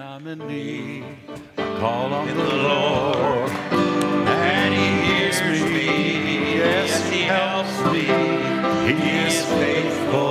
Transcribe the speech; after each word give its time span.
I'm 0.00 0.26
in 0.26 0.38
need, 0.48 1.04
I 1.58 1.78
call 1.78 2.14
on 2.14 2.26
the 2.26 2.34
Lord, 2.34 3.50
and 3.50 4.72
He 4.72 4.88
hears 5.06 5.42
me. 5.42 6.56
Yes, 6.56 7.06
He 7.10 7.20
helps 7.20 7.78
me. 7.92 8.06
He 8.88 9.10
is 9.26 9.44
faithful 9.44 10.29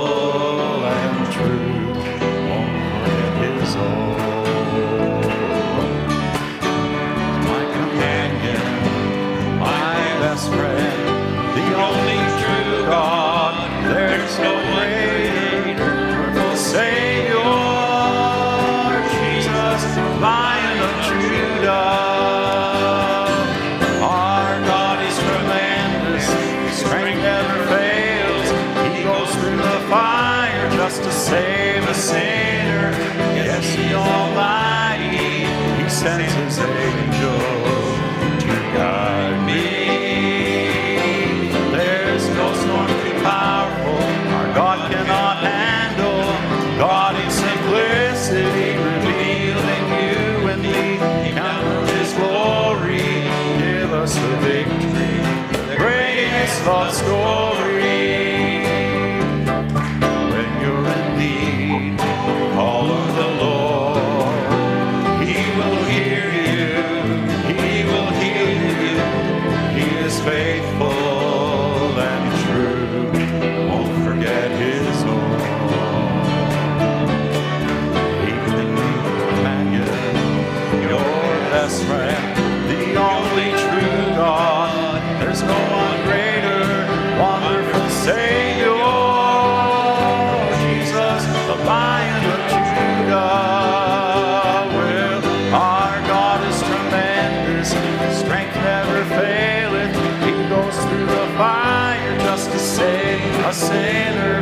a 103.44 103.52
sinner. 103.52 104.40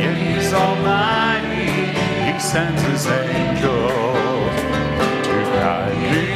Yet 0.00 0.16
He's 0.16 0.52
almighty, 0.52 1.92
He 2.26 2.38
sends 2.40 2.82
His 2.82 3.06
angels 3.06 4.56
to 5.26 5.36
guide 5.56 5.96
me. 6.12 6.26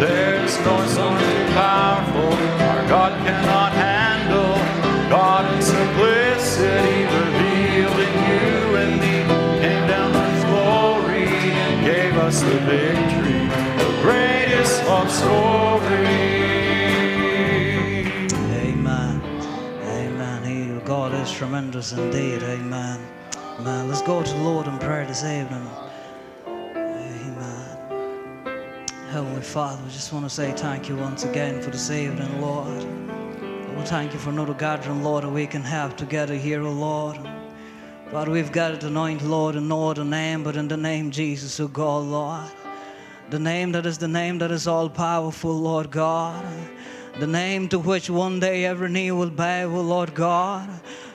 There's 0.00 0.58
no 0.60 0.86
storm 0.86 1.18
too 1.18 1.44
powerful, 1.52 2.32
our 2.68 2.88
God 2.88 3.12
cannot 3.26 3.72
handle. 3.72 4.54
God 5.08 5.52
in 5.54 5.62
simplicity, 5.62 6.98
revealing 7.18 8.16
you 8.30 8.76
and 8.82 8.92
me, 9.00 9.16
came 9.60 9.86
down 9.88 10.12
His 10.12 10.44
glory 10.44 11.26
and 11.26 11.84
gave 11.84 12.14
us 12.16 12.40
the 12.40 12.58
victory, 12.60 13.48
the 13.82 13.90
greatest 14.02 14.84
love 14.84 15.10
story. 15.10 16.33
Tremendous 21.54 21.92
indeed. 21.92 22.42
Amen. 22.42 22.98
Amen. 23.60 23.88
Let's 23.88 24.02
go 24.02 24.24
to 24.24 24.28
the 24.28 24.42
Lord 24.42 24.66
in 24.66 24.76
prayer 24.78 25.06
this 25.06 25.22
evening. 25.22 25.64
Amen. 26.48 27.78
Heavenly 29.12 29.40
Father, 29.40 29.80
we 29.84 29.90
just 29.90 30.12
want 30.12 30.24
to 30.24 30.30
say 30.30 30.50
thank 30.50 30.88
you 30.88 30.96
once 30.96 31.22
again 31.22 31.62
for 31.62 31.70
this 31.70 31.92
evening, 31.92 32.40
Lord. 32.40 32.82
We 33.76 33.84
thank 33.84 34.12
you 34.12 34.18
for 34.18 34.30
another 34.30 34.54
gathering, 34.54 35.04
Lord, 35.04 35.22
that 35.22 35.30
we 35.30 35.46
can 35.46 35.62
have 35.62 35.94
together 35.94 36.34
here, 36.34 36.60
O 36.60 36.72
Lord. 36.72 37.20
But 38.10 38.28
we've 38.28 38.50
gathered 38.50 38.80
tonight, 38.80 39.22
Lord, 39.22 39.54
in 39.54 39.68
no 39.68 39.90
other 39.90 40.04
name 40.04 40.42
but 40.42 40.56
in 40.56 40.66
the 40.66 40.76
name 40.76 41.12
Jesus, 41.12 41.60
O 41.60 41.68
God, 41.68 42.02
Lord. 42.06 42.50
The 43.30 43.38
name 43.38 43.70
that 43.72 43.86
is 43.86 43.98
the 43.98 44.08
name 44.08 44.38
that 44.38 44.50
is 44.50 44.66
all 44.66 44.88
powerful, 44.88 45.54
Lord 45.54 45.92
God. 45.92 46.44
The 47.20 47.28
name 47.28 47.68
to 47.68 47.78
which 47.78 48.10
one 48.10 48.40
day 48.40 48.64
every 48.64 48.88
knee 48.90 49.12
will 49.12 49.30
bow, 49.30 49.66
O 49.66 49.80
Lord 49.82 50.16
God. 50.16 50.68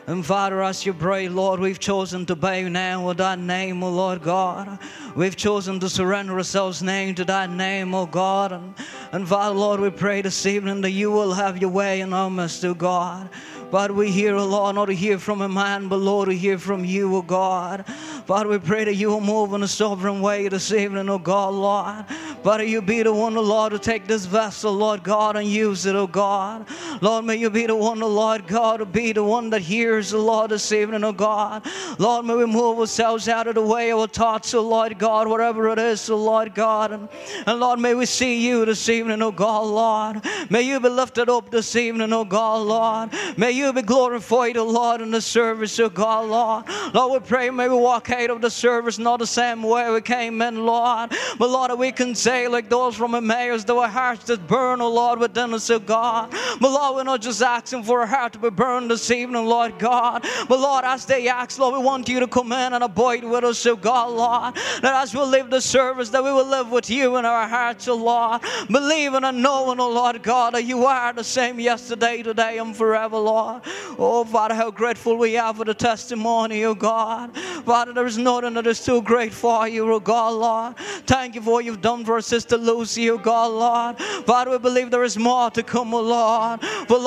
And 0.10 0.26
Father, 0.26 0.64
as 0.64 0.88
you 0.88 0.96
pray, 0.96 1.30
Lord, 1.30 1.60
we've 1.60 1.78
chosen 1.78 2.26
to 2.26 2.36
bow 2.36 2.68
now 2.68 3.06
with 3.06 3.18
that 3.18 3.38
name, 3.38 3.84
O 3.84 3.92
Lord 3.92 4.24
God. 4.24 4.80
We've 5.16 5.36
chosen 5.36 5.80
to 5.82 5.88
surrender 5.88 6.36
ourselves 6.36 6.82
name 6.82 7.14
to 7.14 7.26
that 7.26 7.52
name, 7.52 7.94
O 7.94 8.08
God. 8.08 8.52
And, 8.52 8.74
and 9.12 9.28
Father, 9.28 9.54
Lord, 9.54 9.80
we 9.80 9.92
pray 9.92 10.24
this 10.24 10.48
evening 10.48 10.82
that 10.82 10.90
you 10.90 11.12
will 11.12 11.34
have 11.34 11.62
your 11.62 11.70
way 11.70 12.02
in 12.02 12.12
our 12.12 12.32
midst, 12.32 12.66
O 12.66 12.74
God. 12.74 13.30
Father, 13.72 13.94
we 13.94 14.10
hear, 14.10 14.36
O 14.36 14.46
Lord, 14.46 14.76
not 14.76 14.86
to 14.86 14.94
hear 14.94 15.20
from 15.20 15.42
a 15.42 15.48
man, 15.48 15.90
but 15.90 15.98
Lord, 15.98 16.30
to 16.30 16.36
hear 16.36 16.58
from 16.58 16.84
you, 16.84 17.16
O 17.16 17.22
God. 17.22 17.86
Father, 18.26 18.50
we 18.50 18.58
pray 18.58 18.84
that 18.84 18.96
you 18.96 19.10
will 19.10 19.22
move 19.22 19.54
in 19.54 19.62
a 19.62 19.68
sovereign 19.68 20.22
way 20.22 20.48
this 20.48 20.72
evening, 20.72 21.08
O 21.08 21.20
God, 21.20 21.54
Lord. 21.54 22.06
Father, 22.44 22.64
you 22.64 22.82
be 22.82 23.04
the 23.04 23.14
one, 23.14 23.38
O 23.38 23.42
Lord, 23.42 23.74
to 23.74 23.80
take 23.80 24.08
this 24.08 24.26
vessel, 24.26 24.74
Lord 24.74 25.04
God, 25.04 25.36
and 25.36 25.48
use 25.48 25.86
it, 25.86 25.96
O 25.96 26.08
God. 26.08 26.66
Lord, 27.02 27.26
may 27.26 27.36
you 27.36 27.50
be 27.50 27.68
the 27.68 27.76
one, 27.76 28.02
O 28.02 28.08
Lord 28.08 28.48
God, 28.48 28.78
to 28.78 28.86
be 28.86 29.12
the 29.12 29.24
one 29.24 29.50
that 29.52 29.62
hears, 29.62 30.14
O 30.14 30.24
Lord, 30.24 30.50
this 30.50 30.72
evening, 30.72 31.04
O 31.04 31.12
God. 31.12 31.64
Lord, 32.00 32.26
may 32.26 32.36
we 32.36 32.46
move 32.46 32.80
ourselves 32.80 33.28
out 33.28 33.48
of 33.48 33.56
the 33.56 33.62
way, 33.62 33.92
of 33.92 34.00
our 34.00 34.08
thoughts, 34.08 34.54
O 34.54 34.62
Lord 34.62 34.98
God, 34.98 35.28
whatever 35.28 35.70
it 35.70 35.80
is, 35.80 36.10
O 36.10 36.18
Lord 36.18 36.56
God. 36.56 36.92
And, 36.92 37.10
and 37.46 37.60
Lord, 37.60 37.80
may 37.80 37.94
we 37.94 38.06
see 38.08 38.48
you 38.48 38.66
this 38.66 38.90
evening, 38.90 39.22
O 39.22 39.32
God, 39.32 39.66
Lord. 39.66 40.26
May 40.50 40.62
you 40.64 40.80
be 40.80 40.90
lifted 40.90 41.30
up 41.30 41.52
this 41.52 41.76
evening, 41.76 42.14
O 42.14 42.26
God, 42.26 42.66
Lord. 42.66 43.38
May 43.38 43.52
you 43.60 43.74
be 43.74 43.82
glorified, 43.82 44.58
O 44.58 44.66
Lord, 44.66 45.02
in 45.02 45.12
the 45.12 45.22
service, 45.22 45.80
O 45.80 45.90
God, 45.90 46.30
Lord. 46.30 46.94
Lord, 46.94 47.22
we 47.22 47.28
pray, 47.28 47.50
may 47.50 47.70
we 47.70 47.76
walk 47.76 48.10
out 48.10 48.30
of 48.30 48.42
the 48.42 48.50
service 48.50 48.98
not 48.98 49.20
the 49.20 49.28
same 49.28 49.62
way 49.62 49.92
we 49.92 50.02
came 50.02 50.42
in, 50.42 50.66
Lord. 50.66 51.12
But 51.38 51.50
Lord, 51.50 51.78
we 51.78 51.92
can 51.92 52.16
say, 52.16 52.48
like 52.48 52.70
those 52.70 52.96
from 52.96 53.16
Emmaus, 53.16 53.64
there 53.64 53.76
were 53.76 53.88
hearts 53.88 54.26
that 54.26 54.48
burn, 54.48 54.82
O 54.82 54.90
Lord, 54.90 55.20
within 55.20 55.54
us, 55.54 55.70
O 55.70 55.80
God. 55.80 56.32
But 56.60 56.72
Lord, 56.72 56.96
we're 56.96 57.04
not 57.04 57.22
just 57.22 57.42
asking 57.42 57.84
for 57.84 58.02
a 58.02 58.08
heart 58.08 58.34
to 58.34 58.40
be 58.40 58.50
burned 58.50 58.90
this 58.90 59.12
evening, 59.12 59.46
Lord 59.46 59.78
God. 59.78 60.26
But 60.48 60.60
Lord, 60.60 60.86
as 60.86 61.06
they 61.06 61.28
ask, 61.28 61.60
Lord, 61.60 61.76
we 61.76 61.84
want 61.84 62.08
you 62.10 62.20
to 62.20 62.28
come 62.28 62.52
in 62.52 62.74
and 62.74 62.84
abide 62.84 63.24
with 63.24 63.44
us, 63.44 63.66
O 63.66 63.76
God, 63.76 64.12
Lord. 64.12 64.56
That 64.82 65.04
as 65.04 65.14
we 65.14 65.22
live 65.22 65.50
the 65.50 65.62
service, 65.62 66.10
that 66.10 66.24
we 66.24 66.32
will 66.32 66.48
live 66.48 66.72
with 66.72 66.90
you 66.90 67.18
in 67.18 67.26
our 67.26 67.48
hearts, 67.48 67.88
O 67.88 67.96
Lord. 67.96 68.42
Believing 68.70 69.24
and 69.24 69.42
knowing, 69.42 69.80
O 69.80 69.90
Lord 69.90 70.22
God, 70.24 70.54
that 70.54 70.64
you 70.64 70.86
are 70.86 71.14
the 71.14 71.24
same 71.24 71.60
yesterday, 71.60 72.24
today, 72.24 72.58
and 72.58 72.76
forever, 72.76 73.18
Lord. 73.18 73.49
Oh, 73.98 74.24
Father, 74.26 74.56
how 74.56 74.72
grateful 74.72 75.18
we 75.18 75.38
are 75.38 75.54
for 75.54 75.66
the 75.66 75.74
testimony, 75.74 76.64
O 76.66 76.74
God. 76.76 77.36
Father, 77.66 77.94
there 77.94 78.06
is 78.06 78.18
nothing 78.18 78.54
that 78.54 78.68
is 78.68 78.84
too 78.84 79.02
great 79.02 79.34
for 79.34 79.68
you, 79.68 79.92
O 79.92 80.00
God, 80.00 80.34
Lord. 80.34 80.78
Thank 81.06 81.36
you 81.36 81.42
for 81.42 81.54
what 81.54 81.66
you've 81.66 81.82
done 81.82 82.06
for 82.06 82.14
our 82.14 82.22
sister 82.22 82.58
Lucy, 82.58 83.10
O 83.10 83.18
God, 83.18 83.52
Lord. 83.52 84.00
Father, 84.26 84.52
we 84.52 84.58
believe 84.58 84.92
there 84.92 85.04
is 85.04 85.18
more 85.18 85.50
to 85.52 85.64
come, 85.64 85.94
O 85.94 86.02
Lord. 86.02 86.62
But 86.88 87.00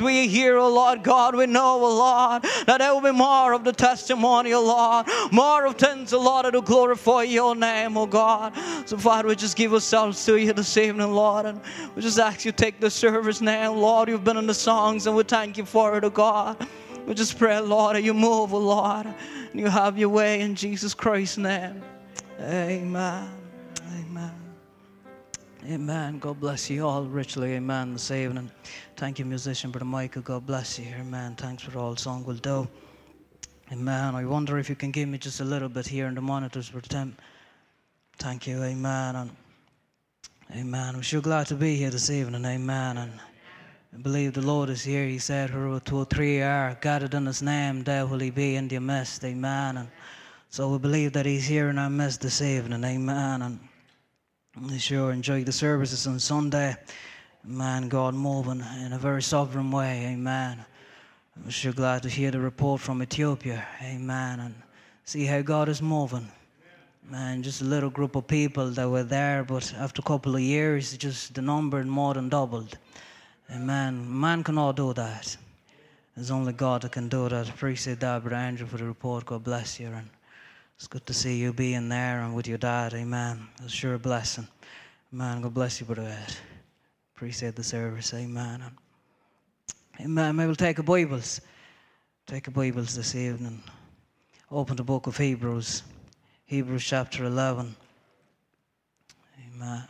we 0.00 0.28
hear, 0.28 0.58
O 0.58 0.68
Lord 0.68 1.02
God, 1.02 1.34
we 1.34 1.46
know, 1.46 1.82
O 1.82 1.96
Lord, 1.96 2.42
that 2.66 2.78
there 2.78 2.94
will 2.94 3.00
be 3.00 3.12
more 3.12 3.52
of 3.52 3.64
the 3.64 3.72
testimony, 3.72 4.52
O 4.52 4.62
Lord. 4.62 5.06
More 5.32 5.66
of 5.66 5.76
things, 5.76 6.12
O 6.12 6.20
Lord, 6.20 6.46
that 6.46 6.54
will 6.54 6.62
glorify 6.62 7.22
your 7.22 7.54
name, 7.54 7.96
O 7.96 8.06
God. 8.06 8.52
So, 8.86 8.96
Father, 8.96 9.28
we 9.28 9.36
just 9.36 9.56
give 9.56 9.72
ourselves 9.72 10.24
to 10.26 10.36
you 10.36 10.52
this 10.52 10.76
evening, 10.76 11.12
Lord. 11.12 11.46
And 11.46 11.60
we 11.94 12.02
just 12.02 12.18
ask 12.18 12.44
you 12.44 12.52
take 12.52 12.80
the 12.80 12.90
service 12.90 13.40
now, 13.40 13.72
Lord. 13.72 14.08
You've 14.08 14.24
been 14.24 14.36
in 14.36 14.46
the 14.46 14.54
songs, 14.54 15.06
and 15.06 15.16
we 15.16 15.22
thank 15.22 15.56
you 15.56 15.61
for 15.64 15.96
it, 15.96 16.04
O 16.04 16.10
God. 16.10 16.66
We 17.06 17.14
just 17.14 17.38
pray, 17.38 17.58
Lord, 17.58 17.96
that 17.96 18.02
you 18.02 18.14
move, 18.14 18.52
Lord, 18.52 19.06
and 19.06 19.60
you 19.60 19.66
have 19.66 19.98
your 19.98 20.08
way 20.08 20.40
in 20.40 20.54
Jesus 20.54 20.94
Christ's 20.94 21.38
name. 21.38 21.82
Amen. 22.40 23.28
Amen. 23.98 24.32
Amen. 25.68 26.18
God 26.18 26.40
bless 26.40 26.70
you 26.70 26.86
all 26.86 27.04
richly. 27.04 27.54
Amen. 27.54 27.92
This 27.92 28.10
evening. 28.10 28.50
Thank 28.96 29.18
you, 29.18 29.24
musician, 29.24 29.70
Brother 29.70 29.84
Michael. 29.84 30.22
God 30.22 30.46
bless 30.46 30.78
you. 30.78 30.86
Amen. 31.00 31.34
Thanks 31.36 31.62
for 31.62 31.76
all 31.78 31.96
song 31.96 32.24
will 32.24 32.34
do. 32.34 32.68
Amen. 33.72 34.14
I 34.14 34.24
wonder 34.24 34.58
if 34.58 34.68
you 34.68 34.76
can 34.76 34.90
give 34.90 35.08
me 35.08 35.18
just 35.18 35.40
a 35.40 35.44
little 35.44 35.68
bit 35.68 35.86
here 35.86 36.06
in 36.06 36.14
the 36.14 36.20
monitors, 36.20 36.68
Brother 36.70 36.88
Tim. 36.88 37.16
Thank 38.18 38.46
you, 38.46 38.62
amen. 38.62 39.16
And 39.16 39.30
amen. 40.54 40.94
I'm 40.94 41.02
sure 41.02 41.20
glad 41.20 41.46
to 41.46 41.54
be 41.54 41.76
here 41.76 41.90
this 41.90 42.10
evening, 42.10 42.44
amen. 42.44 42.98
And 42.98 43.12
I 43.94 43.98
believe 43.98 44.32
the 44.32 44.40
Lord 44.40 44.70
is 44.70 44.82
here. 44.82 45.06
He 45.06 45.18
said, 45.18 45.54
Where 45.54 45.78
two 45.80 45.98
or 45.98 46.04
three 46.06 46.40
are 46.40 46.78
gathered 46.80 47.12
in 47.12 47.26
His 47.26 47.42
name, 47.42 47.84
there 47.84 48.06
will 48.06 48.20
He 48.20 48.30
be 48.30 48.56
in 48.56 48.66
their 48.66 48.80
midst, 48.80 49.22
amen. 49.22 49.76
And 49.76 49.88
so 50.48 50.70
we 50.70 50.78
believe 50.78 51.12
that 51.12 51.26
He's 51.26 51.46
here 51.46 51.68
in 51.68 51.76
our 51.76 51.90
midst 51.90 52.22
this 52.22 52.40
evening, 52.40 52.82
amen. 52.84 53.42
And 53.42 53.60
I 54.72 54.78
sure 54.78 55.12
enjoy 55.12 55.44
the 55.44 55.52
services 55.52 56.06
on 56.06 56.18
Sunday. 56.20 56.74
Man, 57.44 57.88
God 57.88 58.14
moving 58.14 58.64
in 58.80 58.94
a 58.94 58.98
very 58.98 59.22
sovereign 59.22 59.70
way, 59.70 60.06
amen. 60.06 60.64
I'm 61.36 61.50
sure 61.50 61.72
glad 61.72 62.02
to 62.04 62.08
hear 62.08 62.30
the 62.30 62.40
report 62.40 62.80
from 62.80 63.02
Ethiopia, 63.02 63.66
amen. 63.82 64.40
And 64.40 64.54
see 65.04 65.26
how 65.26 65.42
God 65.42 65.68
is 65.68 65.82
moving. 65.82 66.28
Man, 67.10 67.42
just 67.42 67.60
a 67.60 67.64
little 67.64 67.90
group 67.90 68.16
of 68.16 68.26
people 68.26 68.70
that 68.70 68.88
were 68.88 69.02
there, 69.02 69.44
but 69.44 69.74
after 69.76 70.00
a 70.00 70.04
couple 70.04 70.34
of 70.34 70.40
years, 70.40 70.96
just 70.96 71.34
the 71.34 71.42
number 71.42 71.84
more 71.84 72.14
than 72.14 72.30
doubled. 72.30 72.78
Amen. 73.50 74.20
Man 74.20 74.44
cannot 74.44 74.76
do 74.76 74.92
that. 74.94 75.36
There's 76.14 76.30
only 76.30 76.52
God 76.52 76.82
that 76.82 76.92
can 76.92 77.08
do 77.08 77.28
that. 77.28 77.48
Appreciate 77.48 78.00
that, 78.00 78.22
Brother 78.22 78.36
Andrew, 78.36 78.66
for 78.66 78.76
the 78.76 78.84
report. 78.84 79.24
God 79.24 79.44
bless 79.44 79.80
you. 79.80 79.88
And 79.88 80.08
it's 80.76 80.86
good 80.86 81.06
to 81.06 81.14
see 81.14 81.36
you 81.36 81.52
being 81.52 81.88
there 81.88 82.20
and 82.20 82.34
with 82.34 82.46
your 82.46 82.58
dad. 82.58 82.92
Amen. 82.94 83.48
It's 83.62 83.72
sure 83.72 83.94
a 83.94 83.98
blessing. 83.98 84.46
Amen. 85.12 85.42
God 85.42 85.54
bless 85.54 85.80
you, 85.80 85.86
Brother 85.86 86.08
Ed. 86.08 86.34
Appreciate 87.14 87.56
the 87.56 87.64
service. 87.64 88.12
Amen. 88.14 88.62
Amen. 90.00 90.36
Maybe 90.36 90.46
we'll 90.46 90.56
take 90.56 90.78
a 90.78 90.82
Bibles. 90.82 91.40
Take 92.26 92.48
a 92.48 92.50
Bibles 92.50 92.94
this 92.94 93.14
evening. 93.14 93.62
Open 94.50 94.76
the 94.76 94.84
book 94.84 95.06
of 95.06 95.16
Hebrews. 95.16 95.82
Hebrews 96.46 96.84
chapter 96.84 97.24
11. 97.24 97.74
Amen. 99.54 99.84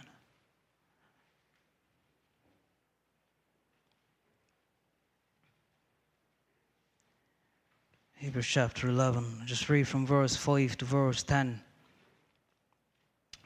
Hebrews 8.22 8.46
chapter 8.46 8.88
11. 8.88 9.42
Just 9.46 9.68
read 9.68 9.88
from 9.88 10.06
verse 10.06 10.36
5 10.36 10.78
to 10.78 10.84
verse 10.84 11.24
10. 11.24 11.60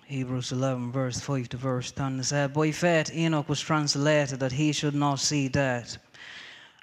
Hebrews 0.05 0.53
11, 0.53 0.93
verse 0.93 1.19
5 1.19 1.49
to 1.49 1.57
verse 1.57 1.93
10. 1.93 2.21
It 2.21 2.25
said, 2.25 2.53
By 2.53 2.71
faith 2.73 3.11
Enoch 3.15 3.49
was 3.49 3.59
translated 3.59 4.39
that 4.39 4.53
he 4.53 4.73
should 4.75 4.95
not 4.95 5.19
see 5.19 5.49
death, 5.49 5.97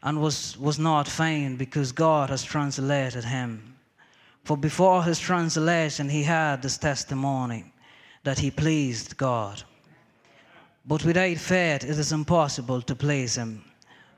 and 0.01 0.19
was, 0.19 0.57
was 0.57 0.79
not 0.79 1.07
found 1.07 1.59
because 1.59 1.91
God 1.91 2.31
has 2.31 2.43
translated 2.43 3.25
him. 3.25 3.75
For 4.43 4.57
before 4.57 5.03
his 5.03 5.19
translation 5.19 6.09
he 6.09 6.23
had 6.23 6.63
this 6.63 6.79
testimony 6.79 7.71
that 8.23 8.39
he 8.39 8.49
pleased 8.49 9.17
God. 9.17 9.61
But 10.87 11.05
without 11.05 11.37
faith 11.37 11.83
it 11.83 11.99
is 11.99 12.11
impossible 12.11 12.81
to 12.81 12.95
please 12.95 13.35
him. 13.35 13.63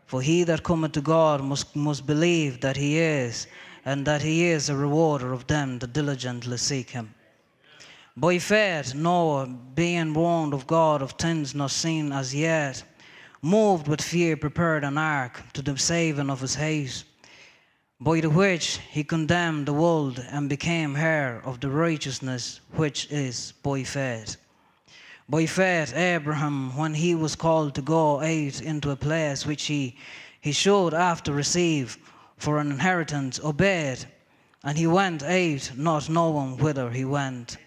For 0.06 0.22
he 0.22 0.44
that 0.44 0.64
cometh 0.64 0.94
to 0.94 1.02
God 1.02 1.44
must, 1.44 1.76
must 1.76 2.06
believe 2.06 2.62
that 2.62 2.78
he 2.78 3.00
is, 3.00 3.48
and 3.86 4.06
that 4.06 4.24
he 4.24 4.46
is 4.46 4.68
a 4.68 4.76
rewarder 4.76 5.32
of 5.32 5.46
them 5.46 5.80
that 5.80 5.94
diligently 5.94 6.58
seek 6.58 6.90
him. 6.90 7.14
By 8.18 8.40
faith, 8.40 8.96
Noah, 8.96 9.46
being 9.46 10.14
warned 10.14 10.54
of 10.54 10.66
God 10.66 11.02
of 11.02 11.12
things 11.12 11.54
not 11.54 11.72
seen 11.72 12.12
as 12.12 12.34
yet, 12.34 12.84
moved 13.42 13.88
with 13.88 14.02
fear, 14.02 14.36
prepared 14.36 14.84
an 14.84 14.98
ark 14.98 15.44
to 15.54 15.62
the 15.62 15.78
saving 15.78 16.30
of 16.30 16.42
his 16.42 16.56
house, 16.56 17.04
by 18.00 18.22
the 18.22 18.30
which 18.30 18.80
he 18.90 19.04
condemned 19.04 19.68
the 19.68 19.74
world 19.74 20.26
and 20.32 20.50
became 20.50 20.96
heir 20.96 21.42
of 21.46 21.60
the 21.60 21.70
righteousness 21.70 22.62
which 22.72 23.12
is 23.12 23.54
by 23.62 23.84
faith. 23.84 24.38
By 25.30 25.46
faith, 25.46 25.94
Abraham, 25.96 26.76
when 26.76 26.94
he 26.94 27.16
was 27.16 27.36
called 27.36 27.76
to 27.76 27.82
go 27.82 28.20
out 28.20 28.62
into 28.62 28.92
a 28.92 28.96
place 28.96 29.46
which 29.46 29.66
he, 29.66 29.98
he 30.42 30.52
should 30.52 30.94
after 30.94 31.34
receive 31.34 31.98
for 32.38 32.60
an 32.60 32.72
inheritance, 32.72 33.40
obeyed, 33.44 34.06
and 34.64 34.78
he 34.78 34.88
went 34.88 35.24
out, 35.24 35.72
not 35.76 36.10
knowing 36.10 36.58
whither 36.58 36.90
he 36.90 37.06
went. 37.06 37.58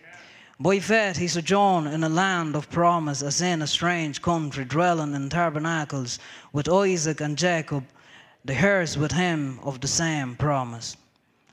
By 0.61 0.81
faith, 0.81 1.17
he 1.17 1.29
sojourned 1.29 1.87
in 1.87 2.03
a 2.03 2.09
land 2.09 2.57
of 2.57 2.69
promise, 2.69 3.23
as 3.23 3.41
in 3.41 3.63
a 3.63 3.67
strange 3.67 4.21
country, 4.21 4.65
dwelling 4.65 5.15
in 5.15 5.29
tabernacles 5.29 6.19
with 6.53 6.69
Isaac 6.69 7.21
and 7.21 7.39
Jacob, 7.39 7.85
the 8.45 8.55
heirs 8.55 8.99
with 8.99 9.13
him 9.13 9.61
of 9.63 9.81
the 9.81 9.89
same 9.89 10.35
promise. 10.35 10.97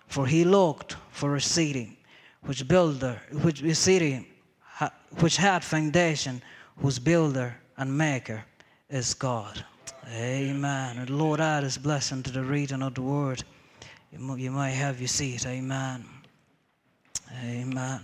For 0.08 0.26
he 0.26 0.44
looked 0.44 0.96
for 1.12 1.36
a 1.36 1.42
city 1.42 2.00
which 2.42 2.68
builder, 2.68 3.22
which 3.44 3.62
a 3.62 3.76
city 3.76 4.28
which 5.20 5.38
had 5.38 5.64
foundation, 5.64 6.42
whose 6.78 7.00
builder 7.00 7.56
and 7.78 7.98
maker 7.98 8.44
is 8.90 9.14
God. 9.14 9.64
Amen. 10.14 10.98
And 10.98 11.08
the 11.08 11.14
Lord 11.14 11.42
add 11.42 11.64
his 11.64 11.78
blessing 11.78 12.24
to 12.24 12.32
the 12.32 12.44
reading 12.44 12.82
of 12.82 12.94
the 12.96 13.02
word. 13.02 13.44
You 14.12 14.52
might 14.52 14.70
have 14.70 15.00
your 15.00 15.08
seat. 15.08 15.46
Amen. 15.46 16.06
Amen. 17.44 18.02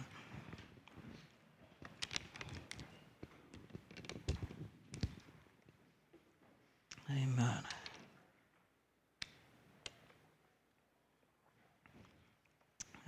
Amen. 7.10 7.64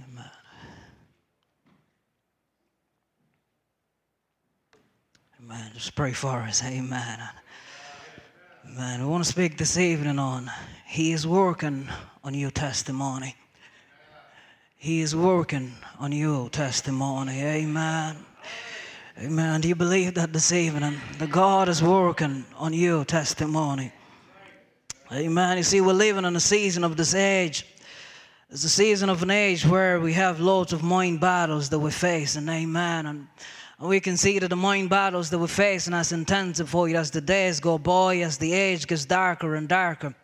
Amen. 0.01 0.31
Amen. 5.39 5.71
Just 5.73 5.95
pray 5.95 6.11
for 6.13 6.39
us. 6.39 6.63
Amen. 6.63 7.19
Amen. 8.75 9.01
We 9.01 9.07
want 9.07 9.23
to 9.23 9.29
speak 9.29 9.55
this 9.59 9.77
evening 9.77 10.17
on 10.17 10.49
He 10.87 11.11
is 11.11 11.27
working 11.27 11.87
on 12.23 12.33
your 12.33 12.49
testimony. 12.49 13.35
He 14.77 15.01
is 15.01 15.15
working 15.15 15.73
on 15.99 16.11
your 16.11 16.49
testimony. 16.49 17.39
Amen. 17.43 18.15
Amen. 19.19 19.61
Do 19.61 19.67
you 19.67 19.75
believe 19.75 20.15
that 20.15 20.33
this 20.33 20.51
evening? 20.51 20.99
The 21.19 21.27
God 21.27 21.69
is 21.69 21.83
working 21.83 22.45
on 22.57 22.73
your 22.73 23.05
testimony. 23.05 23.91
Amen. 25.11 25.57
You 25.57 25.63
see, 25.63 25.79
we're 25.79 25.93
living 25.93 26.25
in 26.25 26.35
a 26.35 26.39
season 26.39 26.83
of 26.83 26.97
this 26.97 27.13
age. 27.13 27.67
It's 28.49 28.63
a 28.63 28.69
season 28.69 29.07
of 29.07 29.21
an 29.21 29.29
age 29.29 29.67
where 29.67 29.99
we 29.99 30.13
have 30.13 30.39
loads 30.39 30.73
of 30.73 30.81
mind 30.81 31.19
battles 31.19 31.69
that 31.69 31.77
we're 31.77 31.91
facing. 31.91 32.49
Amen. 32.49 33.05
And 33.05 33.27
and 33.83 33.89
we 33.89 33.99
can 33.99 34.15
see 34.15 34.39
that 34.39 34.47
the 34.47 34.55
mind 34.55 34.89
battles 34.89 35.29
that 35.29 35.37
we're 35.37 35.45
facing 35.45 35.91
has 35.91 36.13
intensified 36.13 36.95
as 36.95 37.11
the 37.11 37.19
days 37.19 37.59
go 37.59 37.77
by, 37.77 38.15
as 38.19 38.37
the 38.37 38.53
age 38.53 38.87
gets 38.87 39.03
darker 39.03 39.55
and 39.55 39.67
darker. 39.67 40.15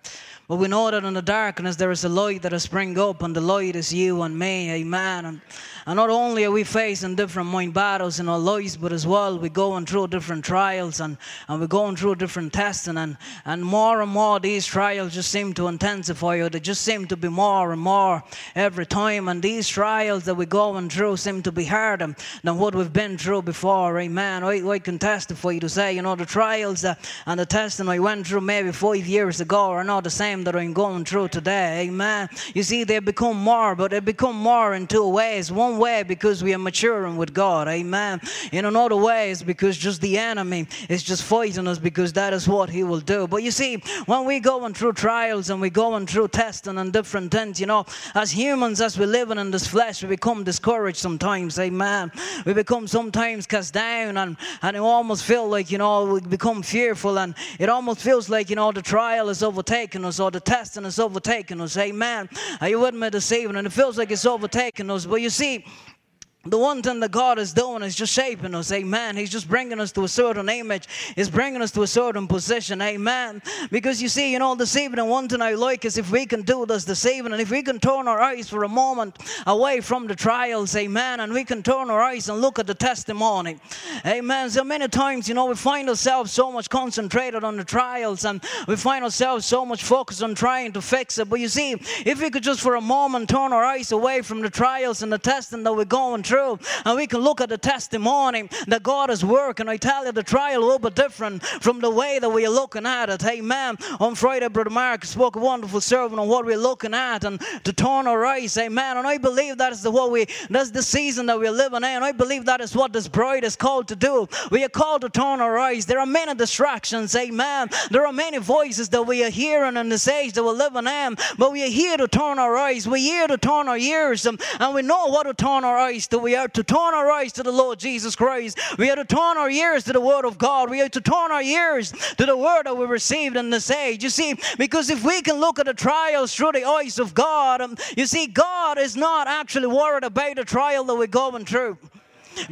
But 0.48 0.56
we 0.56 0.70
know 0.70 0.90
that 0.90 1.04
in 1.04 1.14
the 1.14 1.22
darkness 1.22 1.76
there 1.76 1.92
is 1.92 2.06
a 2.06 2.08
light 2.08 2.42
that 2.44 2.54
has 2.54 2.64
spring 2.64 2.98
up, 2.98 3.22
and 3.22 3.36
the 3.36 3.42
light 3.42 3.76
is 3.76 3.92
you 3.92 4.22
and 4.22 4.40
me, 4.40 4.72
amen. 4.72 5.26
And, 5.26 5.42
and 5.86 5.96
not 5.98 6.10
only 6.10 6.44
are 6.44 6.52
we 6.52 6.64
facing 6.64 7.16
different 7.16 7.50
mind 7.50 7.74
battles 7.74 8.20
in 8.20 8.30
our 8.30 8.40
lives, 8.40 8.78
but 8.78 8.92
as 8.92 9.06
well 9.06 9.38
we're 9.38 9.50
going 9.50 9.86
through 9.86 10.08
different 10.08 10.46
trials 10.46 11.00
and, 11.00 11.18
and 11.48 11.60
we're 11.60 11.68
going 11.68 11.96
through 11.96 12.16
different 12.16 12.54
testing, 12.54 12.98
and, 12.98 13.18
and 13.46 13.64
more 13.64 14.02
and 14.02 14.12
more 14.12 14.40
these 14.40 14.66
trials 14.66 15.14
just 15.14 15.32
seem 15.32 15.54
to 15.54 15.68
intensify, 15.68 16.38
or 16.38 16.50
they 16.50 16.60
just 16.60 16.82
seem 16.82 17.06
to 17.08 17.18
be 17.18 17.30
more 17.30 17.72
and 17.72 17.82
more 17.82 18.24
every 18.56 18.86
time. 18.86 19.28
And 19.28 19.42
these 19.42 19.68
trials 19.68 20.26
that 20.26 20.36
we're 20.36 20.46
going 20.46 20.90
through 20.90 21.18
seem 21.18 21.42
to 21.44 21.52
be 21.52 21.66
harder 21.66 22.16
than 22.44 22.58
what 22.58 22.76
we've 22.76 22.92
been 22.92 23.18
through 23.18 23.44
before, 23.44 24.00
amen. 24.00 24.44
I, 24.44 24.68
I 24.68 24.80
can 24.80 25.00
testify 25.00 25.58
to 25.60 25.70
say, 25.70 25.94
you 25.94 26.02
know, 26.02 26.16
the 26.16 26.26
trials 26.26 26.82
that, 26.82 27.00
and 27.26 27.40
the 27.40 27.46
testing 27.46 27.90
I 27.90 28.00
went 28.00 28.28
through 28.28 28.42
maybe 28.42 28.72
five 28.72 29.06
years 29.06 29.42
ago 29.42 29.72
are 29.72 29.84
not 29.84 30.04
the 30.04 30.10
same 30.10 30.44
that 30.44 30.56
I'm 30.56 30.74
going 30.74 31.06
through 31.06 31.30
today. 31.30 31.88
Amen. 31.88 32.30
You 32.54 32.64
see, 32.64 32.84
they 32.84 33.00
become 33.00 33.38
more, 33.38 33.76
but 33.76 33.92
they 33.92 34.00
become 34.00 34.36
more 34.36 34.74
in 34.76 34.88
two 34.88 35.08
ways. 35.08 35.52
One 35.52 35.69
way 35.78 36.04
because 36.04 36.44
we 36.44 36.54
are 36.54 36.60
maturing 36.60 37.18
with 37.18 37.34
God. 37.34 37.68
Amen. 37.68 38.22
In 38.52 38.66
another 38.66 38.96
way 38.96 39.32
is 39.32 39.44
because 39.44 39.78
just 39.78 40.02
the 40.02 40.18
enemy 40.18 40.68
is 40.90 41.04
just 41.04 41.24
fighting 41.24 41.68
us 41.68 41.78
because 41.78 42.14
that 42.14 42.34
is 42.34 42.48
what 42.48 42.70
he 42.70 42.84
will 42.84 43.00
do. 43.00 43.28
But 43.28 43.44
you 43.44 43.52
see, 43.52 43.76
when 44.06 44.26
we're 44.26 44.40
going 44.40 44.74
through 44.74 44.94
trials 44.94 45.50
and 45.50 45.62
we're 45.62 45.70
going 45.70 46.08
through 46.08 46.30
testing 46.30 46.78
and 46.78 46.92
different 46.92 47.32
things, 47.32 47.60
you 47.60 47.66
know, 47.66 47.86
as 48.16 48.32
humans, 48.32 48.82
as 48.82 48.98
we're 48.98 49.08
living 49.08 49.38
in 49.38 49.52
this 49.52 49.68
flesh, 49.68 50.02
we 50.02 50.10
become 50.10 50.44
discouraged 50.44 50.98
sometimes. 50.98 51.60
Amen. 51.60 52.12
We 52.46 52.54
become 52.54 52.88
sometimes 52.88 53.46
cast 53.46 53.74
down 53.74 54.18
and, 54.18 54.38
and 54.62 54.76
it 54.76 54.80
almost 54.80 55.24
feel 55.24 55.48
like, 55.48 55.72
you 55.72 55.78
know, 55.78 56.06
we 56.06 56.22
become 56.22 56.64
fearful 56.64 57.20
and 57.20 57.36
it 57.60 57.70
almost 57.70 58.02
feels 58.02 58.30
like, 58.30 58.50
you 58.50 58.56
know, 58.56 58.72
the 58.72 58.82
trial 58.82 59.30
is 59.30 59.44
overtaking 59.44 60.06
us 60.06 60.20
or 60.20 60.32
the 60.32 60.40
testing 60.40 60.86
is 60.86 61.00
overtaking 61.00 61.62
us. 61.62 61.78
Amen. 61.78 62.30
Are 62.62 62.70
you 62.70 62.80
with 62.80 62.96
me 62.96 63.10
this 63.10 63.32
evening? 63.32 63.58
And 63.58 63.68
it 63.68 63.74
feels 63.74 63.98
like 63.98 64.12
it's 64.12 64.26
overtaking 64.26 64.90
us. 64.90 65.06
But 65.06 65.22
you 65.22 65.30
see, 65.30 65.59
escape 65.60 65.99
the 66.46 66.58
one 66.58 66.82
thing 66.82 67.02
that 67.02 67.12
God 67.12 67.38
is 67.38 67.52
doing 67.52 67.84
is 67.84 67.96
just 67.96 68.14
shaping 68.14 68.56
us, 68.56 68.72
amen. 68.72 69.18
He's 69.18 69.30
just 69.30 69.50
bringing 69.50 69.78
us 69.82 69.92
to 69.92 70.06
a 70.06 70.08
certain 70.08 70.48
image, 70.48 70.88
He's 71.14 71.30
bringing 71.30 71.62
us 71.62 71.72
to 71.72 71.82
a 71.82 71.88
certain 71.88 72.30
position, 72.30 72.82
amen. 72.82 73.42
Because 73.72 74.02
you 74.02 74.08
see, 74.08 74.32
you 74.32 74.40
know, 74.40 74.56
this 74.56 74.78
evening, 74.78 75.10
one 75.10 75.28
thing 75.28 75.42
I 75.42 75.56
like 75.56 75.84
is 75.84 75.98
if 75.98 76.12
we 76.12 76.26
can 76.26 76.44
do 76.44 76.66
this 76.66 76.86
this 76.86 77.06
evening, 77.06 77.34
and 77.34 77.42
if 77.42 77.52
we 77.52 77.62
can 77.62 77.78
turn 77.78 78.08
our 78.08 78.22
eyes 78.22 78.48
for 78.48 78.64
a 78.64 78.70
moment 78.70 79.18
away 79.48 79.82
from 79.82 80.08
the 80.08 80.16
trials, 80.16 80.78
amen, 80.78 81.20
and 81.20 81.34
we 81.34 81.44
can 81.44 81.62
turn 81.62 81.90
our 81.90 82.02
eyes 82.02 82.30
and 82.30 82.40
look 82.40 82.58
at 82.58 82.68
the 82.68 82.74
testimony, 82.74 83.58
amen. 84.06 84.50
So 84.50 84.64
many 84.64 84.88
times, 84.88 85.28
you 85.28 85.36
know, 85.36 85.46
we 85.46 85.56
find 85.56 85.90
ourselves 85.90 86.32
so 86.32 86.54
much 86.54 86.70
concentrated 86.70 87.44
on 87.44 87.58
the 87.58 87.66
trials 87.66 88.24
and 88.24 88.42
we 88.66 88.78
find 88.78 89.04
ourselves 89.04 89.46
so 89.46 89.66
much 89.66 89.84
focused 89.84 90.24
on 90.24 90.36
trying 90.36 90.72
to 90.72 90.82
fix 90.82 91.18
it. 91.18 91.30
But 91.30 91.42
you 91.42 91.50
see, 91.50 91.74
if 92.06 92.22
we 92.22 92.30
could 92.30 92.44
just 92.44 92.62
for 92.62 92.76
a 92.76 92.82
moment 92.82 93.30
turn 93.30 93.52
our 93.52 93.66
eyes 93.66 93.92
away 93.92 94.22
from 94.22 94.40
the 94.40 94.50
trials 94.50 95.04
and 95.04 95.12
the 95.12 95.18
testing 95.18 95.64
that 95.64 95.74
we're 95.74 95.84
going 95.84 96.24
true. 96.40 96.60
And 96.86 96.96
we 96.96 97.08
can 97.08 97.20
look 97.20 97.42
at 97.42 97.50
the 97.50 97.58
testimony 97.58 98.50
that 98.68 98.84
God 98.84 99.10
is 99.10 99.24
working. 99.24 99.68
I 99.68 99.78
tell 99.78 100.06
you, 100.06 100.12
the 100.12 100.24
trial 100.24 100.62
will 100.62 100.80
be 100.80 100.90
different 100.90 101.44
from 101.44 101.80
the 101.80 101.90
way 101.90 102.20
that 102.20 102.30
we 102.30 102.46
are 102.46 102.52
looking 102.52 102.86
at 102.86 103.10
it. 103.10 103.24
Amen. 103.26 103.78
On 104.00 104.16
Friday, 104.16 104.48
Brother 104.48 104.70
Mark 104.70 105.06
spoke 105.06 105.36
a 105.36 105.40
wonderful 105.40 105.82
sermon 105.82 106.20
on 106.20 106.28
what 106.28 106.46
we're 106.46 106.58
looking 106.58 106.94
at 106.94 107.24
and 107.24 107.42
to 107.64 107.74
turn 107.74 108.08
our 108.08 108.26
eyes. 108.26 108.58
Amen. 108.58 108.98
And 108.98 109.08
I 109.08 109.18
believe 109.18 109.58
that 109.58 109.74
is 109.74 109.82
the 109.82 109.92
what 109.92 110.12
we 110.12 110.28
that's 110.50 110.72
the 110.72 110.84
season 110.84 111.26
that 111.28 111.40
we're 111.40 111.52
living 111.52 111.84
in. 111.84 112.04
I 112.04 112.12
believe 112.12 112.46
that 112.46 112.62
is 112.62 112.76
what 112.76 112.94
this 112.94 113.08
bride 113.08 113.44
is 113.44 113.56
called 113.56 113.88
to 113.90 113.96
do. 113.96 114.28
We 114.52 114.64
are 114.64 114.70
called 114.70 115.02
to 115.02 115.10
turn 115.10 115.42
our 115.42 115.58
eyes. 115.58 115.86
There 115.86 116.00
are 116.00 116.06
many 116.06 116.36
distractions. 116.36 117.16
Amen. 117.16 117.70
There 117.92 118.06
are 118.06 118.14
many 118.14 118.38
voices 118.38 118.90
that 118.90 119.04
we 119.04 119.24
are 119.24 119.30
hearing 119.30 119.78
in 119.78 119.90
this 119.90 120.08
age 120.08 120.34
that 120.34 120.44
we're 120.44 120.52
living 120.52 120.88
in, 120.88 121.18
but 121.38 121.52
we 121.52 121.64
are 121.64 121.72
here 121.72 121.98
to 121.98 122.08
turn 122.08 122.40
our 122.40 122.56
eyes. 122.56 122.88
We're 122.88 122.98
here 122.98 123.28
to 123.28 123.38
turn 123.38 123.68
our 123.68 123.78
ears, 123.78 124.26
and, 124.26 124.42
and 124.60 124.74
we 124.74 124.82
know 124.82 125.08
what 125.08 125.24
to 125.24 125.34
turn 125.34 125.64
our 125.64 125.78
eyes 125.78 126.08
to. 126.08 126.19
We 126.22 126.36
are 126.36 126.48
to 126.50 126.64
turn 126.64 126.94
our 126.94 127.10
eyes 127.12 127.32
to 127.34 127.44
the 127.44 127.52
Lord 127.52 127.80
Jesus 127.80 128.16
Christ. 128.16 128.60
We 128.78 128.90
are 128.90 128.96
to 128.96 129.06
turn 129.06 129.38
our 129.38 129.50
ears 129.50 129.84
to 129.86 129.94
the 129.94 130.02
Word 130.02 130.26
of 130.26 130.38
God. 130.38 130.70
We 130.70 130.82
are 130.82 130.90
to 130.90 131.02
turn 131.02 131.32
our 131.32 131.42
ears 131.42 131.92
to 132.18 132.26
the 132.26 132.38
Word 132.38 132.64
that 132.66 132.78
we 132.78 132.86
received 132.86 133.36
in 133.36 133.50
this 133.50 133.70
age. 133.72 134.04
You 134.04 134.10
see, 134.10 134.36
because 134.58 134.90
if 134.90 135.04
we 135.04 135.22
can 135.22 135.40
look 135.40 135.60
at 135.60 135.66
the 135.66 135.74
trials 135.74 136.34
through 136.34 136.54
the 136.54 136.66
eyes 136.66 137.00
of 137.00 137.14
God, 137.14 137.62
um, 137.62 137.76
you 137.96 138.06
see, 138.06 138.28
God 138.28 138.78
is 138.78 138.96
not 138.96 139.28
actually 139.28 139.68
worried 139.68 140.04
about 140.04 140.36
the 140.36 140.46
trial 140.46 140.84
that 140.86 140.96
we're 140.96 141.08
going 141.08 141.46
through. 141.46 141.78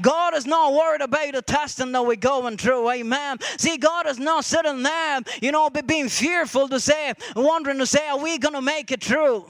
God 0.01 0.33
is 0.35 0.45
not 0.45 0.73
worried 0.73 1.01
about 1.01 1.33
the 1.33 1.41
testing 1.41 1.91
that 1.91 2.05
we're 2.05 2.15
going 2.15 2.57
through. 2.57 2.89
Amen. 2.89 3.37
See, 3.57 3.77
God 3.77 4.07
is 4.07 4.19
not 4.19 4.43
sitting 4.43 4.83
there, 4.83 5.21
you 5.41 5.51
know, 5.51 5.69
being 5.69 6.09
fearful 6.09 6.67
to 6.69 6.79
say, 6.79 7.13
wondering 7.35 7.77
to 7.79 7.85
say, 7.85 8.07
are 8.07 8.17
we 8.17 8.37
going 8.37 8.55
to 8.55 8.61
make 8.61 8.91
it 8.91 9.03
through? 9.03 9.45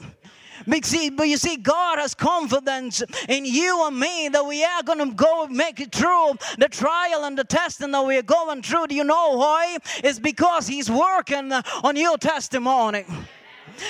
But 0.68 1.28
you 1.28 1.36
see, 1.36 1.56
God 1.56 1.98
has 1.98 2.14
confidence 2.14 3.02
in 3.28 3.44
you 3.44 3.86
and 3.86 3.98
me 3.98 4.28
that 4.28 4.46
we 4.46 4.64
are 4.64 4.82
going 4.82 4.98
to 4.98 5.14
go 5.14 5.46
make 5.46 5.80
it 5.80 5.94
through 5.94 6.34
the 6.58 6.68
trial 6.68 7.24
and 7.24 7.38
the 7.38 7.44
testing 7.44 7.90
that 7.92 8.04
we 8.04 8.16
are 8.18 8.22
going 8.22 8.62
through. 8.62 8.88
Do 8.88 8.94
you 8.94 9.04
know 9.04 9.36
why? 9.36 9.78
It's 10.04 10.18
because 10.18 10.66
He's 10.66 10.90
working 10.90 11.52
on 11.52 11.96
your 11.96 12.18
testimony. 12.18 13.04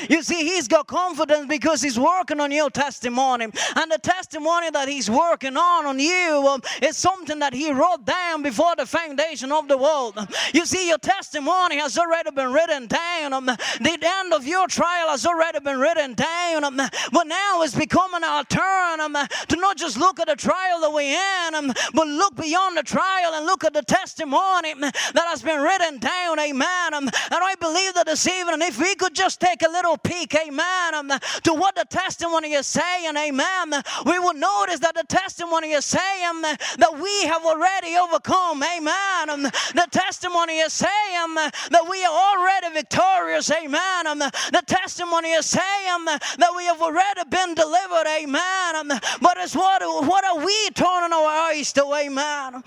You 0.09 0.23
see, 0.23 0.45
he's 0.45 0.69
got 0.69 0.87
confidence 0.87 1.47
because 1.49 1.83
he's 1.83 1.99
working 1.99 2.41
on 2.41 2.51
your 2.51 2.71
testimony. 2.71 3.45
And 3.45 3.93
the 3.93 3.99
testimony 4.03 4.71
that 4.71 4.89
he's 4.89 5.11
working 5.11 5.57
on 5.57 5.87
on 5.87 5.99
you 5.99 6.47
um, 6.49 6.63
is 6.83 6.97
something 6.97 7.39
that 7.41 7.55
he 7.55 7.73
wrote 7.73 8.05
down 8.05 8.43
before 8.43 8.75
the 8.77 8.87
foundation 8.87 9.53
of 9.53 9.69
the 9.69 9.77
world. 9.77 10.19
You 10.53 10.67
see, 10.67 10.89
your 10.89 10.99
testimony 10.99 11.79
has 11.79 11.99
already 11.99 12.31
been 12.31 12.53
written 12.53 12.87
down. 12.87 13.33
Um, 13.33 13.47
the 13.47 13.99
end 14.03 14.33
of 14.33 14.47
your 14.47 14.67
trial 14.67 15.09
has 15.09 15.27
already 15.27 15.61
been 15.61 15.79
written 15.79 16.15
down. 16.15 16.65
Um, 16.65 16.77
but 16.77 17.27
now 17.27 17.63
it's 17.63 17.75
becoming 17.75 18.25
our 18.25 18.45
turn 18.45 19.01
um, 19.01 19.17
to 19.49 19.57
not 19.57 19.77
just 19.77 19.97
look 19.99 20.21
at 20.21 20.29
the 20.29 20.37
trial 20.37 20.81
that 20.81 20.93
we're 20.93 21.19
in, 21.19 21.55
um, 21.55 21.73
but 21.95 22.07
look 22.07 22.37
beyond 22.37 22.77
the 22.77 22.83
trial 22.83 23.35
and 23.35 23.47
look 23.47 23.65
at 23.65 23.73
the 23.73 23.83
testimony 23.83 24.75
that 24.81 25.27
has 25.29 25.43
been 25.43 25.61
written 25.61 25.99
down. 25.99 26.39
Amen. 26.39 26.95
Um, 26.95 27.05
and 27.05 27.13
I 27.31 27.55
believe 27.61 27.95
that 27.95 28.07
this 28.07 28.27
evening, 28.27 28.63
if 28.63 28.79
we 28.79 28.95
could 28.95 29.15
just 29.15 29.41
take 29.41 29.63
a 29.63 29.68
little 29.69 29.97
peek, 29.99 30.35
amen, 30.35 30.95
um, 30.95 31.09
to 31.43 31.55
what 31.55 31.75
the 31.75 31.87
testimony 31.89 32.53
is 32.53 32.67
saying, 32.67 33.17
amen, 33.17 33.83
we 34.05 34.19
will 34.19 34.35
notice 34.35 34.81
that 34.81 34.95
the 34.95 35.05
testimony 35.09 35.73
is 35.73 35.85
saying 35.85 36.43
that 36.43 36.99
we 37.01 37.25
have 37.25 37.45
already 37.45 37.97
overcome, 37.97 38.63
amen. 38.63 39.31
Um, 39.31 39.43
the 39.43 39.87
testimony 39.91 40.59
is 40.59 40.73
saying 40.73 41.35
that 41.35 41.87
we 41.89 42.05
are 42.05 42.13
already 42.13 42.75
victorious, 42.75 43.51
amen. 43.51 44.07
Um, 44.07 44.19
the 44.19 44.63
testimony 44.67 45.33
is 45.33 45.47
saying 45.47 46.05
that 46.05 46.53
we 46.57 46.65
have 46.65 46.81
already 46.81 47.23
been 47.31 47.55
delivered, 47.55 48.07
amen. 48.21 49.01
But 49.21 49.37
it's 49.39 49.55
what, 49.55 49.83
what 50.07 50.25
are 50.25 50.45
we 50.45 50.71
turning 50.71 51.13
our 51.13 51.51
eyes 51.51 51.73
to, 51.75 51.85
amen? 51.95 52.63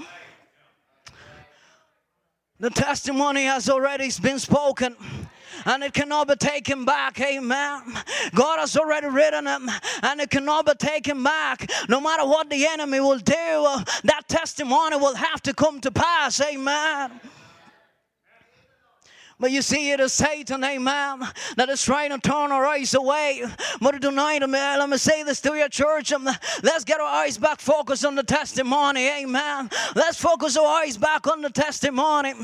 The 2.59 2.69
testimony 2.69 3.45
has 3.45 3.69
already 3.69 4.11
been 4.21 4.37
spoken 4.37 4.95
and 5.65 5.83
it 5.83 5.93
cannot 5.93 6.27
be 6.27 6.35
taken 6.35 6.85
back. 6.85 7.19
Amen. 7.19 7.81
God 8.33 8.59
has 8.59 8.75
already 8.77 9.07
written 9.07 9.47
it 9.47 9.61
and 10.03 10.21
it 10.21 10.29
cannot 10.29 10.65
be 10.65 10.73
taken 10.75 11.23
back. 11.23 11.69
No 11.89 11.99
matter 11.99 12.25
what 12.25 12.49
the 12.49 12.65
enemy 12.67 12.99
will 12.99 13.19
do, 13.19 13.33
that 14.03 14.23
testimony 14.27 14.97
will 14.97 15.15
have 15.15 15.41
to 15.43 15.53
come 15.53 15.81
to 15.81 15.91
pass. 15.91 16.41
Amen. 16.41 17.19
But 19.41 19.49
you 19.49 19.63
see, 19.63 19.91
it 19.91 19.99
is 19.99 20.13
Satan, 20.13 20.63
amen, 20.63 21.27
that 21.57 21.67
is 21.67 21.81
trying 21.83 22.11
to 22.11 22.19
turn 22.19 22.51
our 22.51 22.63
eyes 22.63 22.93
away. 22.93 23.43
But 23.81 23.99
tonight, 23.99 24.47
let 24.47 24.87
me 24.87 24.97
say 24.97 25.23
this 25.23 25.41
to 25.41 25.55
your 25.55 25.67
church. 25.67 26.13
Um, 26.13 26.29
let's 26.61 26.83
get 26.83 26.99
our 26.99 27.07
eyes 27.07 27.39
back 27.39 27.59
focused 27.59 28.05
on 28.05 28.13
the 28.13 28.21
testimony, 28.21 29.09
amen. 29.09 29.71
Let's 29.95 30.19
focus 30.19 30.55
our 30.57 30.83
eyes 30.83 30.95
back 30.95 31.25
on 31.25 31.41
the 31.41 31.49
testimony. 31.49 32.35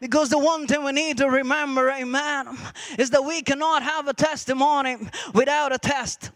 Because 0.00 0.30
the 0.30 0.38
one 0.38 0.66
thing 0.66 0.82
we 0.82 0.92
need 0.92 1.18
to 1.18 1.28
remember, 1.28 1.90
amen, 1.90 2.56
is 2.98 3.10
that 3.10 3.22
we 3.22 3.42
cannot 3.42 3.82
have 3.82 4.08
a 4.08 4.14
testimony 4.14 4.96
without 5.34 5.74
a 5.74 5.78
test. 5.78 6.30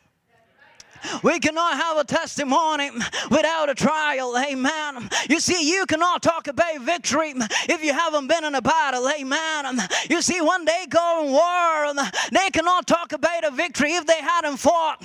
We 1.23 1.39
cannot 1.39 1.77
have 1.77 1.99
a 1.99 2.05
testimony 2.05 2.91
without 3.31 3.69
a 3.69 3.75
trial. 3.75 4.37
Amen. 4.39 5.11
You 5.29 5.41
see, 5.41 5.71
you 5.71 5.85
cannot 5.87 6.23
talk 6.23 6.47
about 6.47 6.81
victory 6.81 7.35
if 7.69 7.85
you 7.85 7.93
haven't 7.93 8.27
been 8.27 8.45
in 8.45 8.55
a 8.55 8.63
battle. 8.63 9.09
Amen. 9.09 9.81
You 10.09 10.23
see, 10.23 10.41
when 10.41 10.65
they 10.65 10.87
go 10.89 11.25
in 11.25 11.33
war, 11.33 12.05
they 12.33 12.51
cannot 12.51 12.87
talk 12.87 13.13
about 13.13 13.45
a 13.45 13.51
victory 13.51 13.93
if 13.93 14.07
they 14.07 14.21
hadn't 14.21 14.57
fought. 14.57 15.03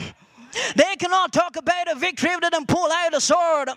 They 0.75 0.95
cannot 0.97 1.31
talk 1.31 1.55
about 1.55 1.91
a 1.91 1.95
victory 1.95 2.31
if 2.31 2.41
they 2.41 2.49
didn't 2.49 2.67
pull 2.67 2.91
out 2.91 3.13
a 3.13 3.21
sword. 3.21 3.69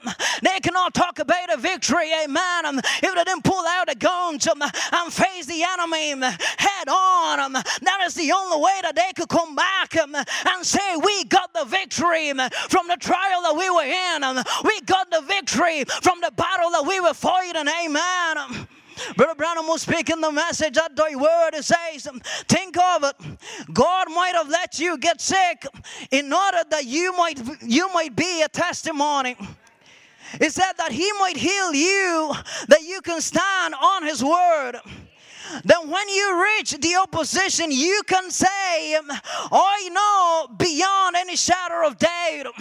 They 0.43 0.61
cannot 0.61 0.95
talk 0.95 1.19
about 1.19 1.53
a 1.53 1.57
victory, 1.57 2.11
amen, 2.25 2.81
if 3.03 3.15
they 3.15 3.25
didn't 3.25 3.45
pull 3.45 3.65
out 3.67 3.91
a 3.91 3.95
gun 3.95 4.35
and 4.35 5.13
face 5.13 5.47
the 5.47 5.63
enemy 5.63 6.11
head 6.59 6.89
on. 6.89 7.53
That 7.53 8.01
is 8.05 8.15
the 8.15 8.33
only 8.33 8.61
way 8.61 8.79
that 8.83 8.95
they 8.97 9.13
could 9.15 9.29
come 9.29 9.55
back 9.55 9.95
and 9.97 10.17
say, 10.63 10.97
We 10.97 11.25
got 11.25 11.53
the 11.53 11.65
victory 11.65 12.31
from 12.31 12.89
the 12.89 12.97
trial 12.99 13.43
that 13.43 13.55
we 13.57 13.71
were 13.71 13.85
in. 13.85 14.45
We 14.65 14.81
got 14.83 15.11
the 15.11 15.21
victory 15.23 15.85
from 15.85 16.21
the 16.21 16.33
battle 16.33 16.71
that 16.71 16.85
we 16.87 17.01
were 17.01 17.15
fighting, 17.15 17.69
amen. 17.69 18.69
Brother 19.17 19.35
Branham 19.35 19.67
was 19.67 19.83
speaking 19.83 20.21
the 20.21 20.33
message 20.33 20.77
at 20.77 20.95
thy 20.97 21.15
word. 21.15 21.55
Says, 21.63 22.09
Think 22.49 22.77
of 22.79 23.05
it. 23.05 23.17
God 23.73 24.09
might 24.11 24.35
have 24.35 24.49
let 24.49 24.79
you 24.79 24.99
get 24.99 25.21
sick 25.21 25.67
in 26.11 26.33
order 26.33 26.59
that 26.71 26.85
you 26.85 27.17
might 27.17 27.41
you 27.63 27.93
might 27.93 28.15
be 28.17 28.43
a 28.43 28.49
testimony. 28.49 29.37
It 30.41 30.53
said 30.53 30.73
that 30.79 30.93
He 30.93 31.11
might 31.19 31.37
heal 31.37 31.75
you, 31.75 32.33
that 32.69 32.83
you 32.83 33.01
can 33.03 33.21
stand 33.21 33.75
on 33.75 34.05
His 34.05 34.25
word. 34.25 34.77
Then, 35.65 35.91
when 35.91 36.09
you 36.09 36.43
reach 36.57 36.71
the 36.73 36.97
opposition, 36.97 37.71
you 37.71 38.03
can 38.07 38.31
say, 38.31 38.97
I 38.97 39.89
know 39.93 40.55
beyond 40.57 41.17
any 41.17 41.37
shadow 41.37 41.87
of 41.87 41.99
doubt 41.99 42.55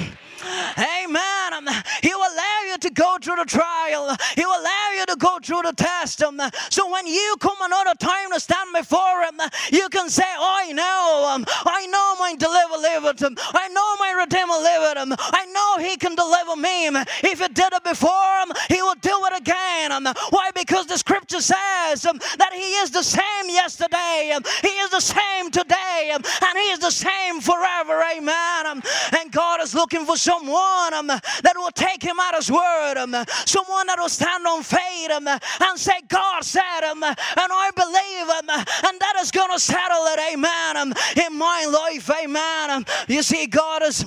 Amen. 0.78 1.68
He 2.02 2.14
will 2.14 2.36
you 2.36 2.61
to 2.82 2.90
go 2.90 3.18
through 3.22 3.38
the 3.38 3.46
trial. 3.46 4.16
He 4.36 4.46
will 4.46 4.60
allow 4.60 4.88
you 4.98 5.06
to 5.08 5.16
go 5.18 5.40
through 5.42 5.62
the 5.64 5.74
test. 5.74 6.22
Um, 6.24 6.40
so 6.70 6.90
when 6.92 7.08
you 7.08 7.36
come 7.40 7.58
another 7.62 7.96
time 7.96 8.32
to 8.34 8.40
stand 8.40 8.70
before 8.74 9.24
Him, 9.24 9.40
you 9.72 9.90
can 9.90 10.10
say, 10.10 10.24
I 10.28 10.72
know. 10.74 11.36
Him. 11.36 11.46
I 11.66 11.86
know 11.88 12.16
my 12.20 12.36
deliverer 12.36 12.78
liveth. 12.78 13.24
Um, 13.24 13.36
I 13.54 13.68
know 13.70 13.96
my 14.00 14.12
Redeemer 14.18 14.60
liveth. 14.60 15.20
I 15.34 15.46
know 15.54 15.88
He 15.88 15.98
can 15.98 16.16
deliver 16.16 16.56
me. 16.56 16.88
If 17.24 17.40
He 17.40 17.48
did 17.48 17.74
it 17.74 17.84
before, 17.84 18.34
Him, 18.46 18.52
He 18.70 18.82
will 18.82 19.00
do 19.02 19.16
it 19.32 19.42
again. 19.42 19.92
Why? 20.30 20.50
Because 20.56 20.88
the 20.88 20.98
Scripture 20.98 21.42
says 21.42 22.02
that 22.02 22.52
He 22.54 22.72
is 22.84 22.92
the 22.92 23.04
same 23.04 23.48
yesterday. 23.48 24.38
He 24.62 24.68
is 24.68 24.90
the 24.90 25.00
same 25.00 25.52
today. 25.52 26.12
And 26.14 26.26
He 26.58 26.70
is 26.72 26.80
the 26.80 26.92
same 26.92 27.42
forever. 27.42 28.04
Amen. 28.16 28.82
And 29.20 29.32
God 29.32 29.62
is 29.62 29.74
looking 29.74 30.06
for 30.06 30.18
someone 30.18 30.94
um, 30.94 31.08
that 31.08 31.54
will 31.56 31.72
take 31.72 32.02
him 32.04 32.20
at 32.20 32.36
his 32.36 32.52
word, 32.52 32.62
um, 32.98 33.26
someone 33.46 33.88
that 33.88 33.98
will 34.00 34.10
stand 34.10 34.46
on 34.46 34.64
faith 34.64 35.12
um, 35.12 35.28
and 35.28 35.80
say, 35.80 36.02
God 36.08 36.44
said, 36.44 36.84
um, 36.90 37.04
and 37.04 37.18
I 37.38 37.72
believe, 37.76 38.30
um, 38.30 38.50
and 38.90 39.00
that 39.00 39.16
is 39.22 39.32
going 39.32 39.52
to 39.52 39.60
settle 39.60 40.06
it, 40.08 40.34
amen, 40.34 40.94
in 41.26 41.38
my 41.38 41.66
life, 41.66 42.10
amen. 42.24 42.86
You 43.08 43.24
see, 43.24 43.48
God 43.48 43.84
is 43.84 44.06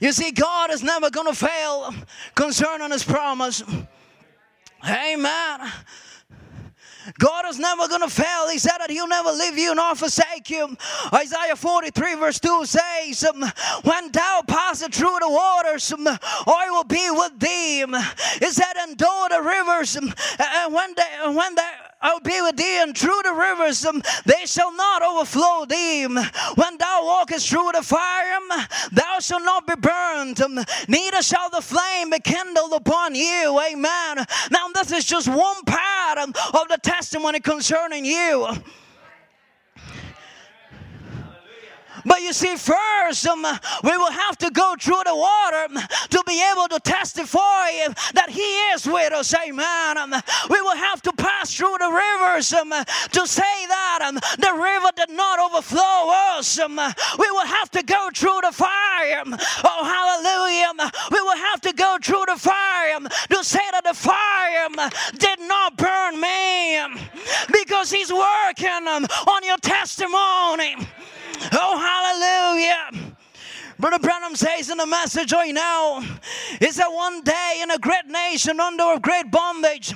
You 0.00 0.12
see, 0.12 0.32
God 0.32 0.70
is 0.70 0.82
never 0.82 1.10
going 1.10 1.28
to 1.28 1.34
fail 1.34 1.94
concerning 2.34 2.90
His 2.90 3.04
promise. 3.04 3.62
Amen. 4.84 5.72
God 7.18 7.46
is 7.48 7.58
never 7.58 7.88
going 7.88 8.02
to 8.02 8.08
fail. 8.08 8.48
He 8.50 8.58
said 8.58 8.78
that 8.78 8.90
He'll 8.90 9.08
never 9.08 9.30
leave 9.30 9.58
you 9.58 9.74
nor 9.74 9.94
forsake 9.94 10.50
you. 10.50 10.76
Isaiah 11.12 11.56
43, 11.56 12.14
verse 12.16 12.40
2 12.40 12.64
says, 12.64 13.24
um, 13.24 13.44
When 13.82 14.10
thou 14.12 14.42
passest 14.46 14.94
through 14.94 15.18
the 15.20 15.28
waters, 15.28 15.92
um, 15.92 16.06
I 16.06 16.68
will 16.70 16.84
be 16.84 17.10
with 17.10 17.38
thee. 17.38 17.84
He 18.40 18.50
said, 18.50 18.74
And 18.78 18.98
though 18.98 19.26
the 19.30 19.42
rivers, 19.42 19.96
um, 19.96 20.12
and 20.38 20.74
when 20.74 20.94
they, 20.94 21.36
when 21.36 21.54
they, 21.54 21.70
I'll 22.00 22.20
be 22.20 22.40
with 22.42 22.56
thee, 22.56 22.82
and 22.82 22.96
through 22.96 23.20
the 23.22 23.32
rivers 23.32 23.84
um, 23.86 24.02
they 24.26 24.44
shall 24.44 24.74
not 24.74 25.02
overflow 25.02 25.64
thee. 25.66 26.04
When 26.06 26.78
thou 26.78 27.00
walkest 27.04 27.48
through 27.48 27.70
the 27.74 27.82
fire, 27.82 28.34
um, 28.34 28.66
thou 28.90 29.18
shalt 29.20 29.44
not 29.44 29.66
be 29.66 29.74
burned, 29.76 30.40
um, 30.40 30.58
neither 30.88 31.22
shall 31.22 31.48
the 31.50 31.60
flame 31.60 32.10
be 32.10 32.18
kindled 32.18 32.72
upon 32.72 33.14
you. 33.14 33.60
Amen. 33.70 34.26
Now, 34.50 34.68
this 34.74 34.90
is 34.90 35.04
just 35.04 35.28
one 35.28 35.62
part 35.64 35.91
of 36.18 36.68
the 36.68 36.78
testimony 36.82 37.40
concerning 37.40 38.04
you. 38.04 38.48
But 42.04 42.22
you 42.22 42.32
see, 42.32 42.56
first, 42.56 43.26
um, 43.26 43.42
we 43.84 43.96
will 43.96 44.10
have 44.10 44.36
to 44.38 44.50
go 44.50 44.74
through 44.80 45.02
the 45.04 45.14
water 45.14 45.68
to 46.10 46.22
be 46.26 46.42
able 46.52 46.68
to 46.68 46.80
testify 46.80 47.70
that 48.14 48.28
He 48.28 48.42
is 48.72 48.86
with 48.86 49.12
us. 49.12 49.34
Amen. 49.34 49.98
Um, 49.98 50.14
we 50.50 50.60
will 50.60 50.76
have 50.76 51.02
to 51.02 51.12
pass 51.12 51.52
through 51.54 51.76
the 51.78 51.90
rivers 51.90 52.52
um, 52.52 52.70
to 52.70 53.26
say 53.26 53.66
that 53.68 54.00
um, 54.02 54.14
the 54.14 54.52
river 54.52 54.90
did 54.96 55.10
not 55.10 55.38
overflow 55.38 56.12
us. 56.36 56.58
Um, 56.58 56.76
we 56.76 57.30
will 57.30 57.46
have 57.46 57.70
to 57.72 57.82
go 57.82 58.08
through 58.14 58.40
the 58.42 58.52
fire. 58.52 59.22
Oh, 59.64 59.84
hallelujah. 59.84 60.90
We 61.10 61.20
will 61.20 61.36
have 61.36 61.60
to 61.62 61.72
go 61.72 61.98
through 62.02 62.24
the 62.26 62.36
fire 62.36 62.98
to 63.30 63.44
say 63.44 63.60
that 63.72 63.84
the 63.84 63.94
fire 63.94 64.68
did 65.18 65.40
not 65.40 65.76
burn 65.76 66.20
me 66.20 66.78
because 67.52 67.90
He's 67.90 68.12
working 68.12 68.86
on 68.88 69.44
your 69.44 69.58
testimony. 69.58 70.76
Oh, 71.52 72.88
hallelujah. 72.92 73.14
Brother 73.78 73.98
Branham 73.98 74.36
says 74.36 74.70
in 74.70 74.78
the 74.78 74.86
message 74.86 75.32
right 75.32 75.52
now 75.52 76.00
is 76.60 76.76
that 76.76 76.92
one 76.92 77.22
day 77.22 77.60
in 77.62 77.70
a 77.70 77.78
great 77.78 78.06
nation 78.06 78.60
under 78.60 78.92
a 78.92 79.00
great 79.00 79.30
bondage, 79.30 79.92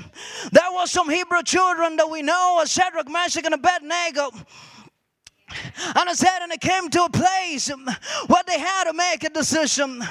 there 0.50 0.72
was 0.72 0.90
some 0.90 1.08
Hebrew 1.08 1.42
children 1.44 1.96
that 1.96 2.10
we 2.10 2.22
know 2.22 2.58
as 2.60 2.72
Shadrach, 2.72 3.08
Meshach, 3.08 3.44
and 3.44 3.54
Abednego. 3.54 4.30
And 5.94 6.08
I 6.08 6.12
said, 6.14 6.40
and 6.42 6.52
it 6.52 6.60
came 6.60 6.88
to 6.90 7.04
a 7.04 7.10
place 7.10 7.68
where 7.68 8.42
they 8.48 8.58
had 8.58 8.84
to 8.84 8.92
make 8.92 9.22
a 9.22 9.30
decision 9.30 10.02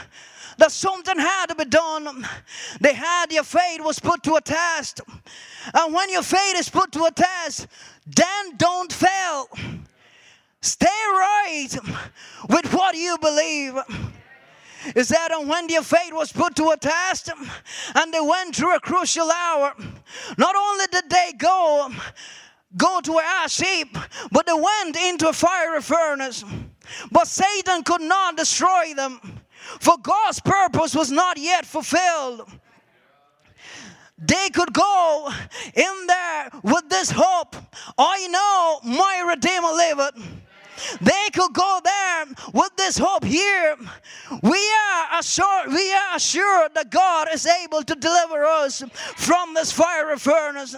that 0.58 0.72
something 0.72 1.20
had 1.20 1.48
to 1.48 1.56
be 1.56 1.65
done. 1.65 2.25
They 2.80 2.94
had 2.94 3.32
your 3.32 3.44
faith 3.44 3.82
was 3.82 4.00
put 4.00 4.24
to 4.24 4.36
a 4.36 4.42
test. 4.42 5.01
And 5.74 5.94
when 5.94 6.10
your 6.10 6.24
faith 6.24 6.58
is 6.58 6.70
put 6.70 6.94
to 6.94 7.04
a 7.04 7.12
test, 7.12 7.68
then 8.06 8.56
don't 8.56 8.94
fail. 8.94 9.50
Stay 10.66 10.88
right 10.88 11.70
with 12.50 12.74
what 12.74 12.96
you 12.96 13.16
believe. 13.20 13.78
Is 14.96 15.10
that 15.10 15.30
when 15.46 15.68
their 15.68 15.84
faith 15.84 16.12
was 16.12 16.32
put 16.32 16.56
to 16.56 16.70
a 16.70 16.78
test 16.78 17.30
and 17.94 18.12
they 18.12 18.20
went 18.20 18.56
through 18.56 18.76
a 18.76 18.80
crucial 18.80 19.30
hour, 19.30 19.76
not 20.40 20.56
only 20.56 20.86
did 20.92 21.08
they 21.08 21.34
go 21.38 21.92
go 22.76 23.00
to 23.00 23.14
a 23.14 23.24
ash 23.24 23.58
heap, 23.58 23.96
but 24.32 24.48
they 24.48 24.54
went 24.54 24.98
into 24.98 25.30
a 25.30 25.34
fiery 25.34 25.82
furnace. 25.82 26.44
But 27.12 27.28
Satan 27.28 27.84
could 27.84 28.02
not 28.02 28.36
destroy 28.36 28.94
them, 28.96 29.20
for 29.80 29.98
God's 30.02 30.40
purpose 30.40 30.96
was 30.96 31.12
not 31.12 31.38
yet 31.38 31.66
fulfilled. 31.66 32.50
They 34.18 34.50
could 34.50 34.74
go 34.74 35.30
in 35.76 36.08
there 36.08 36.50
with 36.64 36.90
this 36.90 37.12
hope. 37.12 37.56
I 37.98 38.28
know 38.28 38.80
my 38.84 39.26
Redeemer 39.28 39.72
liveth 39.72 40.45
they 41.01 41.29
could 41.34 41.53
go 41.53 41.79
there 41.84 42.25
with 42.53 42.75
this 42.75 42.98
hope 42.98 43.24
here. 43.24 43.75
We 44.41 44.72
are 44.91 45.20
assured, 45.20 45.67
we 45.67 45.94
are 45.94 46.15
assured 46.15 46.74
that 46.75 46.89
God 46.89 47.27
is 47.34 47.46
able 47.46 47.84
to 47.84 47.96
deliver 47.96 48.46
us 48.46 48.84
from 49.16 49.53
this 49.53 49.72
fiery 49.72 50.18
furnace. 50.18 50.75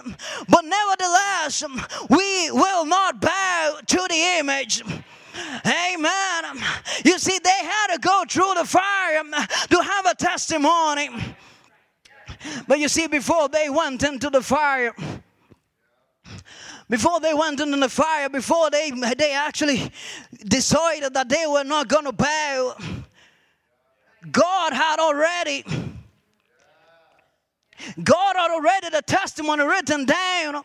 But 0.48 0.64
nevertheless, 0.64 1.64
we 2.10 2.50
will 2.50 2.84
not 2.84 3.20
bow 3.20 3.78
to 3.86 4.06
the 4.08 4.38
image. 4.38 4.82
Amen. 5.64 6.44
You 7.04 7.18
see, 7.18 7.38
they 7.38 7.50
had 7.50 7.94
to 7.94 7.98
go 8.00 8.24
through 8.28 8.54
the 8.54 8.64
fire 8.64 9.22
to 9.70 9.82
have 9.82 10.06
a 10.06 10.14
testimony. 10.14 11.10
But 12.66 12.78
you 12.78 12.88
see, 12.88 13.06
before 13.06 13.48
they 13.48 13.68
went 13.70 14.02
into 14.02 14.30
the 14.30 14.42
fire, 14.42 14.94
before 16.88 17.20
they 17.20 17.34
went 17.34 17.60
into 17.60 17.76
the 17.76 17.88
fire, 17.88 18.28
before 18.28 18.70
they, 18.70 18.90
they 18.90 19.32
actually 19.32 19.90
decided 20.46 21.14
that 21.14 21.28
they 21.28 21.46
were 21.46 21.64
not 21.64 21.88
going 21.88 22.04
to 22.04 22.12
bow, 22.12 22.76
God 24.30 24.72
had 24.72 24.98
already. 24.98 25.64
God 28.02 28.36
had 28.36 28.50
already 28.50 28.88
the 28.88 29.02
testimony 29.02 29.64
written 29.64 30.04
down 30.04 30.64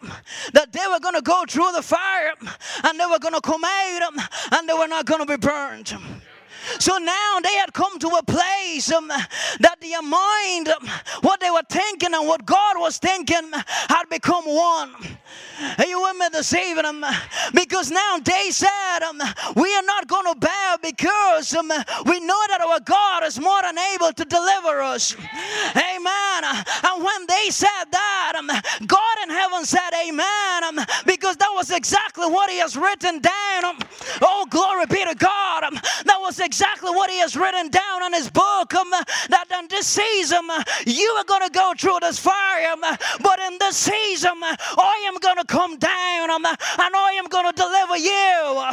that 0.54 0.72
they 0.72 0.88
were 0.90 1.00
going 1.00 1.14
to 1.14 1.22
go 1.22 1.44
through 1.48 1.72
the 1.74 1.82
fire 1.82 2.34
and 2.84 3.00
they 3.00 3.06
were 3.06 3.20
going 3.20 3.36
to 3.36 3.42
come 3.42 3.64
out 3.64 4.14
and 4.52 4.68
they 4.68 4.74
were 4.74 4.88
not 4.88 5.06
going 5.06 5.20
to 5.20 5.26
be 5.26 5.38
burned. 5.38 5.94
So 6.80 6.98
now 6.98 7.40
they 7.42 7.54
had 7.56 7.74
come 7.74 8.00
to 8.00 8.08
a 8.10 8.24
place 8.24 8.92
um, 8.92 9.08
that 9.08 9.76
their 9.82 10.02
mind, 10.02 10.70
um, 10.70 10.88
what 11.22 11.40
they 11.40 11.50
were 11.52 11.64
thinking 11.70 12.14
and 12.14 12.28
what 12.28 12.46
God 12.46 12.78
was 12.78 12.98
thinking, 12.98 13.52
had 13.90 14.06
become 14.10 14.46
one. 14.46 14.92
Are 15.78 15.86
you 15.86 16.02
with 16.02 16.18
me 16.18 16.28
this 16.32 16.54
evening? 16.54 17.04
Because 17.54 17.92
now 17.92 18.18
they 18.24 18.50
said, 18.52 19.00
um, 19.08 19.22
We 19.56 19.74
are 19.76 19.84
not 19.84 20.08
going 20.08 20.34
to 20.34 20.40
bow 20.40 20.78
because 20.82 21.54
um, 21.56 21.70
we 22.06 22.20
know 22.20 22.42
that 22.50 22.62
our 22.62 22.80
God 22.80 23.24
is 23.24 23.40
more 23.40 23.62
than 23.62 23.78
able 23.78 24.12
to 24.14 24.26
deliver 24.26 24.82
us. 24.82 25.16
Amen. 25.76 26.44
And 26.84 27.04
when 27.04 27.28
they 27.28 27.50
said 27.50 27.86
that, 27.92 28.34
um, 28.38 28.48
God 28.88 29.16
in 29.24 29.30
heaven 29.30 29.66
said, 29.66 29.92
Amen. 30.08 30.64
Um, 30.64 30.86
because 31.06 31.38
that 31.38 31.52
was 31.54 31.72
exactly 31.72 32.28
what 32.28 32.50
He 32.50 32.58
has 32.58 32.76
written 32.76 33.20
down. 33.20 33.66
Um, 33.66 33.80
oh, 34.22 34.48
glory 34.50 34.86
be 34.88 35.06
to 35.06 35.16
God. 35.16 35.64
Um, 35.64 35.76
that 36.06 36.18
was 36.20 36.40
exactly 36.40 36.53
what 36.62 37.10
He 37.10 37.18
has 37.20 37.36
written 37.36 37.70
down 37.70 38.04
in 38.04 38.14
His 38.14 38.30
book. 38.30 38.74
Um, 38.74 38.90
that 38.92 39.46
in 39.60 39.68
this 39.68 39.88
season, 39.88 40.38
um, 40.50 40.64
you 40.86 41.08
are 41.18 41.24
going 41.24 41.42
to 41.42 41.52
go 41.52 41.74
through 41.78 42.00
this 42.02 42.20
fire, 42.20 42.72
um, 42.72 42.82
but 42.82 43.40
in 43.40 43.58
this 43.60 43.78
season, 43.78 44.32
um, 44.32 44.44
I 44.44 45.04
am 45.08 45.18
going 45.20 45.38
to 45.38 45.46
come 45.46 45.78
down 45.78 46.30
and 46.32 46.46
I 46.46 47.16
am 47.18 47.26
going 47.28 47.52
to 47.52 47.54
deliver 47.54 47.98
you. 47.98 48.64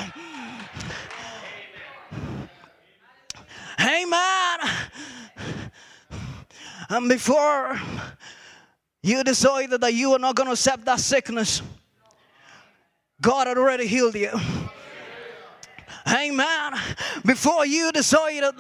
Amen. 3.81 4.59
And 6.91 7.09
before 7.09 7.81
you 9.03 9.25
decided 9.25 9.81
that 9.81 9.95
you 9.95 10.11
were 10.11 10.19
not 10.19 10.35
going 10.35 10.49
to 10.49 10.53
accept 10.53 10.85
that 10.85 11.01
sickness, 11.01 11.63
God 13.21 13.47
had 13.47 13.57
already 13.57 13.87
healed 13.87 14.15
you. 14.15 14.31
Amen. 16.09 16.73
Before 17.25 17.67
you 17.67 17.93
decided 17.93 18.55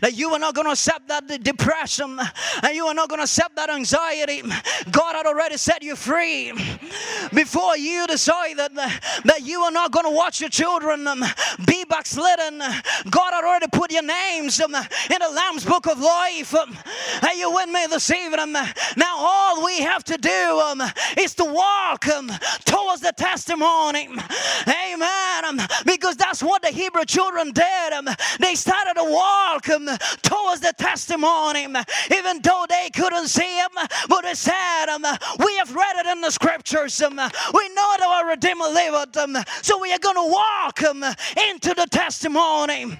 that 0.00 0.12
you 0.14 0.30
were 0.30 0.38
not 0.38 0.54
going 0.54 0.66
to 0.66 0.72
accept 0.72 1.08
that 1.08 1.26
depression 1.42 2.18
and 2.62 2.74
you 2.74 2.86
were 2.86 2.94
not 2.94 3.08
going 3.08 3.18
to 3.18 3.24
accept 3.24 3.56
that 3.56 3.70
anxiety, 3.70 4.42
God 4.90 5.16
had 5.16 5.26
already 5.26 5.56
set 5.56 5.82
you 5.82 5.96
free. 5.96 6.52
Before 7.32 7.76
you 7.76 8.06
decided 8.06 8.74
that 8.76 9.40
you 9.42 9.62
were 9.62 9.70
not 9.70 9.90
going 9.92 10.04
to 10.04 10.10
watch 10.10 10.40
your 10.40 10.50
children 10.50 11.06
be 11.66 11.84
backslidden, 11.84 12.58
God 13.10 13.32
had 13.32 13.44
already 13.44 13.66
put 13.72 13.92
your 13.92 14.02
names 14.02 14.60
in 14.60 14.70
the 14.70 14.88
Lamb's 15.34 15.64
Book 15.64 15.86
of 15.86 15.98
Life. 15.98 16.54
Are 16.54 17.34
you 17.34 17.52
with 17.52 17.68
me 17.68 17.86
this 17.88 18.10
evening? 18.10 18.52
Now, 18.96 19.16
all 19.16 19.64
we 19.64 19.80
have 19.80 20.04
to 20.04 20.16
do 20.16 20.30
um, 20.60 20.82
is 21.18 21.34
to 21.36 21.44
walk 21.44 22.06
um, 22.08 22.30
towards 22.64 23.00
the 23.00 23.12
testimony. 23.16 24.08
Amen. 24.66 25.66
Because 25.84 26.16
that's 26.16 26.42
what 26.42 26.62
the 26.62 26.68
Hebrew 26.68 26.93
children 27.02 27.50
did. 27.50 27.92
Um, 27.92 28.08
they 28.38 28.54
started 28.54 28.94
to 28.94 29.04
walk 29.04 29.68
um, 29.70 29.88
towards 30.22 30.60
the 30.60 30.72
testimony, 30.78 31.64
um, 31.64 31.76
even 32.14 32.40
though 32.42 32.66
they 32.68 32.90
couldn't 32.94 33.28
see 33.28 33.58
him. 33.58 33.70
But 34.08 34.22
they 34.22 34.34
said, 34.34 34.86
We 35.38 35.56
have 35.56 35.74
read 35.74 35.96
it 35.96 36.06
in 36.06 36.20
the 36.20 36.30
scriptures. 36.30 37.00
We 37.00 37.08
know 37.10 37.94
that 37.98 38.02
our 38.06 38.28
Redeemer 38.28 38.66
lived. 38.66 39.14
Them, 39.14 39.36
so 39.62 39.80
we 39.80 39.92
are 39.92 39.98
going 39.98 40.14
to 40.14 40.30
walk 40.30 40.80
them 40.80 41.02
into 41.02 41.74
the 41.74 41.86
testimony 41.90 42.96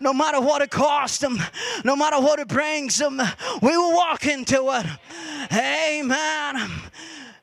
no 0.00 0.12
matter 0.12 0.40
what 0.40 0.60
it 0.62 0.70
costs 0.70 1.18
them, 1.18 1.38
no 1.84 1.96
matter 1.96 2.20
what 2.20 2.38
it 2.38 2.48
brings 2.48 2.98
them, 2.98 3.20
we 3.62 3.76
will 3.76 3.94
walk 3.94 4.26
into 4.26 4.70
it. 4.70 4.86
Amen. 5.52 6.70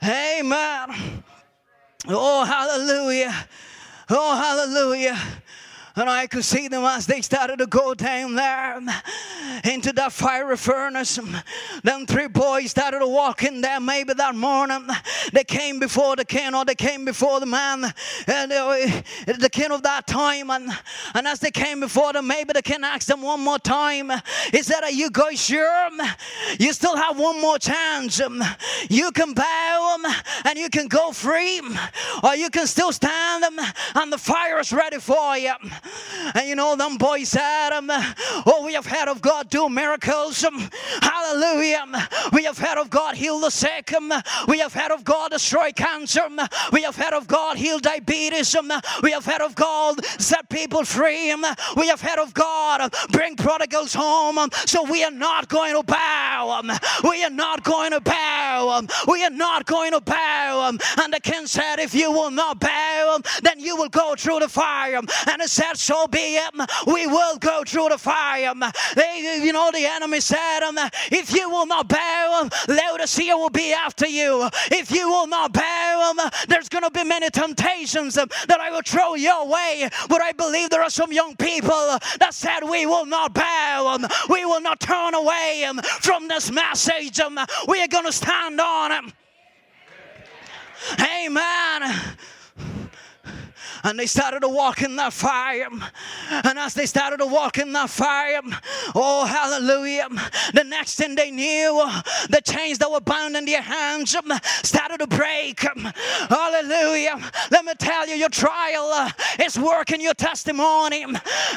Amen. 0.04 1.24
Oh, 2.08 2.46
hallelujah. 2.46 3.48
Oh, 4.14 4.36
hallelujah. 4.36 5.18
And 5.96 6.10
I 6.10 6.28
could 6.28 6.46
see 6.46 6.68
them 6.68 6.84
as 6.86 7.06
they 7.06 7.22
started 7.22 7.60
to 7.60 7.68
go 7.68 7.94
down 7.94 8.36
there 8.36 8.80
into 9.66 9.92
that 9.94 10.14
fiery 10.14 10.56
furnace. 10.56 11.20
Them 11.84 12.06
three 12.06 12.28
boys 12.28 12.72
started 12.72 13.00
to 13.00 13.08
walk 13.08 13.44
in 13.44 13.62
there 13.62 13.80
maybe 13.80 14.14
that 14.14 14.36
morning. 14.36 14.88
They 15.34 15.44
came 15.44 15.80
before 15.80 16.16
the 16.16 16.24
king 16.24 16.56
or 16.56 16.64
they 16.64 16.76
came 16.76 17.04
before 17.04 17.40
the 17.40 17.46
man, 17.46 17.94
and 18.28 18.52
uh, 18.52 19.02
the 19.26 19.50
king 19.52 19.72
of 19.72 19.84
that 19.84 20.08
time. 20.08 20.50
And, 20.50 20.70
and 21.14 21.28
as 21.28 21.40
they 21.40 21.52
came 21.52 21.82
before 21.82 22.14
them, 22.14 22.28
maybe 22.28 22.54
the 22.54 22.62
king 22.62 22.84
asked 22.84 23.08
them 23.08 23.22
one 23.22 23.42
more 23.42 23.60
time. 23.60 24.12
He 24.52 24.64
said, 24.64 24.84
Are 24.84 24.92
you 24.92 25.10
guys 25.12 25.42
sure? 25.42 25.90
You 26.60 26.72
still 26.74 26.96
have 26.96 27.20
one 27.20 27.42
more 27.42 27.60
chance. 27.60 28.22
You 28.90 29.12
can 29.12 29.34
bow 29.34 29.96
um, 29.96 30.14
and 30.46 30.58
you 30.58 30.70
can 30.70 30.88
go 30.88 31.12
free, 31.12 31.60
um, 31.60 31.78
or 32.24 32.36
you 32.36 32.50
can 32.50 32.68
still 32.68 32.92
stand 32.92 33.44
um, 33.44 33.60
and 33.96 34.12
the 34.12 34.18
fire 34.18 34.60
is 34.60 34.72
ready 34.72 34.98
for 34.98 35.38
you. 35.38 35.54
And 36.36 36.48
you 36.48 36.56
know, 36.56 36.76
them 36.76 36.98
boys 36.98 37.30
said, 37.30 37.72
um, 37.72 37.90
Oh, 38.46 38.64
we 38.66 38.74
have 38.74 38.86
heard 38.86 39.08
of 39.08 39.22
God 39.22 39.50
do 39.50 39.70
miracles. 39.70 40.44
Um, 40.44 40.70
hallelujah. 41.02 41.86
We 42.34 42.44
have 42.46 42.58
heard 42.58 42.78
of 42.78 42.90
God 42.90 43.16
heal 43.16 43.40
the 43.40 43.50
sick. 43.50 43.94
Um, 43.94 44.12
we 44.48 44.60
have 44.60 44.74
heard 44.74 44.92
of 44.92 45.04
God 45.04 45.32
destroy 45.32 45.72
cancer. 45.72 46.22
Um, 46.22 46.40
we 46.72 46.84
have 46.84 46.96
heard 46.96 47.14
of 47.14 47.28
God 47.28 47.58
heal 47.58 47.80
diabetes. 47.80 48.56
Um, 48.56 48.72
we 49.04 49.12
have 49.12 49.26
heard 49.26 49.42
of 49.42 49.56
God 49.56 50.04
set 50.06 50.50
people 50.50 50.86
free. 50.86 51.32
Um, 51.32 51.46
we 51.76 51.88
have 51.88 52.02
heard 52.02 52.20
of 52.20 52.34
God 52.34 52.94
bring 53.12 53.36
prodigals 53.36 53.94
home. 53.94 54.38
Um, 54.38 54.50
so 54.66 54.84
we 54.90 55.04
are 55.04 55.12
not 55.12 55.50
going 55.50 55.76
to 55.76 55.84
bow. 55.84 56.60
Um, 56.60 56.72
we 57.10 57.24
are 57.24 57.30
not 57.30 57.64
going 57.64 57.92
to 57.92 58.02
bow. 58.02 58.70
Um, 58.70 58.88
we 59.08 59.24
are 59.24 59.30
not 59.30 59.66
going 59.66 59.92
to 59.92 60.02
bow. 60.02 60.68
Um, 60.68 60.80
and 61.02 61.14
the 61.14 61.20
king 61.20 61.48
said, 61.48 61.80
If 61.80 61.94
you 61.94 62.12
will 62.12 62.32
not 62.32 62.60
bow, 62.60 63.14
um, 63.16 63.24
then 63.44 63.60
you 63.60 63.76
will 63.76 63.90
go 63.90 64.16
through 64.18 64.40
the 64.40 64.50
fire. 64.50 64.98
Um, 64.98 65.08
and 65.28 65.42
it 65.42 65.50
said, 65.50 65.71
So 65.78 66.08
be 66.08 66.38
it. 66.38 66.54
We 66.88 67.08
will 67.08 67.38
go 67.38 67.64
through 67.66 67.90
the 67.90 67.98
fire. 67.98 68.54
They, 68.96 69.40
you 69.44 69.54
know, 69.54 69.72
the 69.72 69.86
enemy 69.86 70.20
said, 70.20 70.62
um, 70.62 70.78
If 71.12 71.34
you 71.34 71.50
will 71.50 71.66
not 71.66 71.88
bow, 71.88 72.42
um, 72.42 72.50
Laodicea 72.68 73.36
will 73.36 73.50
be 73.50 73.74
after 73.74 74.08
you. 74.08 74.50
If 74.72 74.92
you 74.92 75.10
will 75.10 75.28
not 75.28 75.54
bow, 75.54 76.12
um, 76.12 76.30
there's 76.48 76.70
going 76.70 76.84
to 76.84 76.92
be 76.92 77.04
many 77.04 77.30
temptations 77.30 78.16
that 78.16 78.60
I 78.60 78.72
will 78.72 78.82
throw 78.86 79.16
your 79.16 79.48
way. 79.48 79.90
But 80.10 80.22
I 80.22 80.32
believe 80.32 80.70
there 80.70 80.84
are 80.84 80.90
some 80.90 81.12
young 81.12 81.36
people 81.36 81.98
that 82.20 82.34
said, 82.34 82.62
We 82.64 82.86
will 82.86 83.06
not 83.06 83.34
bow. 83.34 83.98
We 84.30 84.46
will 84.46 84.62
not 84.62 84.80
turn 84.80 85.14
away 85.14 85.70
from 86.02 86.28
this 86.28 86.52
message. 86.52 87.20
We 87.68 87.82
are 87.82 87.88
going 87.88 88.06
to 88.06 88.12
stand 88.12 88.60
on 88.60 88.92
it. 88.92 89.14
Amen 91.00 92.18
and 93.84 94.00
they 94.00 94.06
started 94.06 94.42
to 94.42 94.50
walk 94.50 94.82
in 94.82 94.96
that 94.98 95.14
fire. 95.14 95.68
And 96.30 96.60
as 96.60 96.74
they 96.74 96.86
started 96.86 97.18
to 97.18 97.26
walk 97.26 97.58
in 97.58 97.72
that 97.74 97.90
fire, 97.90 98.42
oh, 98.96 99.26
hallelujah, 99.26 100.08
the 100.54 100.64
next 100.64 100.96
thing 100.96 101.16
they 101.16 101.32
knew, 101.32 101.84
the 102.30 102.42
chains 102.44 102.78
that 102.80 102.92
were 102.92 103.02
bound 103.02 103.36
in 103.36 103.46
their 103.46 103.62
hands 103.62 104.16
started 104.64 105.00
to 105.00 105.08
break. 105.08 105.60
Hallelujah. 106.30 107.20
Let 107.52 107.66
me 107.66 107.74
tell 107.80 108.08
you, 108.08 108.16
your 108.16 108.30
trial 108.30 108.92
uh, 108.94 109.10
is 109.44 109.58
working 109.58 110.02
your 110.02 110.14
testimony. 110.14 111.06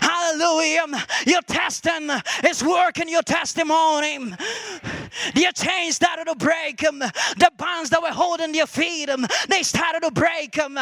Hallelujah. 0.01 0.87
Your 1.27 1.43
testing 1.43 2.11
is 2.45 2.63
working 2.63 3.09
your 3.09 3.23
testimony. 3.23 4.35
Your 5.35 5.53
chains 5.53 5.97
started 5.97 6.27
to 6.27 6.35
break. 6.37 6.79
The 6.79 7.51
bonds 7.57 7.91
that 7.91 8.03
were 8.03 8.09
holding 8.09 8.55
your 8.55 8.67
feet, 8.67 9.09
they 9.49 9.63
started 9.63 10.03
to 10.03 10.11
break. 10.11 10.59
And 10.59 10.75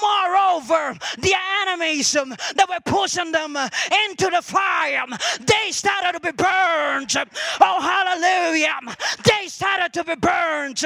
moreover, 0.00 0.77
the 1.18 1.34
enemies 1.62 2.16
um, 2.16 2.30
that 2.30 2.66
were 2.68 2.80
pushing 2.84 3.32
them 3.32 3.56
uh, 3.56 3.68
into 4.06 4.30
the 4.30 4.42
fire. 4.42 5.04
They 5.40 5.70
started 5.70 6.12
to 6.12 6.20
be 6.20 6.32
burned. 6.32 7.14
Oh, 7.60 7.80
hallelujah. 7.80 8.96
They 9.24 9.48
started 9.48 9.92
to 9.94 10.04
be 10.04 10.14
burned 10.16 10.82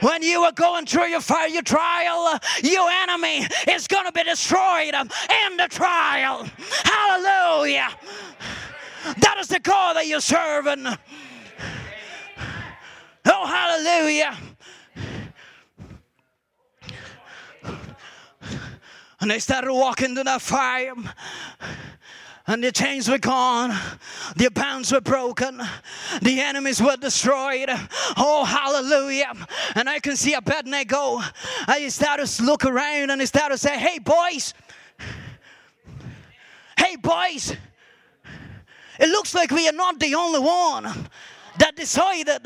when 0.00 0.22
you 0.22 0.42
are 0.42 0.52
going 0.52 0.86
through 0.86 1.06
your 1.06 1.20
fire, 1.20 1.48
your 1.48 1.62
trial, 1.62 2.18
uh, 2.26 2.38
your 2.62 2.88
enemy 2.90 3.46
is 3.68 3.86
going 3.86 4.06
to 4.06 4.12
be 4.12 4.22
destroyed 4.24 4.94
um, 4.94 5.08
in 5.46 5.56
the 5.56 5.68
trial. 5.68 6.48
Hallelujah. 6.84 7.88
That 9.18 9.36
is 9.38 9.48
the 9.48 9.60
God 9.60 9.96
that 9.96 10.06
you're 10.06 10.20
serving. 10.20 10.86
Oh, 13.24 13.46
hallelujah. 13.46 14.36
And 19.22 19.30
they 19.30 19.38
started 19.38 19.72
walking 19.72 20.16
to 20.16 20.24
that 20.24 20.42
fire. 20.42 20.94
And 22.48 22.64
the 22.64 22.72
chains 22.72 23.08
were 23.08 23.18
gone, 23.18 23.72
the 24.34 24.50
bonds 24.50 24.90
were 24.90 25.00
broken, 25.00 25.62
the 26.20 26.40
enemies 26.40 26.82
were 26.82 26.96
destroyed. 26.96 27.68
Oh, 28.16 28.44
hallelujah. 28.44 29.32
And 29.76 29.88
I 29.88 30.00
can 30.00 30.16
see 30.16 30.34
Abednego. 30.34 31.20
I 31.68 31.86
started 31.86 32.26
to 32.26 32.42
look 32.42 32.64
around 32.64 33.10
and 33.10 33.20
he 33.20 33.26
started 33.26 33.54
to 33.54 33.58
say, 33.58 33.78
Hey, 33.78 34.00
boys, 34.00 34.54
hey, 36.76 36.96
boys, 36.96 37.56
it 38.98 39.08
looks 39.08 39.36
like 39.36 39.52
we 39.52 39.68
are 39.68 39.72
not 39.72 40.00
the 40.00 40.16
only 40.16 40.40
one 40.40 41.08
that 41.58 41.76
decided 41.76 42.44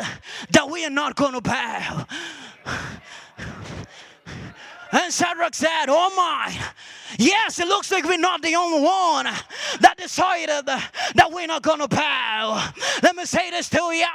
that 0.50 0.70
we 0.70 0.84
are 0.84 0.90
not 0.90 1.16
going 1.16 1.32
to 1.32 1.40
bow. 1.40 2.04
And 4.92 5.12
Shadrach 5.12 5.54
said, 5.54 5.86
Oh 5.88 6.12
my, 6.16 6.56
yes, 7.18 7.58
it 7.58 7.68
looks 7.68 7.90
like 7.90 8.04
we're 8.04 8.18
not 8.18 8.42
the 8.42 8.54
only 8.54 8.82
one 8.82 9.26
that 9.80 9.94
decided 9.96 10.66
that 10.66 11.30
we're 11.32 11.46
not 11.46 11.62
going 11.62 11.80
to 11.80 11.88
bow. 11.88 12.72
Let 13.02 13.16
me 13.16 13.24
say 13.24 13.50
this 13.50 13.68
to 13.70 13.78
you 13.78 14.06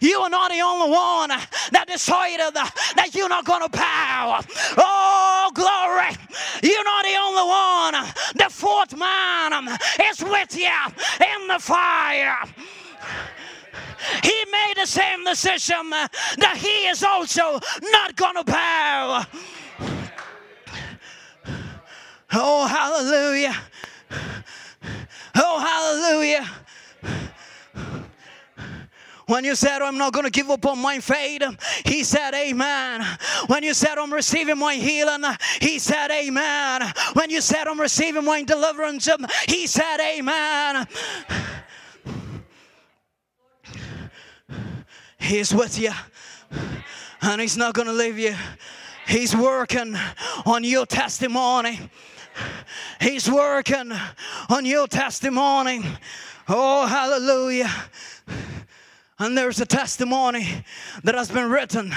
you 0.00 0.18
are 0.18 0.30
not 0.30 0.50
the 0.50 0.60
only 0.60 0.90
one 0.90 1.28
that 1.28 1.86
decided 1.86 2.54
that 2.54 3.10
you're 3.12 3.28
not 3.28 3.44
going 3.44 3.62
to 3.62 3.68
bow. 3.68 4.40
Oh, 4.76 5.50
glory. 5.54 6.16
You're 6.62 6.84
not 6.84 7.04
the 7.04 7.16
only 7.20 7.46
one. 7.48 8.14
The 8.36 8.50
fourth 8.50 8.96
man 8.96 9.68
is 10.10 10.22
with 10.22 10.56
you 10.56 10.70
in 11.20 11.48
the 11.48 11.58
fire 11.58 12.36
he 14.22 14.44
made 14.50 14.74
the 14.76 14.86
same 14.86 15.24
decision 15.24 15.90
that 15.90 16.56
he 16.56 16.88
is 16.88 17.02
also 17.02 17.60
not 17.82 18.16
going 18.16 18.36
to 18.36 18.44
bow. 18.44 19.24
Oh, 22.32 22.66
hallelujah. 22.66 23.56
Oh, 25.34 25.58
hallelujah. 25.58 26.48
When 29.26 29.44
you 29.44 29.54
said, 29.54 29.80
I'm 29.80 29.96
not 29.96 30.12
going 30.12 30.24
to 30.24 30.30
give 30.30 30.50
up 30.50 30.66
on 30.66 30.80
my 30.80 30.98
faith, 30.98 31.42
he 31.84 32.02
said, 32.02 32.34
Amen. 32.34 33.06
When 33.46 33.62
you 33.62 33.74
said, 33.74 33.96
I'm 33.96 34.12
receiving 34.12 34.58
my 34.58 34.74
healing, 34.74 35.22
he 35.60 35.78
said, 35.78 36.10
Amen. 36.10 36.92
When 37.12 37.30
you 37.30 37.40
said, 37.40 37.68
I'm 37.68 37.80
receiving 37.80 38.24
my 38.24 38.42
deliverance, 38.42 39.08
he 39.48 39.68
said, 39.68 40.00
Amen. 40.00 40.88
He's 45.20 45.54
with 45.54 45.78
you, 45.78 45.92
and 47.22 47.40
he's 47.40 47.56
not 47.56 47.74
going 47.74 47.86
to 47.86 47.94
leave 47.94 48.18
you. 48.18 48.34
He's 49.06 49.36
working 49.36 49.96
on 50.44 50.64
your 50.64 50.86
testimony. 50.86 51.78
He's 53.00 53.30
working 53.30 53.92
on 54.48 54.64
your 54.64 54.86
testimony. 54.86 55.82
Oh, 56.48 56.86
hallelujah. 56.86 57.70
And 59.18 59.36
there's 59.36 59.60
a 59.60 59.66
testimony 59.66 60.64
that 61.04 61.14
has 61.14 61.30
been 61.30 61.50
written 61.50 61.92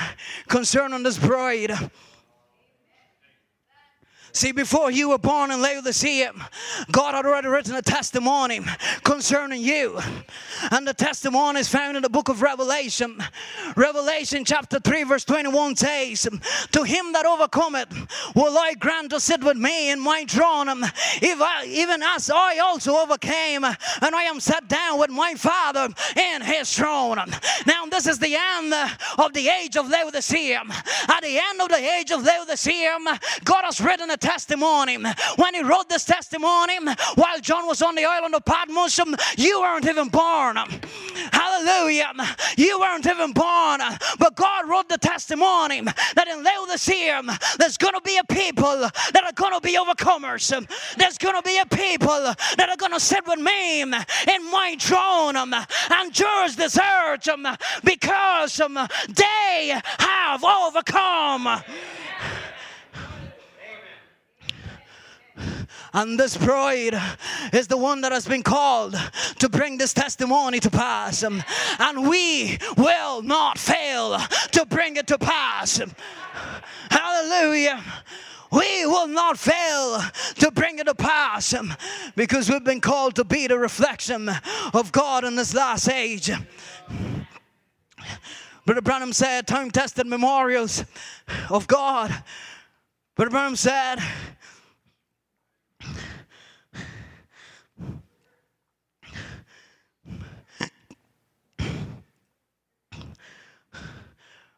concerning 0.48 1.04
this 1.04 1.18
bride. 1.18 1.72
See, 4.36 4.52
before 4.52 4.90
you 4.90 5.10
were 5.10 5.20
born 5.20 5.52
in 5.52 5.62
Laodicea, 5.62 6.34
God 6.92 7.14
had 7.14 7.24
already 7.24 7.50
written 7.50 7.76
a 7.76 7.84
testimony 7.84 8.62
concerning 9.04 9.62
you. 9.62 10.00
And 10.72 10.88
the 10.88 10.94
testimony 10.96 11.60
is 11.60 11.70
found 11.70 11.98
in 11.98 12.02
the 12.02 12.10
book 12.10 12.30
of 12.30 12.42
Revelation. 12.42 13.24
Revelation 13.76 14.44
chapter 14.44 14.80
3, 14.80 15.04
verse 15.04 15.24
21 15.24 15.76
says, 15.76 16.28
To 16.72 16.82
him 16.82 17.14
that 17.14 17.28
overcometh 17.28 18.34
will 18.36 18.58
I 18.58 18.74
grant 18.74 19.12
to 19.12 19.20
sit 19.20 19.44
with 19.44 19.56
me 19.56 19.92
in 19.92 20.00
my 20.00 20.26
throne, 20.28 20.68
if 21.22 21.40
I, 21.40 21.66
even 21.68 22.02
as 22.02 22.32
I 22.32 22.58
also 22.58 22.96
overcame, 22.96 23.64
and 23.64 24.16
I 24.16 24.24
am 24.24 24.40
set 24.40 24.68
down 24.68 24.98
with 24.98 25.12
my 25.12 25.36
Father 25.36 25.90
in 26.16 26.42
his 26.42 26.76
throne. 26.76 27.20
Now, 27.68 27.86
this 27.86 28.08
is 28.08 28.18
the 28.18 28.36
end 28.36 28.74
of 29.20 29.34
the 29.34 29.48
age 29.48 29.78
of 29.78 29.88
Laodicea. 29.88 30.64
At 31.08 31.22
the 31.22 31.38
end 31.38 31.62
of 31.62 31.70
the 31.70 31.94
age 32.00 32.10
of 32.10 32.24
Laodicea, 32.24 32.98
God 33.44 33.66
has 33.66 33.80
written 33.80 34.10
a 34.10 34.23
testimony. 34.24 34.98
When 35.36 35.54
he 35.54 35.62
wrote 35.62 35.90
this 35.90 36.06
testimony, 36.06 36.80
while 37.16 37.40
John 37.42 37.68
was 37.68 37.82
on 37.82 37.96
the 37.96 38.06
island 38.06 38.34
of 38.34 38.46
Patmos, 38.46 38.98
you 39.38 39.60
weren't 39.62 39.86
even 39.88 40.10
born. 40.10 40.58
Hallelujah. 41.32 42.12
You 42.58 42.80
weren't 42.80 43.06
even 43.06 43.34
born. 43.34 43.82
But 44.18 44.36
God 44.36 44.70
wrote 44.70 44.90
the 44.90 44.98
testimony 44.98 45.82
that 45.82 46.28
in 46.28 46.44
Laodicea, 46.44 47.22
there's 47.60 47.78
going 47.78 47.94
to 47.94 48.02
be 48.02 48.18
a 48.18 48.24
people 48.24 48.90
that 49.14 49.24
are 49.24 49.34
going 49.34 49.54
to 49.54 49.62
be 49.62 49.78
overcomers. 49.78 50.50
There's 50.98 51.18
going 51.18 51.36
to 51.36 51.42
be 51.42 51.60
a 51.60 51.66
people 51.66 52.34
that 52.58 52.70
are 52.70 52.78
going 52.78 52.94
to 52.94 53.00
sit 53.00 53.28
with 53.28 53.40
me 53.40 53.82
in 53.82 53.92
my 53.92 54.76
throne 54.80 55.36
and 55.36 56.14
judge 56.14 56.56
this 56.56 56.80
earth 56.80 57.28
because 57.84 58.62
they 59.10 59.82
have 60.00 60.44
overcome. 60.44 61.62
And 65.94 66.20
this 66.20 66.36
bride 66.36 67.00
is 67.54 67.68
the 67.68 67.78
one 67.78 68.02
that 68.02 68.12
has 68.12 68.28
been 68.28 68.42
called 68.42 68.96
to 69.38 69.48
bring 69.48 69.78
this 69.78 69.94
testimony 69.94 70.60
to 70.60 70.72
pass. 70.72 71.24
Um, 71.24 71.44
and 71.78 72.10
we 72.10 72.58
will 72.78 73.22
not 73.22 73.60
fail 73.60 74.18
to 74.54 74.66
bring 74.66 74.98
it 74.98 75.06
to 75.08 75.20
pass. 75.20 75.80
Um, 75.80 75.92
hallelujah. 76.90 77.84
We 78.52 78.86
will 78.88 79.08
not 79.08 79.38
fail 79.38 80.02
to 80.36 80.52
bring 80.52 80.80
it 80.80 80.86
to 80.86 80.96
pass 80.96 81.54
um, 81.54 81.74
because 82.16 82.50
we've 82.50 82.64
been 82.64 82.82
called 82.82 83.16
to 83.16 83.24
be 83.24 83.46
the 83.46 83.60
reflection 83.60 84.30
of 84.74 84.92
God 84.92 85.24
in 85.24 85.36
this 85.36 85.54
last 85.54 85.90
age. 85.90 86.32
Brother 88.66 88.82
Branham 88.82 89.14
said, 89.14 89.46
time 89.46 89.72
tested 89.72 90.08
memorials 90.08 90.86
of 91.50 91.68
God. 91.68 92.24
Brother 93.16 93.32
Branham 93.32 93.56
said, 93.56 94.00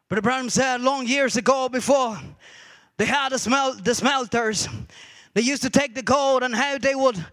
Brother 0.08 0.22
Branham 0.22 0.50
said 0.50 0.82
long 0.82 1.08
years 1.08 1.36
ago 1.36 1.68
before 1.68 2.16
they 2.96 3.06
had 3.06 3.30
the, 3.30 3.36
smel- 3.36 3.82
the 3.82 3.92
smelters, 3.92 4.68
they 5.34 5.40
used 5.40 5.62
to 5.62 5.70
take 5.70 5.96
the 5.96 6.02
gold 6.02 6.44
and 6.44 6.54
how 6.54 6.78
they 6.78 6.94
would 6.94 7.24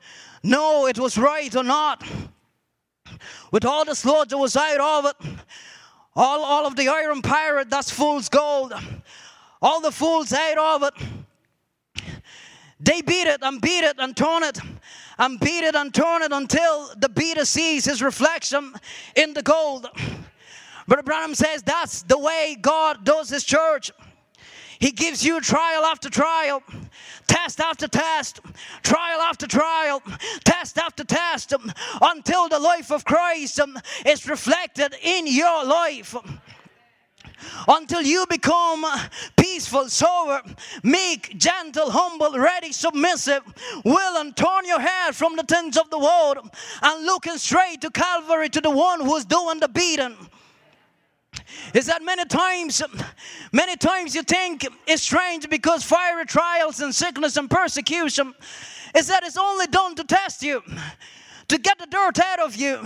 know 0.42 0.88
it 0.88 0.98
was 0.98 1.16
right 1.16 1.56
or 1.56 1.64
not. 1.64 2.04
With 3.52 3.64
all 3.64 3.86
the 3.86 3.94
sludge 3.94 4.30
that 4.30 4.40
was 4.40 4.56
out 4.56 4.80
of 4.80 5.06
it, 5.06 5.30
all, 6.16 6.44
all 6.44 6.66
of 6.66 6.76
the 6.76 6.88
iron 6.88 7.22
pyrite, 7.22 7.70
that's 7.70 7.92
fool's 7.92 8.28
gold. 8.28 8.74
All 9.62 9.80
the 9.80 9.92
fools 9.92 10.34
out 10.34 10.58
of 10.58 10.84
it. 10.84 12.04
They 12.80 13.04
beat 13.04 13.28
it 13.28 13.44
and 13.44 13.62
beat 13.62 13.84
it 13.84 13.98
and 14.00 14.18
turn 14.18 14.42
it 14.42 14.58
and 15.20 15.40
beat 15.40 15.64
it 15.64 15.76
and 15.76 15.94
turn 15.94 16.24
it 16.24 16.32
until 16.32 16.90
the 16.98 17.08
beater 17.08 17.46
sees 17.46 17.86
his 17.86 18.02
reflection 18.02 18.74
in 19.16 19.36
the 19.36 19.44
gold. 19.44 19.88
But 20.88 21.06
Branham 21.06 21.36
says 21.36 21.64
that's 21.64 22.04
the 22.04 22.18
way 22.18 22.58
God 22.60 23.04
does 23.04 23.30
his 23.30 23.44
church. 23.44 23.92
He 24.80 24.92
gives 24.92 25.24
you 25.24 25.40
trial 25.40 25.86
after 25.86 26.10
trial, 26.10 26.62
test 27.28 27.62
after 27.62 27.88
test, 27.88 28.42
trial 28.82 29.22
after 29.22 29.48
trial, 29.48 30.04
test 30.44 30.78
after 30.78 31.06
test, 31.06 31.54
until 32.02 32.50
the 32.50 32.60
life 32.60 32.92
of 32.92 33.06
Christ 33.06 33.62
um, 33.62 33.80
is 34.06 34.28
reflected 34.28 34.94
in 35.02 35.26
your 35.26 35.64
life 35.64 36.16
until 37.68 38.02
you 38.02 38.26
become 38.30 38.86
peaceful, 39.38 39.90
sober, 39.90 40.42
meek, 40.84 41.38
gentle, 41.38 41.92
humble, 41.92 42.38
ready, 42.38 42.72
submissive, 42.72 43.42
willing, 43.86 44.34
turn 44.34 44.66
your 44.66 44.80
head 44.80 45.16
from 45.16 45.36
the 45.36 45.44
things 45.44 45.78
of 45.78 45.90
the 45.90 46.00
world 46.00 46.38
and 46.82 47.06
looking 47.06 47.38
straight 47.38 47.82
to 47.82 47.90
Calvary 47.90 48.50
to 48.50 48.62
the 48.62 48.70
one 48.70 49.02
who's 49.02 49.26
doing 49.26 49.60
the 49.60 49.68
beating 49.68 50.16
is 51.74 51.86
that 51.88 52.04
many 52.04 52.26
times, 52.26 52.82
many 53.52 53.76
times 53.76 54.16
you 54.16 54.24
think 54.24 54.68
it's 54.88 55.04
strange 55.04 55.50
because 55.50 55.84
fiery 55.84 56.26
trials 56.26 56.80
and 56.82 56.94
sickness 56.94 57.38
and 57.38 57.50
persecution 57.50 58.34
is 58.96 59.08
that 59.08 59.24
it's 59.24 59.38
only 59.38 59.68
done 59.68 59.96
to 59.96 60.04
test 60.04 60.44
you 60.44 60.62
to 61.48 61.58
get 61.58 61.78
the 61.78 61.86
dirt 61.86 62.20
out 62.20 62.40
of 62.40 62.56
you, 62.56 62.80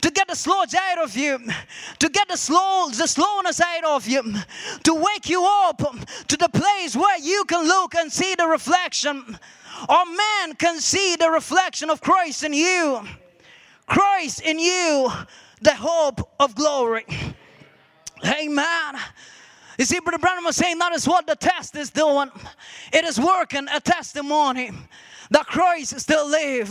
to 0.00 0.10
get 0.10 0.28
the 0.28 0.36
sludge 0.36 0.74
out 0.74 0.98
of 0.98 1.16
you, 1.16 1.38
to 1.98 2.08
get 2.08 2.28
the 2.28 2.36
slow, 2.36 2.88
the 2.90 3.06
slowness 3.06 3.60
out 3.60 3.84
of 3.84 4.06
you, 4.06 4.22
to 4.82 4.94
wake 4.94 5.28
you 5.28 5.44
up 5.44 5.78
to 6.28 6.36
the 6.36 6.48
place 6.48 6.94
where 6.94 7.18
you 7.18 7.44
can 7.46 7.66
look 7.66 7.94
and 7.94 8.12
see 8.12 8.34
the 8.34 8.46
reflection, 8.46 9.38
or 9.88 10.04
man 10.06 10.54
can 10.56 10.78
see 10.80 11.16
the 11.16 11.30
reflection 11.30 11.90
of 11.90 12.00
Christ 12.00 12.44
in 12.44 12.52
you. 12.52 13.00
Christ 13.86 14.40
in 14.42 14.58
you, 14.58 15.10
the 15.60 15.74
hope 15.74 16.30
of 16.38 16.54
glory. 16.54 17.06
Amen. 18.26 18.94
You 19.78 19.84
see, 19.84 19.98
Brother 20.00 20.18
Branham 20.18 20.44
was 20.44 20.56
saying 20.56 20.78
that 20.78 20.92
is 20.92 21.06
what 21.06 21.26
the 21.26 21.34
test 21.34 21.76
is 21.76 21.90
doing. 21.90 22.30
It 22.92 23.04
is 23.04 23.20
working 23.20 23.66
a 23.74 23.80
testimony 23.80 24.70
that 25.30 25.46
Christ 25.46 25.94
is 25.94 26.02
still 26.02 26.28
live, 26.28 26.68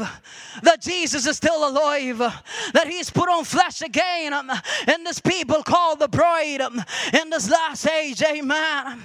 that 0.62 0.82
Jesus 0.82 1.26
is 1.26 1.36
still 1.36 1.68
alive, 1.68 2.20
that 2.74 2.88
He's 2.88 3.10
put 3.10 3.28
on 3.28 3.44
flesh 3.44 3.82
again 3.82 4.32
um, 4.32 4.50
in 4.88 5.04
this 5.04 5.20
people 5.20 5.64
called 5.64 6.00
the 6.00 6.08
bride 6.08 6.62
um, 6.62 6.82
in 7.22 7.30
this 7.30 7.50
last 7.50 7.88
age. 7.88 8.22
Amen. 8.22 9.02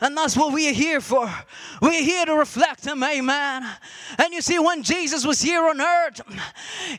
And 0.00 0.16
that's 0.16 0.36
what 0.36 0.52
we 0.52 0.68
are 0.68 0.74
here 0.74 1.00
for. 1.00 1.30
We're 1.80 2.02
here 2.02 2.26
to 2.26 2.34
reflect 2.34 2.84
Him, 2.84 3.02
amen. 3.02 3.66
And 4.18 4.32
you 4.34 4.42
see, 4.42 4.58
when 4.58 4.82
Jesus 4.82 5.24
was 5.24 5.40
here 5.40 5.66
on 5.68 5.80
earth, 5.80 6.20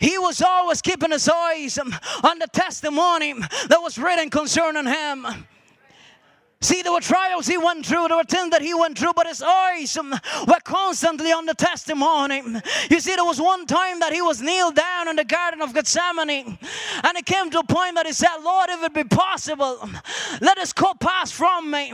He 0.02 0.18
was 0.18 0.42
always 0.42 0.82
keeping 0.82 1.12
His 1.12 1.30
eyes 1.30 1.78
on 1.78 2.40
the 2.40 2.48
testimony 2.52 3.34
that 3.34 3.80
was 3.82 3.98
written 3.98 4.30
concerning 4.30 4.86
Him. 4.86 5.28
See, 6.60 6.82
there 6.82 6.92
were 6.92 7.02
trials 7.02 7.46
he 7.46 7.56
went 7.58 7.86
through, 7.86 8.08
there 8.08 8.18
were 8.18 8.24
things 8.24 8.50
that 8.50 8.64
he 8.64 8.74
went 8.74 8.98
through, 8.98 9.14
but 9.16 9.28
his 9.28 9.44
eyes 9.44 9.96
um, 9.96 10.10
were 10.48 10.60
constantly 10.64 11.32
on 11.32 11.46
the 11.46 11.54
testimony. 11.54 12.42
You 12.90 13.00
see, 13.00 13.16
there 13.16 13.26
was 13.26 13.40
one 13.40 13.68
time 13.68 14.00
that 14.00 14.12
he 14.12 14.24
was 14.24 14.42
kneeled 14.42 14.76
down 14.76 15.08
in 15.08 15.16
the 15.18 15.24
Garden 15.24 15.62
of 15.62 15.76
Gethsemane, 15.76 16.58
and 17.04 17.18
it 17.18 17.28
came 17.28 17.52
to 17.52 17.60
a 17.60 17.64
point 17.64 17.94
that 17.94 18.08
he 18.08 18.12
said, 18.12 18.38
Lord, 18.44 18.72
if 18.72 18.82
it 18.84 18.94
be 18.96 19.04
possible, 19.04 19.88
let 20.42 20.58
this 20.58 20.74
cup 20.74 21.00
pass 21.00 21.32
from 21.32 21.70
me. 21.70 21.94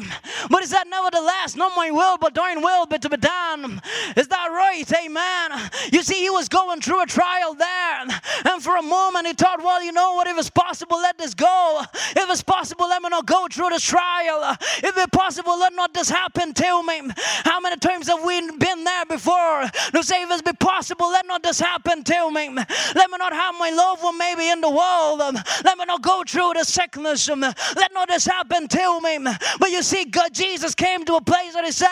But 0.49 0.61
he 0.61 0.67
said, 0.67 0.85
Nevertheless, 0.85 1.57
not 1.57 1.73
my 1.75 1.91
will, 1.91 2.17
but 2.17 2.33
thine 2.33 2.61
will 2.61 2.85
be 2.85 2.99
to 2.99 3.09
be 3.09 3.17
done. 3.17 3.81
Is 4.15 4.29
that 4.29 4.47
right? 4.49 4.89
Amen. 5.05 5.69
You 5.91 6.03
see, 6.03 6.21
he 6.21 6.29
was 6.29 6.47
going 6.47 6.79
through 6.79 7.01
a 7.01 7.05
trial 7.05 7.53
there, 7.53 8.01
and 8.45 8.63
for 8.63 8.77
a 8.77 8.81
moment 8.81 9.27
he 9.27 9.33
thought, 9.33 9.61
Well, 9.61 9.83
you 9.83 9.91
know 9.91 10.13
what, 10.13 10.27
if 10.27 10.37
it's 10.37 10.49
possible, 10.49 10.97
let 10.97 11.17
this 11.17 11.33
go. 11.33 11.81
If 12.15 12.29
it's 12.29 12.43
possible, 12.43 12.87
let 12.87 13.01
me 13.01 13.09
not 13.09 13.25
go 13.25 13.47
through 13.51 13.69
this 13.69 13.83
trial. 13.83 14.52
If 14.61 14.97
it's 14.97 15.07
possible, 15.07 15.57
let 15.59 15.73
not 15.73 15.93
this 15.93 16.09
happen 16.09 16.53
to 16.53 16.83
me. 16.83 17.01
How 17.43 17.59
many 17.59 17.77
times 17.77 18.07
have 18.07 18.23
we 18.23 18.39
been 18.57 18.83
there 18.83 19.05
before 19.05 19.63
to 19.93 20.03
say, 20.03 20.23
if 20.23 20.31
it's 20.31 20.41
be 20.41 20.53
possible, 20.53 21.09
let 21.09 21.27
not 21.27 21.43
this 21.43 21.59
happen 21.59 22.03
to 22.03 22.31
me. 22.31 22.49
Let 22.49 23.09
me 23.11 23.17
not 23.17 23.33
have 23.33 23.55
my 23.59 23.69
loved 23.69 24.03
one 24.03 24.17
maybe 24.17 24.49
in 24.49 24.61
the 24.61 24.69
world. 24.69 25.19
Let 25.19 25.77
me 25.77 25.85
not 25.85 26.01
go 26.01 26.23
through 26.27 26.53
the 26.55 26.63
sickness. 26.63 27.29
Let 27.29 27.93
not 27.93 28.09
this 28.09 28.25
happen 28.25 28.67
to 28.67 28.99
me. 29.01 29.19
But 29.59 29.71
you 29.71 29.83
see, 29.83 30.05
God, 30.05 30.33
Jesus 30.33 30.75
came 30.75 31.05
to 31.05 31.15
a 31.15 31.21
place 31.21 31.53
that 31.53 31.65
He 31.65 31.71
said, 31.71 31.87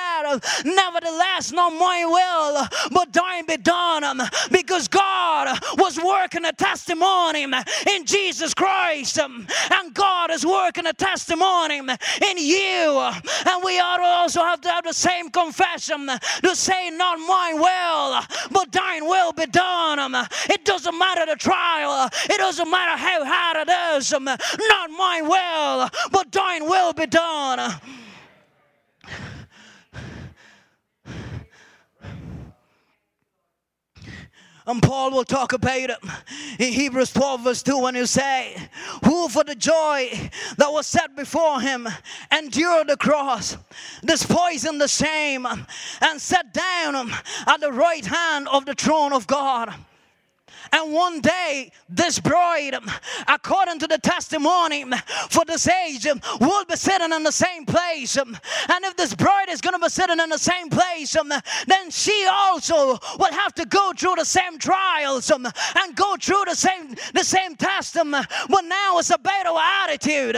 Nevertheless, 0.66 1.52
not 1.52 1.72
my 1.72 2.06
will, 2.06 2.68
but 2.92 3.14
thine 3.14 3.46
be 3.46 3.58
done. 3.58 4.22
Because 4.52 4.88
God 4.88 5.60
was 5.78 6.00
working 6.00 6.46
a 6.46 6.54
testimony 6.54 7.44
in 7.44 8.06
Jesus 8.06 8.54
Christ. 8.54 9.18
And 9.20 9.94
God 9.94 10.32
is 10.32 10.46
working 10.46 10.86
a 10.86 10.94
testimony 10.94 11.80
in 11.80 12.38
you. 12.38 12.51
And 12.52 13.64
we 13.64 13.80
ought 13.80 13.98
to 13.98 14.04
also 14.04 14.42
have 14.42 14.62
to 14.62 14.70
have 14.70 14.84
the 14.84 14.94
same 14.94 15.30
confession 15.30 16.10
to 16.44 16.56
say, 16.56 16.90
Not 16.90 17.20
my 17.20 17.54
will, 17.54 18.38
but 18.52 18.72
thine 18.72 19.06
will 19.06 19.34
be 19.34 19.46
done. 19.46 20.28
It 20.50 20.66
doesn't 20.66 20.98
matter 20.98 21.26
the 21.26 21.36
trial, 21.36 22.10
it 22.30 22.38
doesn't 22.38 22.70
matter 22.70 22.98
how 22.98 23.26
hard 23.26 23.68
it 23.68 23.98
is. 23.98 24.12
Not 24.12 24.90
my 24.92 25.22
will, 25.22 25.90
but 26.12 26.32
thine 26.32 26.66
will 26.66 26.94
be 26.94 27.06
done. 27.06 27.80
And 34.72 34.82
Paul 34.82 35.12
will 35.12 35.26
talk 35.26 35.52
about 35.52 35.90
it 35.90 35.98
in 36.58 36.72
Hebrews 36.72 37.12
12, 37.12 37.44
verse 37.44 37.62
2, 37.62 37.78
when 37.78 37.96
he 37.96 38.06
say, 38.06 38.56
Who 39.04 39.28
for 39.28 39.44
the 39.44 39.54
joy 39.54 40.10
that 40.56 40.72
was 40.72 40.88
set 40.88 41.14
before 41.14 41.60
him 41.60 41.90
endured 42.32 42.88
the 42.88 42.96
cross, 42.96 43.58
despising 44.06 44.78
the 44.78 44.88
shame, 44.88 45.46
and 45.46 46.22
sat 46.22 46.54
down 46.54 47.12
at 47.48 47.60
the 47.60 47.74
right 47.74 48.06
hand 48.06 48.48
of 48.48 48.66
the 48.66 48.74
throne 48.74 49.12
of 49.12 49.28
God. 49.28 49.74
And 50.74 50.94
one 50.94 51.20
day, 51.20 51.72
this 51.90 52.20
bride, 52.20 52.76
according 53.28 53.80
to 53.80 53.88
the 53.88 53.98
testimony 53.98 54.86
for 55.30 55.44
this 55.46 55.68
age, 55.68 56.08
will 56.40 56.66
be 56.66 56.76
sitting 56.76 57.12
in 57.12 57.24
the 57.24 57.32
same 57.32 57.66
place. 57.66 58.16
And 58.18 58.38
if 58.86 58.96
this 58.96 59.14
bride 59.14 59.50
is 59.50 59.60
going 59.60 59.74
to 59.74 59.80
be 59.80 59.90
sitting 59.90 60.20
in 60.20 60.30
the 60.30 60.38
same 60.38 60.70
place, 60.70 61.16
then 61.68 61.90
she 61.90 62.26
also 62.30 62.98
will 63.20 63.34
have 63.34 63.54
to 63.56 63.66
go 63.66 63.92
through 63.98 64.16
the 64.16 64.26
same 64.26 64.58
trials 64.58 65.30
and 65.30 65.52
go 65.96 66.16
through 66.20 66.46
the 66.48 66.56
same 66.56 66.96
the 67.14 67.24
same 67.24 67.56
test. 67.56 67.96
But 67.96 68.62
now 68.66 69.00
it's 69.00 69.10
a 69.10 69.18
better 69.18 69.52
attitude. 69.84 70.38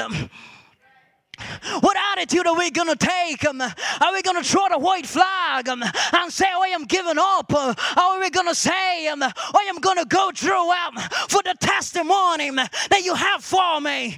What 1.80 1.98
attitude 2.12 2.46
are 2.46 2.58
we 2.58 2.70
going 2.70 2.90
to 2.90 2.96
take? 2.96 3.44
Um, 3.46 3.60
are 3.62 4.14
we 4.14 4.22
going 4.22 4.42
to 4.42 4.48
throw 4.48 4.70
the 4.70 4.78
white 4.78 5.06
flag 5.06 5.68
um, 5.68 5.84
and 5.84 6.32
say, 6.32 6.46
I 6.46 6.68
am 6.68 6.86
giving 6.86 7.18
up? 7.18 7.52
Uh, 7.54 7.74
are 7.98 8.20
we 8.20 8.30
going 8.30 8.48
to 8.48 8.56
say, 8.56 9.08
um, 9.08 9.24
I 9.24 9.66
am 9.68 9.80
going 9.80 9.98
to 9.98 10.06
go 10.06 10.32
through 10.34 10.72
um, 10.72 10.96
for 11.30 11.42
the 11.44 11.56
testimony 11.60 12.50
um, 12.50 12.56
that 12.56 13.02
you 13.04 13.16
have 13.16 13.44
for 13.44 13.82
me? 13.82 14.18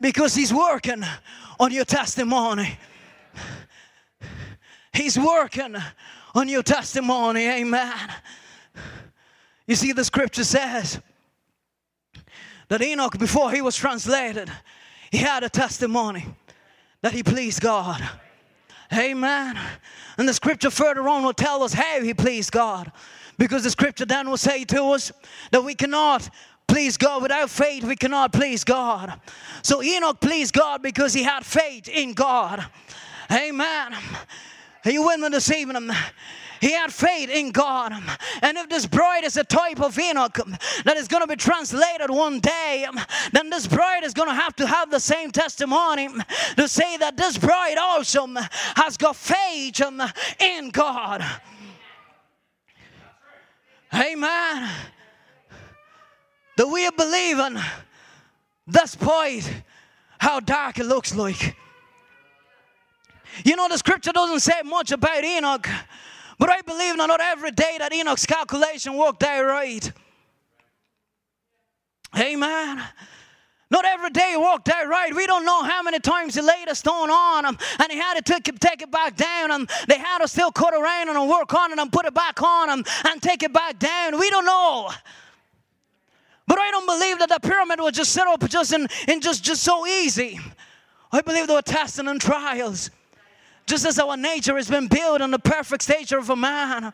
Because 0.00 0.34
He's 0.34 0.54
working 0.54 1.02
on 1.58 1.72
your 1.72 1.84
testimony. 1.84 2.78
He's 4.92 5.18
working 5.18 5.76
on 6.34 6.48
your 6.48 6.62
testimony. 6.62 7.46
Amen. 7.48 8.12
You 9.66 9.76
see, 9.76 9.92
the 9.92 10.04
scripture 10.04 10.44
says, 10.44 11.00
that 12.70 12.80
Enoch, 12.82 13.18
before 13.18 13.50
he 13.50 13.60
was 13.60 13.76
translated, 13.76 14.50
he 15.10 15.18
had 15.18 15.42
a 15.42 15.48
testimony 15.48 16.24
that 17.02 17.12
he 17.12 17.22
pleased 17.22 17.60
God. 17.60 18.00
Amen. 18.92 19.58
And 20.16 20.28
the 20.28 20.32
scripture 20.32 20.70
further 20.70 21.06
on 21.08 21.24
will 21.24 21.32
tell 21.32 21.64
us 21.64 21.72
how 21.72 22.00
he 22.00 22.14
pleased 22.14 22.52
God. 22.52 22.92
Because 23.38 23.64
the 23.64 23.70
scripture 23.70 24.04
then 24.04 24.30
will 24.30 24.36
say 24.36 24.64
to 24.66 24.84
us 24.90 25.10
that 25.50 25.64
we 25.64 25.74
cannot 25.74 26.30
please 26.68 26.96
God 26.96 27.22
without 27.22 27.50
faith, 27.50 27.82
we 27.82 27.96
cannot 27.96 28.32
please 28.32 28.62
God. 28.62 29.20
So 29.62 29.82
Enoch 29.82 30.20
pleased 30.20 30.54
God 30.54 30.80
because 30.80 31.12
he 31.12 31.24
had 31.24 31.44
faith 31.44 31.88
in 31.88 32.12
God. 32.12 32.64
Amen. 33.32 33.94
Are 34.84 34.90
you 34.90 35.04
with 35.04 35.18
me 35.18 35.28
this 35.30 35.50
evening? 35.50 35.90
He 36.60 36.72
had 36.72 36.92
faith 36.92 37.30
in 37.30 37.52
God. 37.52 37.92
And 38.42 38.58
if 38.58 38.68
this 38.68 38.84
bride 38.84 39.24
is 39.24 39.36
a 39.38 39.44
type 39.44 39.80
of 39.80 39.98
Enoch 39.98 40.38
that 40.84 40.96
is 40.98 41.08
going 41.08 41.22
to 41.22 41.26
be 41.26 41.36
translated 41.36 42.10
one 42.10 42.38
day, 42.40 42.86
then 43.32 43.48
this 43.48 43.66
bride 43.66 44.04
is 44.04 44.12
going 44.12 44.28
to 44.28 44.34
have 44.34 44.54
to 44.56 44.66
have 44.66 44.90
the 44.90 45.00
same 45.00 45.30
testimony 45.30 46.08
to 46.56 46.68
say 46.68 46.98
that 46.98 47.16
this 47.16 47.38
bride 47.38 47.78
also 47.78 48.26
has 48.76 48.98
got 48.98 49.16
faith 49.16 49.80
in 50.38 50.68
God. 50.70 51.24
Amen. 53.94 54.70
That 56.56 56.66
we 56.66 56.86
are 56.86 56.92
believing 56.92 57.58
despite 58.68 59.62
how 60.18 60.40
dark 60.40 60.78
it 60.78 60.84
looks 60.84 61.14
like. 61.14 61.56
You 63.44 63.56
know, 63.56 63.68
the 63.68 63.78
scripture 63.78 64.12
doesn't 64.12 64.40
say 64.40 64.60
much 64.62 64.92
about 64.92 65.24
Enoch 65.24 65.66
but 66.40 66.48
I 66.48 66.62
believe 66.62 66.96
that 66.96 67.06
not 67.06 67.20
every 67.20 67.50
day 67.50 67.76
that 67.78 67.92
Enoch's 67.92 68.24
calculation 68.24 68.96
worked 68.96 69.22
out 69.22 69.44
right. 69.44 69.92
Amen. 72.18 72.82
Not 73.70 73.84
every 73.84 74.08
day 74.08 74.36
worked 74.38 74.70
out 74.70 74.88
right. 74.88 75.14
We 75.14 75.26
don't 75.26 75.44
know 75.44 75.62
how 75.62 75.82
many 75.82 76.00
times 76.00 76.34
he 76.34 76.40
laid 76.40 76.68
a 76.68 76.74
stone 76.74 77.10
on 77.10 77.44
him 77.44 77.58
and 77.78 77.92
he 77.92 77.98
had 77.98 78.14
to 78.14 78.22
take 78.22 78.48
it, 78.48 78.58
take 78.58 78.80
it 78.80 78.90
back 78.90 79.16
down 79.16 79.50
and 79.50 79.70
they 79.86 79.98
had 79.98 80.20
to 80.20 80.28
still 80.28 80.50
cut 80.50 80.72
around 80.72 81.10
and 81.10 81.28
work 81.28 81.52
on 81.52 81.72
it 81.72 81.78
and 81.78 81.92
put 81.92 82.06
it 82.06 82.14
back 82.14 82.42
on 82.42 82.70
him 82.70 82.84
and 83.04 83.22
take 83.22 83.42
it 83.42 83.52
back 83.52 83.78
down. 83.78 84.18
We 84.18 84.30
don't 84.30 84.46
know. 84.46 84.90
But 86.46 86.58
I 86.58 86.70
don't 86.70 86.86
believe 86.86 87.18
that 87.18 87.28
the 87.28 87.38
pyramid 87.38 87.80
was 87.80 87.92
just 87.92 88.12
set 88.12 88.26
up 88.26 88.48
just 88.48 88.72
in, 88.72 88.88
in 89.06 89.20
just, 89.20 89.44
just 89.44 89.62
so 89.62 89.86
easy. 89.86 90.40
I 91.12 91.20
believe 91.20 91.48
there 91.48 91.56
were 91.56 91.62
testing 91.62 92.08
and 92.08 92.18
trials. 92.18 92.90
Just 93.70 93.86
as 93.86 94.00
our 94.00 94.16
nature 94.16 94.56
has 94.56 94.68
been 94.68 94.88
built 94.88 95.20
on 95.20 95.30
the 95.30 95.38
perfect 95.38 95.84
stature 95.84 96.18
of 96.18 96.28
a 96.28 96.34
man. 96.34 96.92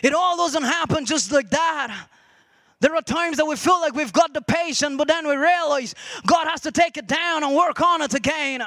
It 0.00 0.14
all 0.14 0.36
doesn't 0.36 0.62
happen 0.62 1.04
just 1.04 1.32
like 1.32 1.50
that. 1.50 2.06
There 2.78 2.94
are 2.94 3.02
times 3.02 3.38
that 3.38 3.46
we 3.46 3.56
feel 3.56 3.80
like 3.80 3.94
we've 3.94 4.12
got 4.12 4.32
the 4.32 4.42
patience, 4.42 4.94
but 4.96 5.08
then 5.08 5.26
we 5.26 5.34
realize 5.34 5.96
God 6.24 6.46
has 6.46 6.60
to 6.60 6.70
take 6.70 6.96
it 6.96 7.08
down 7.08 7.42
and 7.42 7.56
work 7.56 7.80
on 7.80 8.00
it 8.00 8.14
again. 8.14 8.62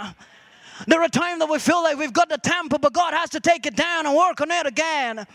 There 0.88 1.02
are 1.02 1.08
times 1.08 1.40
that 1.40 1.50
we 1.50 1.58
feel 1.58 1.82
like 1.82 1.98
we've 1.98 2.12
got 2.12 2.28
the 2.28 2.38
temper, 2.38 2.80
but 2.80 2.92
God 2.92 3.14
has 3.14 3.30
to 3.30 3.40
take 3.40 3.66
it 3.66 3.78
down 3.78 4.06
and 4.06 4.14
work 4.14 4.42
on 4.42 4.52
it 4.52 4.68
again. 4.68 5.26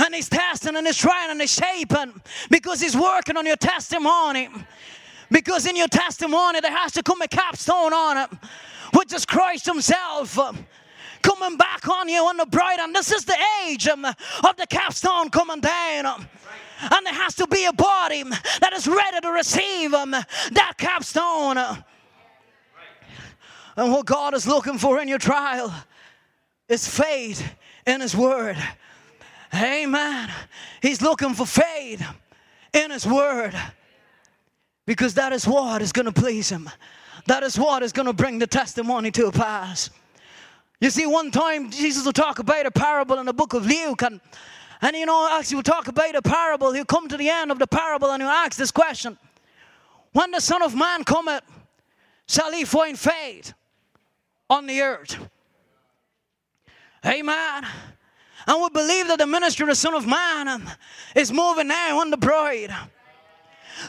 And 0.00 0.14
He's 0.14 0.28
testing 0.28 0.76
and 0.76 0.86
He's 0.86 0.98
trying 0.98 1.30
and 1.30 1.40
He's 1.40 1.54
shaping 1.54 2.20
because 2.50 2.82
He's 2.82 2.94
working 2.94 3.38
on 3.38 3.46
your 3.46 3.56
testimony. 3.56 4.50
Because 5.30 5.64
in 5.64 5.76
your 5.76 5.88
testimony, 5.88 6.60
there 6.60 6.76
has 6.76 6.92
to 6.92 7.02
come 7.02 7.22
a 7.22 7.28
capstone 7.28 7.94
on 7.94 8.18
it 8.18 8.38
which 8.92 9.12
is 9.12 9.26
Christ 9.26 9.66
Himself 9.66 10.38
um, 10.38 10.66
coming 11.22 11.56
back 11.56 11.88
on 11.88 12.08
you 12.08 12.26
on 12.26 12.36
the 12.36 12.46
bright 12.46 12.78
And 12.78 12.94
this 12.94 13.12
is 13.12 13.24
the 13.24 13.36
age 13.64 13.86
um, 13.88 14.04
of 14.04 14.56
the 14.56 14.66
capstone 14.68 15.30
coming 15.30 15.60
down. 15.60 16.06
Um, 16.06 16.28
and 16.90 17.06
there 17.06 17.14
has 17.14 17.34
to 17.36 17.46
be 17.46 17.64
a 17.64 17.72
body 17.72 18.24
that 18.60 18.72
is 18.72 18.88
ready 18.88 19.20
to 19.20 19.30
receive 19.30 19.94
um, 19.94 20.10
that 20.10 20.74
capstone. 20.78 21.56
And 23.76 23.92
what 23.92 24.04
God 24.04 24.34
is 24.34 24.46
looking 24.46 24.78
for 24.78 25.00
in 25.00 25.08
your 25.08 25.18
trial 25.18 25.72
is 26.68 26.86
faith 26.86 27.54
in 27.86 28.00
His 28.00 28.16
Word. 28.16 28.56
Amen. 29.54 30.30
He's 30.80 31.00
looking 31.00 31.34
for 31.34 31.46
faith 31.46 32.04
in 32.72 32.90
His 32.90 33.06
Word 33.06 33.54
because 34.86 35.14
that 35.14 35.32
is 35.32 35.46
what 35.46 35.82
is 35.82 35.92
going 35.92 36.06
to 36.06 36.12
please 36.12 36.50
Him. 36.50 36.68
That 37.26 37.42
is 37.42 37.58
what 37.58 37.82
is 37.82 37.92
going 37.92 38.06
to 38.06 38.12
bring 38.12 38.38
the 38.38 38.46
testimony 38.46 39.10
to 39.12 39.26
a 39.26 39.32
pass. 39.32 39.90
You 40.80 40.90
see, 40.90 41.06
one 41.06 41.30
time 41.30 41.70
Jesus 41.70 42.04
will 42.04 42.12
talk 42.12 42.40
about 42.40 42.66
a 42.66 42.70
parable 42.70 43.18
in 43.18 43.26
the 43.26 43.32
book 43.32 43.54
of 43.54 43.64
Luke, 43.64 44.02
and, 44.02 44.20
and 44.80 44.96
you 44.96 45.06
know, 45.06 45.28
as 45.30 45.48
he 45.48 45.54
will 45.54 45.62
talk 45.62 45.86
about 45.86 46.16
a 46.16 46.22
parable, 46.22 46.72
he'll 46.72 46.84
come 46.84 47.08
to 47.08 47.16
the 47.16 47.28
end 47.28 47.52
of 47.52 47.60
the 47.60 47.68
parable 47.68 48.10
and 48.10 48.20
he'll 48.20 48.30
ask 48.30 48.58
this 48.58 48.72
question 48.72 49.16
When 50.12 50.32
the 50.32 50.40
Son 50.40 50.62
of 50.62 50.74
Man 50.74 51.04
cometh, 51.04 51.44
shall 52.26 52.52
he 52.52 52.64
find 52.64 52.98
faith 52.98 53.54
on 54.50 54.66
the 54.66 54.80
earth? 54.80 55.16
Amen. 57.06 57.66
And 58.46 58.62
we 58.62 58.68
believe 58.70 59.08
that 59.08 59.18
the 59.18 59.26
ministry 59.26 59.64
of 59.64 59.68
the 59.68 59.74
Son 59.76 59.94
of 59.94 60.06
Man 60.06 60.62
is 61.14 61.32
moving 61.32 61.68
now 61.68 62.00
on 62.00 62.10
the 62.10 62.16
bride. 62.16 62.74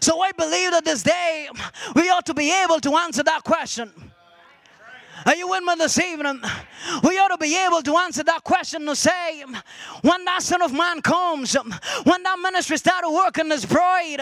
So 0.02 0.22
I 0.22 0.32
believe 0.32 0.72
that 0.72 0.86
this 0.86 1.04
day 1.04 1.50
we 1.96 2.10
ought 2.10 2.26
to 2.26 2.34
be 2.34 2.52
able 2.63 2.80
to 2.80 2.96
answer 2.96 3.24
that 3.24 3.43
question. 3.43 3.91
Are 5.26 5.36
you 5.36 5.48
with 5.48 5.63
me 5.63 5.76
this 5.78 5.98
evening? 6.00 6.41
We 7.04 7.17
ought 7.17 7.30
to 7.30 7.38
be 7.38 7.58
able 7.65 7.82
to 7.84 7.98
answer 7.98 8.24
that 8.24 8.43
question 8.43 8.86
to 8.88 8.96
say, 8.96 9.43
when 10.02 10.26
that 10.26 10.43
Son 10.43 10.62
of 10.62 10.74
Man 10.74 11.02
comes, 11.02 11.56
when 12.04 12.24
that 12.24 12.39
ministry 12.41 12.78
started 12.78 13.10
working 13.10 13.48
this 13.48 13.65
bride, 13.65 14.19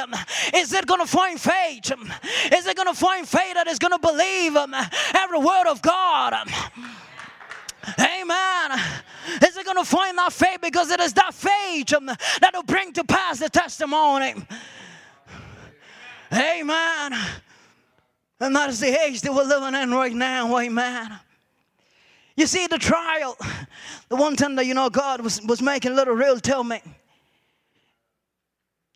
is 0.54 0.72
it 0.74 0.86
going 0.86 1.02
to 1.02 1.08
find 1.08 1.40
faith? 1.40 1.92
Is 2.54 2.68
it 2.68 2.76
going 2.76 2.88
to 2.88 2.94
find 2.94 3.28
faith 3.28 3.56
that 3.56 3.68
is 3.68 3.80
going 3.80 3.94
to 3.94 4.00
believe 4.00 4.56
every 5.16 5.40
word 5.40 5.68
of 5.68 5.82
God? 5.82 6.36
Amen. 8.00 8.80
Is 9.44 9.58
it 9.58 9.66
going 9.66 9.78
to 9.78 9.86
find 9.86 10.18
that 10.20 10.32
faith? 10.32 10.62
Because 10.62 10.92
it 10.92 11.00
is 11.00 11.14
that 11.14 11.34
faith 11.34 11.94
um, 11.94 12.06
that 12.06 12.52
will 12.54 12.64
bring 12.64 12.94
to 12.94 13.04
pass 13.04 13.40
the 13.40 13.50
testimony. 13.50 14.36
Amen. 16.34 17.14
And 18.40 18.56
that 18.56 18.70
is 18.70 18.80
the 18.80 19.00
age 19.04 19.22
that 19.22 19.34
we're 19.34 19.44
living 19.44 19.80
in 19.80 19.92
right 19.92 20.14
now. 20.14 20.58
Amen. 20.58 21.20
You 22.36 22.48
see, 22.48 22.68
the 22.68 22.78
trial, 22.78 23.38
the 24.10 24.16
one 24.16 24.36
time 24.36 24.56
that 24.56 24.66
you 24.66 24.74
know 24.74 24.90
God 24.90 25.22
was, 25.22 25.42
was 25.44 25.62
making 25.62 25.96
little 25.96 26.16
real 26.16 26.40
tell 26.40 26.64
me. 26.64 26.82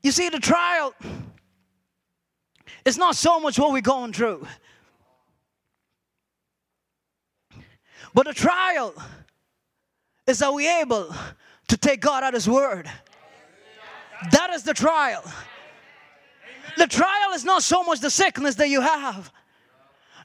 You 0.01 0.11
see, 0.11 0.29
the 0.29 0.39
trial 0.39 0.93
it's 2.85 2.97
not 2.97 3.15
so 3.15 3.39
much 3.39 3.57
what 3.57 3.71
we're 3.71 3.81
going 3.81 4.13
through. 4.13 4.45
But 8.13 8.27
the 8.27 8.33
trial 8.33 8.93
is 10.27 10.41
are 10.43 10.53
we 10.53 10.69
able 10.69 11.13
to 11.67 11.77
take 11.77 11.99
God 11.99 12.23
at 12.23 12.35
His 12.35 12.47
word? 12.47 12.89
That 14.31 14.51
is 14.51 14.63
the 14.63 14.73
trial. 14.73 15.23
The 16.77 16.87
trial 16.87 17.33
is 17.33 17.45
not 17.45 17.63
so 17.63 17.83
much 17.83 17.99
the 17.99 18.09
sickness 18.09 18.55
that 18.55 18.69
you 18.69 18.81
have. 18.81 19.31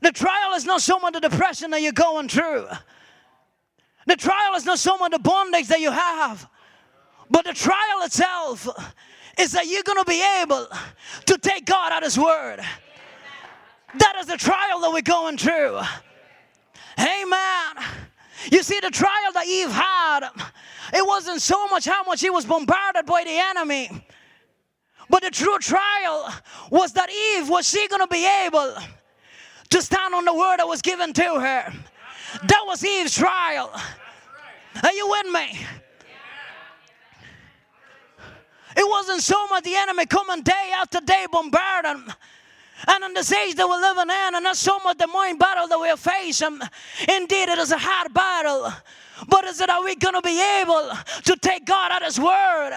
The 0.03 0.13
trial 0.13 0.55
is 0.55 0.65
not 0.65 0.81
so 0.81 0.99
much 0.99 1.15
the 1.15 1.21
depression 1.21 1.71
that 1.71 1.83
you're 1.83 1.93
going 1.93 2.29
through. 2.29 2.67
The 4.07 4.17
trial 4.17 4.55
is 4.57 4.65
not 4.65 4.79
so 4.79 4.97
much 4.99 5.13
the 5.13 5.19
bondage 5.19 5.69
that 5.69 5.81
you 5.81 5.91
have. 5.91 6.49
But 7.31 7.45
the 7.45 7.53
trial 7.53 8.03
itself 8.03 8.67
is 9.39 9.53
that 9.53 9.67
you're 9.67 9.85
going 9.85 10.03
to 10.03 10.11
be 10.11 10.23
able 10.43 10.67
to 11.27 11.39
take 11.39 11.67
God 11.67 11.93
at 11.93 12.03
His 12.03 12.19
word. 12.19 12.61
That 13.99 14.17
is 14.21 14.27
the 14.27 14.37
trial 14.37 14.81
that 14.81 14.91
we're 14.93 15.03
going 15.03 15.37
through. 15.37 15.81
Amen. 16.99 17.85
You 18.51 18.63
see, 18.63 18.81
the 18.81 18.91
trial 18.91 19.33
that 19.35 19.47
Eve 19.47 19.71
had, 19.71 20.29
it 20.95 21.07
wasn't 21.07 21.43
so 21.43 21.67
much 21.69 21.85
how 21.85 22.03
much 22.05 22.21
he 22.21 22.31
was 22.31 22.45
bombarded 22.45 23.07
by 23.07 23.25
the 23.25 23.39
enemy. 23.39 24.05
But 25.11 25.25
the 25.25 25.31
true 25.31 25.59
trial 25.59 26.33
was 26.71 26.93
that 26.93 27.11
Eve, 27.11 27.49
was 27.49 27.69
she 27.69 27.89
going 27.89 28.01
to 28.01 28.07
be 28.07 28.27
able 28.47 28.77
to 29.71 29.83
stand 29.83 30.15
on 30.15 30.25
the 30.25 30.33
word 30.33 30.59
that 30.59 30.69
was 30.69 30.81
given 30.81 31.13
to 31.15 31.41
her? 31.41 31.73
That 32.45 32.63
was 32.65 32.85
Eve's 32.85 33.17
trial. 33.17 33.73
Are 34.83 34.93
you 34.93 35.09
with 35.11 35.27
me? 35.33 35.67
It 38.77 38.89
wasn't 38.89 39.21
so 39.21 39.49
much 39.49 39.65
the 39.65 39.75
enemy 39.75 40.07
coming 40.07 40.43
day 40.43 40.71
after 40.77 41.01
day 41.01 41.27
bombarding. 41.31 42.05
And 42.87 43.05
in 43.05 43.15
this 43.15 43.33
age 43.33 43.55
that 43.57 43.69
we're 43.69 43.81
living 43.81 44.11
in, 44.11 44.35
and 44.35 44.45
not 44.45 44.57
so 44.57 44.79
much 44.81 44.99
the 44.99 45.07
mind 45.07 45.39
battle 45.39 45.69
that 45.69 45.79
we're 45.79 45.97
facing. 45.97 46.61
Indeed, 47.09 47.49
it 47.49 47.59
is 47.59 47.73
a 47.73 47.79
hard 47.79 48.13
battle. 48.13 48.73
But 49.29 49.45
is 49.45 49.61
it 49.61 49.69
are 49.69 49.85
we 49.85 49.97
going 49.97 50.15
to 50.15 50.23
be 50.23 50.41
able 50.61 50.91
to 51.25 51.37
take 51.37 51.67
God 51.67 51.93
at 51.93 52.03
His 52.03 52.19
word 52.19 52.73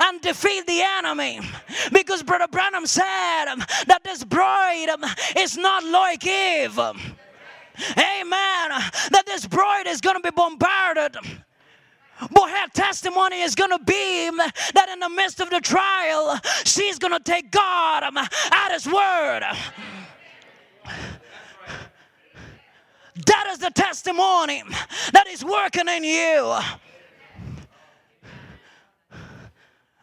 and 0.00 0.20
defeat 0.20 0.66
the 0.66 0.82
enemy? 0.98 1.40
Because 1.92 2.22
Brother 2.22 2.48
Branham 2.48 2.86
said 2.86 3.46
that 3.86 4.00
this 4.04 4.24
bride 4.24 4.88
is 5.38 5.56
not 5.56 5.84
like 5.84 6.26
Eve. 6.26 6.78
Amen. 6.78 8.70
That 9.10 9.24
this 9.26 9.46
bride 9.46 9.86
is 9.86 10.00
going 10.00 10.16
to 10.16 10.22
be 10.22 10.30
bombarded. 10.34 11.16
But 12.18 12.50
her 12.50 12.68
testimony 12.72 13.42
is 13.42 13.54
going 13.54 13.70
to 13.70 13.78
be 13.78 14.30
that 14.74 14.88
in 14.90 15.00
the 15.00 15.08
midst 15.10 15.40
of 15.40 15.50
the 15.50 15.60
trial, 15.60 16.40
she's 16.64 16.98
going 16.98 17.12
to 17.12 17.20
take 17.20 17.50
God 17.50 18.02
um, 18.02 18.16
at 18.16 18.72
His 18.72 18.86
word. 18.86 19.42
That 23.24 23.46
is 23.50 23.58
the 23.58 23.70
testimony 23.70 24.62
that 25.12 25.26
is 25.28 25.44
working 25.44 25.88
in 25.88 26.04
you. 26.04 26.58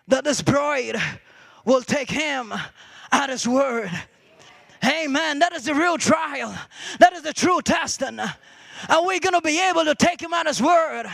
That 0.07 0.23
this 0.23 0.41
bride 0.41 0.97
will 1.63 1.81
take 1.81 2.09
him 2.09 2.53
at 3.11 3.29
his 3.29 3.47
word. 3.47 3.91
Amen. 4.83 5.39
That 5.39 5.53
is 5.53 5.65
the 5.65 5.75
real 5.75 5.97
trial. 5.97 6.53
That 6.99 7.13
is 7.13 7.21
the 7.21 7.33
true 7.33 7.61
testing. 7.61 8.19
Are 8.89 9.05
we 9.05 9.19
going 9.19 9.33
to 9.33 9.41
be 9.41 9.59
able 9.59 9.85
to 9.85 9.95
take 9.95 10.21
him 10.21 10.33
at 10.33 10.47
his 10.47 10.61
word? 10.61 11.05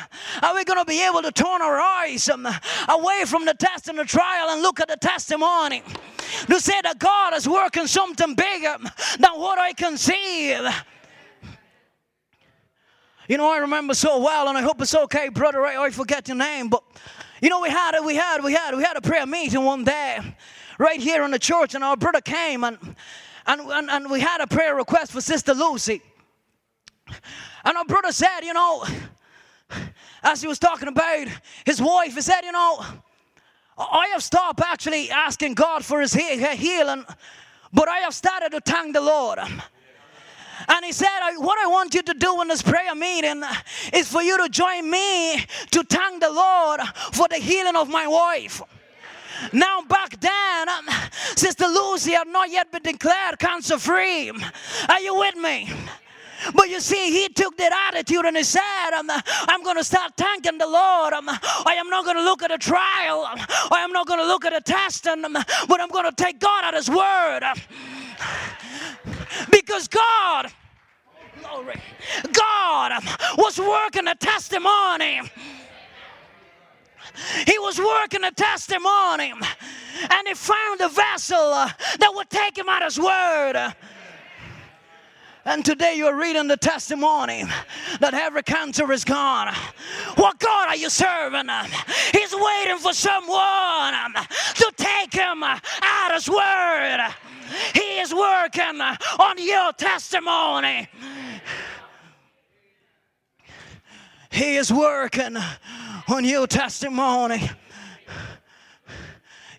Are 0.41 0.55
we 0.55 0.63
going 0.63 0.79
to 0.79 0.85
be 0.85 1.05
able 1.05 1.21
to 1.21 1.31
turn 1.31 1.61
our 1.61 1.79
eyes 1.79 2.29
um, 2.29 2.47
away 2.87 3.23
from 3.25 3.45
the 3.45 3.53
test 3.53 3.87
and 3.87 3.97
the 3.97 4.05
trial 4.05 4.49
and 4.49 4.61
look 4.61 4.79
at 4.79 4.87
the 4.87 4.97
testimony? 4.97 5.83
To 6.47 6.59
say 6.59 6.79
that 6.83 6.99
God 6.99 7.35
is 7.35 7.47
working 7.47 7.87
something 7.87 8.35
bigger 8.35 8.77
than 9.19 9.31
what 9.35 9.59
I 9.59 9.73
can 9.73 9.97
see. 9.97 10.49
You 13.27 13.37
know, 13.37 13.51
I 13.51 13.57
remember 13.57 13.93
so 13.93 14.21
well, 14.23 14.47
and 14.47 14.57
I 14.57 14.61
hope 14.61 14.81
it's 14.81 14.95
okay, 14.95 15.29
brother. 15.29 15.65
I, 15.65 15.85
I 15.85 15.89
forget 15.91 16.27
your 16.27 16.37
name, 16.37 16.69
but 16.69 16.83
you 17.41 17.49
know, 17.49 17.61
we 17.61 17.69
had 17.69 17.95
it, 17.95 18.03
we 18.03 18.15
had, 18.15 18.43
we 18.43 18.53
had, 18.53 18.75
we 18.75 18.83
had 18.83 18.97
a 18.97 19.01
prayer 19.01 19.25
meeting 19.25 19.63
one 19.63 19.83
day 19.83 20.19
right 20.77 20.99
here 20.99 21.23
in 21.23 21.31
the 21.31 21.39
church, 21.39 21.75
and 21.75 21.83
our 21.83 21.95
brother 21.95 22.21
came 22.21 22.63
and 22.63 22.95
and, 23.49 23.61
and, 23.61 23.89
and 23.89 24.11
we 24.11 24.19
had 24.19 24.41
a 24.41 24.47
prayer 24.47 24.75
request 24.75 25.11
for 25.11 25.21
Sister 25.21 25.55
Lucy. 25.55 26.03
And 27.69 27.77
our 27.77 27.85
brother 27.85 28.11
said, 28.11 28.39
you 28.41 28.51
know, 28.51 28.83
as 30.23 30.41
he 30.41 30.47
was 30.47 30.57
talking 30.57 30.87
about 30.87 31.27
his 31.67 31.79
wife, 31.79 32.15
he 32.15 32.21
said, 32.21 32.41
you 32.43 32.51
know, 32.51 32.83
I 33.77 34.07
have 34.07 34.23
stopped 34.23 34.59
actually 34.59 35.11
asking 35.11 35.53
God 35.53 35.85
for 35.85 36.01
his 36.01 36.11
healing, 36.11 37.05
but 37.71 37.87
I 37.87 37.99
have 37.99 38.15
started 38.15 38.53
to 38.53 38.61
thank 38.61 38.95
the 38.95 39.01
Lord. 39.01 39.37
And 39.37 40.83
he 40.83 40.91
said, 40.91 41.07
What 41.37 41.59
I 41.59 41.67
want 41.67 41.93
you 41.93 42.01
to 42.01 42.13
do 42.15 42.41
in 42.41 42.47
this 42.47 42.63
prayer 42.63 42.95
meeting 42.95 43.43
is 43.93 44.11
for 44.11 44.23
you 44.23 44.35
to 44.39 44.49
join 44.49 44.89
me 44.89 45.37
to 45.69 45.83
thank 45.83 46.21
the 46.21 46.31
Lord 46.31 46.81
for 47.13 47.27
the 47.27 47.37
healing 47.37 47.75
of 47.75 47.87
my 47.87 48.07
wife. 48.07 48.63
Now, 49.53 49.83
back 49.83 50.19
then, 50.19 50.67
Sister 51.35 51.67
Lucy 51.67 52.13
had 52.13 52.27
not 52.27 52.49
yet 52.49 52.71
been 52.71 52.81
declared 52.81 53.37
cancer 53.37 53.77
free. 53.77 54.31
Are 54.89 54.99
you 54.99 55.19
with 55.19 55.35
me? 55.35 55.69
But 56.53 56.69
you 56.69 56.79
see, 56.79 57.11
he 57.11 57.29
took 57.29 57.57
that 57.57 57.91
attitude 57.93 58.25
and 58.25 58.37
he 58.37 58.43
said, 58.43 58.91
um, 58.97 59.09
I'm, 59.09 59.21
I'm 59.47 59.63
going 59.63 59.77
to 59.77 59.83
start 59.83 60.13
thanking 60.17 60.57
the 60.57 60.67
Lord. 60.67 61.13
I'm, 61.13 61.27
I 61.29 61.75
am 61.77 61.89
not 61.89 62.05
going 62.05 62.17
to 62.17 62.23
look 62.23 62.43
at 62.43 62.51
a 62.51 62.57
trial. 62.57 63.25
Um, 63.25 63.39
I 63.71 63.79
am 63.79 63.91
not 63.91 64.07
going 64.07 64.19
to 64.19 64.25
look 64.25 64.45
at 64.45 64.53
a 64.53 64.61
test, 64.61 65.05
and, 65.07 65.21
but 65.67 65.81
I'm 65.81 65.89
going 65.89 66.05
to 66.05 66.15
take 66.15 66.39
God 66.39 66.65
at 66.65 66.73
His 66.73 66.89
word. 66.89 67.41
Because 69.51 69.87
God, 69.87 70.51
glory, 71.41 71.75
God 72.31 73.03
was 73.37 73.59
working 73.59 74.07
a 74.07 74.15
testimony. 74.15 75.21
He 77.45 77.59
was 77.59 77.79
working 77.79 78.23
a 78.23 78.31
testimony, 78.31 79.33
and 80.09 80.27
he 80.27 80.33
found 80.33 80.81
a 80.81 80.89
vessel 80.89 81.37
uh, 81.37 81.69
that 81.99 82.11
would 82.13 82.29
take 82.29 82.57
him 82.57 82.69
at 82.69 82.83
his 82.83 82.99
word. 82.99 83.73
And 85.45 85.63
today 85.63 85.95
you're 85.95 86.17
reading 86.17 86.47
the 86.47 86.57
testimony 86.57 87.45
that 87.99 88.13
every 88.13 88.43
cancer 88.43 88.91
is 88.91 89.05
gone. 89.05 89.53
What 90.15 90.37
God 90.37 90.69
are 90.69 90.75
you 90.75 90.89
serving? 90.89 91.47
He's 92.11 92.35
waiting 92.35 92.77
for 92.77 92.93
someone 92.93 94.13
to 94.55 94.73
take 94.75 95.13
him 95.13 95.43
at 95.43 96.11
his 96.13 96.29
word. 96.29 97.13
He 97.73 97.99
is 97.99 98.13
working 98.13 98.81
on 98.81 99.37
your 99.37 99.71
testimony. 99.73 100.87
He 104.29 104.57
is 104.57 104.71
working 104.71 105.37
on 106.07 106.25
your 106.25 106.47
testimony. 106.47 107.49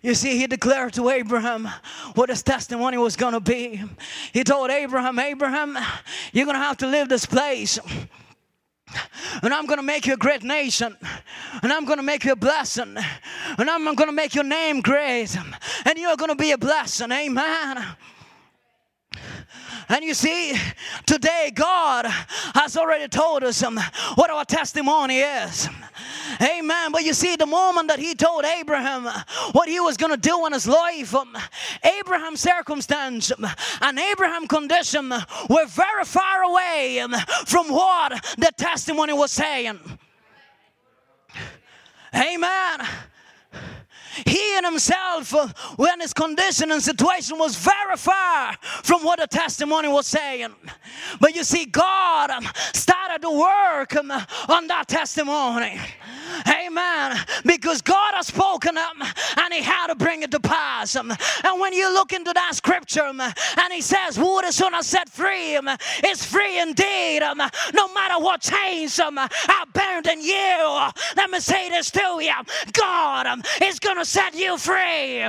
You 0.01 0.15
see, 0.15 0.37
he 0.37 0.47
declared 0.47 0.93
to 0.93 1.09
Abraham 1.09 1.67
what 2.15 2.29
his 2.29 2.41
testimony 2.41 2.97
was 2.97 3.15
going 3.15 3.33
to 3.33 3.39
be. 3.39 3.83
He 4.33 4.43
told 4.43 4.71
Abraham, 4.71 5.19
Abraham, 5.19 5.77
you're 6.33 6.45
going 6.45 6.57
to 6.57 6.63
have 6.63 6.77
to 6.77 6.87
leave 6.87 7.07
this 7.07 7.25
place. 7.25 7.77
And 9.43 9.53
I'm 9.53 9.67
going 9.67 9.77
to 9.77 9.83
make 9.83 10.07
you 10.07 10.15
a 10.15 10.17
great 10.17 10.43
nation. 10.43 10.97
And 11.61 11.71
I'm 11.71 11.85
going 11.85 11.97
to 11.97 12.03
make 12.03 12.25
you 12.25 12.31
a 12.31 12.35
blessing. 12.35 12.97
And 13.57 13.69
I'm 13.69 13.83
going 13.95 14.09
to 14.09 14.11
make 14.11 14.33
your 14.33 14.43
name 14.43 14.81
great. 14.81 15.37
And 15.85 15.97
you're 15.97 16.17
going 16.17 16.29
to 16.29 16.35
be 16.35 16.51
a 16.51 16.57
blessing. 16.57 17.11
Amen. 17.11 17.85
And 19.89 20.03
you 20.03 20.13
see, 20.13 20.53
today 21.05 21.51
God 21.53 22.05
has 22.55 22.77
already 22.77 23.07
told 23.07 23.43
us 23.43 23.61
um, 23.63 23.79
what 24.15 24.29
our 24.29 24.45
testimony 24.45 25.19
is. 25.19 25.67
Amen. 26.41 26.91
But 26.91 27.03
you 27.03 27.13
see, 27.13 27.35
the 27.35 27.45
moment 27.45 27.89
that 27.89 27.99
He 27.99 28.15
told 28.15 28.45
Abraham 28.45 29.05
what 29.51 29.67
He 29.67 29.79
was 29.79 29.97
going 29.97 30.11
to 30.11 30.17
do 30.17 30.45
in 30.45 30.53
his 30.53 30.67
life, 30.67 31.13
um, 31.13 31.37
Abraham's 31.99 32.39
circumstance 32.39 33.31
um, 33.31 33.45
and 33.81 33.99
Abraham's 33.99 34.47
condition 34.47 35.09
were 35.49 35.65
very 35.67 36.05
far 36.05 36.43
away 36.43 36.99
um, 37.01 37.13
from 37.45 37.67
what 37.67 38.11
the 38.37 38.51
testimony 38.57 39.13
was 39.13 39.31
saying. 39.31 39.79
Amen. 42.13 42.87
He 44.25 44.57
in 44.57 44.65
himself, 44.65 45.33
uh, 45.33 45.47
when 45.75 46.01
his 46.01 46.13
condition 46.13 46.71
and 46.71 46.81
situation 46.81 47.37
was 47.37 47.55
very 47.55 47.95
far 47.95 48.53
from 48.83 49.03
what 49.03 49.19
the 49.19 49.27
testimony 49.27 49.87
was 49.87 50.07
saying. 50.07 50.53
But 51.19 51.35
you 51.35 51.43
see, 51.43 51.65
God 51.65 52.29
um, 52.29 52.47
started 52.73 53.21
to 53.21 53.31
work 53.31 53.95
um, 53.95 54.11
on 54.11 54.67
that 54.67 54.87
testimony. 54.87 55.79
Amen. 56.47 57.17
Because 57.45 57.81
God 57.81 58.13
has 58.15 58.27
spoken 58.27 58.75
them 58.75 59.01
and 59.37 59.53
He 59.53 59.61
had 59.61 59.87
to 59.87 59.95
bring 59.95 60.23
it 60.23 60.31
to 60.31 60.39
pass. 60.39 60.95
And 60.95 61.11
when 61.59 61.73
you 61.73 61.93
look 61.93 62.13
into 62.13 62.31
that 62.33 62.55
scripture 62.55 63.03
and 63.03 63.73
He 63.73 63.81
says, 63.81 64.15
Who 64.15 64.41
Son 64.51 64.73
has 64.73 64.87
set 64.87 65.09
free 65.09 65.57
is 66.05 66.25
free 66.25 66.59
indeed. 66.59 67.21
No 67.73 67.93
matter 67.93 68.23
what 68.23 68.41
chains 68.41 68.99
are 68.99 69.11
bound 69.73 70.07
in 70.07 70.21
you. 70.21 70.89
Let 71.15 71.29
me 71.29 71.39
say 71.39 71.69
this 71.69 71.91
to 71.91 72.19
you 72.21 72.31
God 72.73 73.41
is 73.61 73.79
going 73.79 73.97
to 73.97 74.05
set 74.05 74.35
you 74.35 74.57
free. 74.57 75.27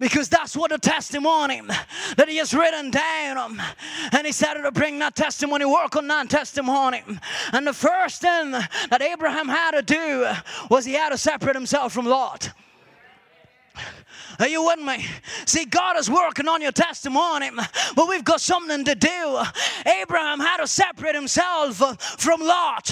Because 0.00 0.28
that's 0.28 0.56
what 0.56 0.70
the 0.70 0.78
testimony 0.78 1.60
that 2.16 2.28
he 2.28 2.38
has 2.38 2.52
written 2.52 2.90
down. 2.90 3.60
And 4.12 4.26
he 4.26 4.32
started 4.32 4.62
to 4.62 4.72
bring 4.72 4.98
that 4.98 5.14
testimony, 5.14 5.64
work 5.64 5.94
on 5.94 6.08
that 6.08 6.30
testimony. 6.30 7.02
And 7.52 7.66
the 7.66 7.72
first 7.72 8.22
thing 8.22 8.50
that 8.50 9.02
Abraham 9.02 9.48
had 9.48 9.72
to 9.72 9.82
do 9.82 10.26
was 10.70 10.84
he 10.84 10.94
had 10.94 11.10
to 11.10 11.18
separate 11.18 11.54
himself 11.54 11.92
from 11.92 12.06
Lot. 12.06 12.50
Are 14.38 14.48
you 14.48 14.64
with 14.64 14.80
me? 14.80 15.04
See, 15.44 15.66
God 15.66 15.98
is 15.98 16.08
working 16.08 16.48
on 16.48 16.62
your 16.62 16.72
testimony, 16.72 17.50
but 17.94 18.08
we've 18.08 18.24
got 18.24 18.40
something 18.40 18.84
to 18.86 18.94
do. 18.94 19.42
Abraham 20.00 20.40
had 20.40 20.58
to 20.58 20.66
separate 20.66 21.14
himself 21.14 21.82
uh, 21.82 21.94
from 21.94 22.40
Lot. 22.40 22.90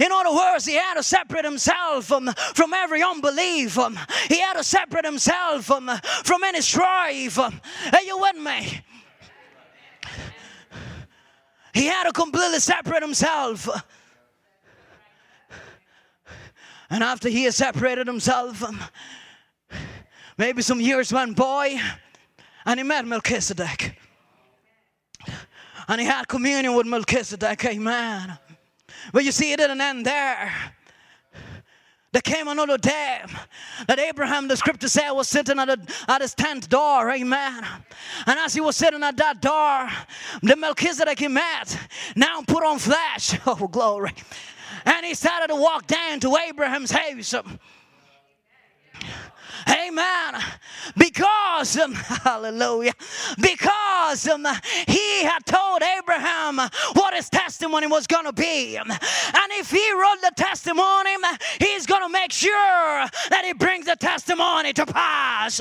In 0.00 0.12
other 0.12 0.34
words, 0.34 0.66
he 0.66 0.74
had 0.74 0.94
to 0.94 1.02
separate 1.02 1.46
himself 1.46 2.06
from, 2.06 2.30
from 2.54 2.74
every 2.74 3.02
unbelief. 3.02 3.78
He 4.28 4.40
had 4.40 4.54
to 4.54 4.64
separate 4.64 5.06
himself 5.06 5.64
from, 5.64 5.90
from 6.24 6.44
any 6.44 6.60
strife. 6.60 7.38
Are 7.38 8.02
you 8.04 8.18
with 8.18 8.36
me? 8.36 8.82
He 11.72 11.86
had 11.86 12.04
to 12.04 12.12
completely 12.12 12.60
separate 12.60 13.02
himself. 13.02 13.66
And 16.90 17.02
after 17.02 17.30
he 17.30 17.44
had 17.44 17.54
separated 17.54 18.06
himself, 18.06 18.62
um, 18.62 18.78
maybe 20.42 20.60
some 20.60 20.80
years 20.80 21.12
went 21.12 21.36
by, 21.36 21.80
and 22.66 22.80
he 22.80 22.82
met 22.82 23.06
Melchizedek. 23.06 23.96
And 25.86 26.00
he 26.00 26.06
had 26.06 26.26
communion 26.26 26.74
with 26.74 26.84
Melchizedek, 26.84 27.64
amen. 27.64 28.36
But 29.12 29.22
you 29.22 29.30
see, 29.30 29.52
it 29.52 29.58
didn't 29.58 29.80
end 29.80 30.04
there. 30.04 30.52
There 32.10 32.22
came 32.22 32.48
another 32.48 32.76
day 32.76 33.20
that 33.86 34.00
Abraham, 34.00 34.48
the 34.48 34.56
scripture 34.56 34.88
said, 34.88 35.12
was 35.12 35.28
sitting 35.28 35.60
at, 35.60 35.68
a, 35.68 35.78
at 36.08 36.20
his 36.20 36.34
tent 36.34 36.68
door. 36.68 37.08
Amen. 37.08 37.64
And 38.26 38.38
as 38.40 38.52
he 38.52 38.60
was 38.60 38.74
sitting 38.74 39.04
at 39.04 39.16
that 39.18 39.40
door, 39.40 39.88
the 40.42 40.56
Melchizedek 40.56 41.20
he 41.20 41.28
met 41.28 41.78
now 42.16 42.42
put 42.42 42.64
on 42.64 42.80
flesh. 42.80 43.38
Oh, 43.46 43.68
glory. 43.68 44.12
And 44.84 45.06
he 45.06 45.14
started 45.14 45.48
to 45.54 45.56
walk 45.56 45.86
down 45.86 46.18
to 46.18 46.36
Abraham's 46.36 46.90
house. 46.90 47.32
Amen. 49.68 50.42
Because, 50.96 51.78
um, 51.78 51.92
hallelujah, 51.94 52.92
because 53.40 54.28
um, 54.28 54.46
he 54.86 55.22
had 55.24 55.44
told 55.46 55.82
Abraham 55.82 56.58
what 56.94 57.14
his 57.14 57.28
testimony 57.28 57.86
was 57.86 58.06
going 58.06 58.24
to 58.24 58.32
be. 58.32 58.76
And 58.76 58.90
if 58.90 59.70
he 59.70 59.92
wrote 59.92 60.20
the 60.20 60.32
testimony, 60.36 61.10
he's 61.60 61.86
going 61.86 62.02
to 62.02 62.08
make 62.08 62.32
sure 62.32 62.50
that 62.50 63.42
he 63.44 63.52
brings 63.52 63.86
the 63.86 63.96
testimony 63.96 64.72
to 64.72 64.86
pass. 64.86 65.60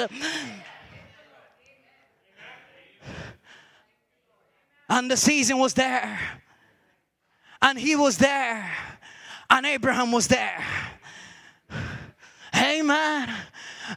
And 4.89 5.10
the 5.10 5.16
season 5.16 5.58
was 5.58 5.74
there, 5.74 6.20
and 7.62 7.80
he 7.80 7.95
was 7.95 8.18
there, 8.18 8.70
and 9.49 9.66
Abraham 9.66 10.12
was 10.12 10.28
there. 10.28 10.66
Amen 12.54 13.34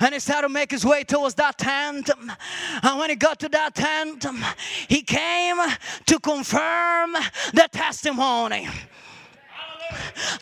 and 0.01 0.15
he 0.15 0.21
started 0.21 0.49
to 0.49 0.53
make 0.53 0.71
his 0.71 0.85
way 0.85 1.05
towards 1.05 1.35
that 1.37 1.59
tent. 1.59 2.11
And 2.83 2.99
when 2.99 3.11
he 3.11 3.17
got 3.17 3.41
to 3.41 3.49
that 3.51 3.75
tent, 3.75 4.27
he 4.89 5.03
came 5.03 5.57
to 6.07 6.19
confirm 6.21 7.13
the 7.53 7.69
testimony 7.71 8.69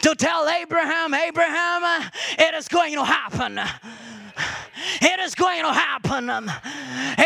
to 0.01 0.15
tell 0.15 0.49
Abraham, 0.49 1.15
Abraham, 1.15 2.11
it 2.39 2.55
is 2.55 2.69
going 2.69 2.95
to 2.95 3.05
happen. 3.05 3.61
It 5.01 5.21
is 5.21 5.35
going 5.35 5.63
to 5.63 5.73
happen. 5.73 6.29
Um, 6.31 6.51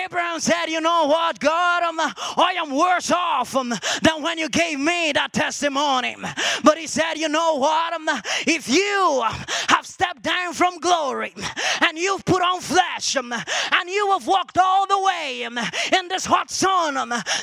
Abraham 0.05 0.41
said, 0.41 0.67
You 0.67 0.81
know 0.81 1.07
what, 1.07 1.39
God, 1.41 1.83
um, 1.83 1.99
I 2.01 2.55
am 2.59 2.75
worse 2.75 3.11
off 3.11 3.57
um, 3.57 3.71
than 4.03 4.23
when 4.23 4.39
you 4.39 4.49
gave 4.49 4.79
me 4.79 5.13
that 5.13 5.33
testimony. 5.33 6.17
But 6.63 6.79
he 6.79 6.87
said, 6.87 7.15
You 7.17 7.29
know 7.29 7.57
what, 7.57 7.93
um, 7.93 8.09
if 8.47 8.69
you 8.69 9.23
um, 9.25 9.35
have 9.69 9.87
stepped 9.87 10.23
down 10.23 10.53
from 10.53 10.79
glory 10.79 11.35
and 11.81 11.99
you've 11.99 12.25
put 12.25 12.43
on 12.43 12.61
flesh 12.61 13.17
um, 13.17 13.33
and 13.33 13.89
you 13.89 14.11
have 14.13 14.27
walked 14.27 14.59
all 14.59 14.87
the 14.87 15.01
way 15.01 15.43
in 15.43 16.09
this 16.09 16.25
hot 16.27 16.51
sun 16.51 16.95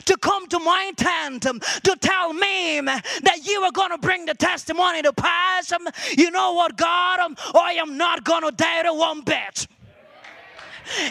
to 0.05 0.17
come 0.17 0.47
to 0.47 0.59
my 0.59 0.91
tent 0.95 1.43
to 1.43 1.97
tell 1.99 2.33
me 2.33 2.81
that 2.81 3.39
you 3.43 3.61
are 3.61 3.71
going 3.71 3.91
to 3.91 3.97
bring 3.97 4.25
the 4.25 4.33
testimony 4.33 5.01
to 5.01 5.13
pass, 5.13 5.71
you 6.17 6.31
know 6.31 6.53
what, 6.53 6.75
God, 6.75 7.35
I 7.55 7.73
am 7.73 7.97
not 7.97 8.23
going 8.23 8.43
to 8.43 8.51
doubt 8.51 8.85
it 8.85 8.95
one 8.95 9.21
bit. 9.21 9.62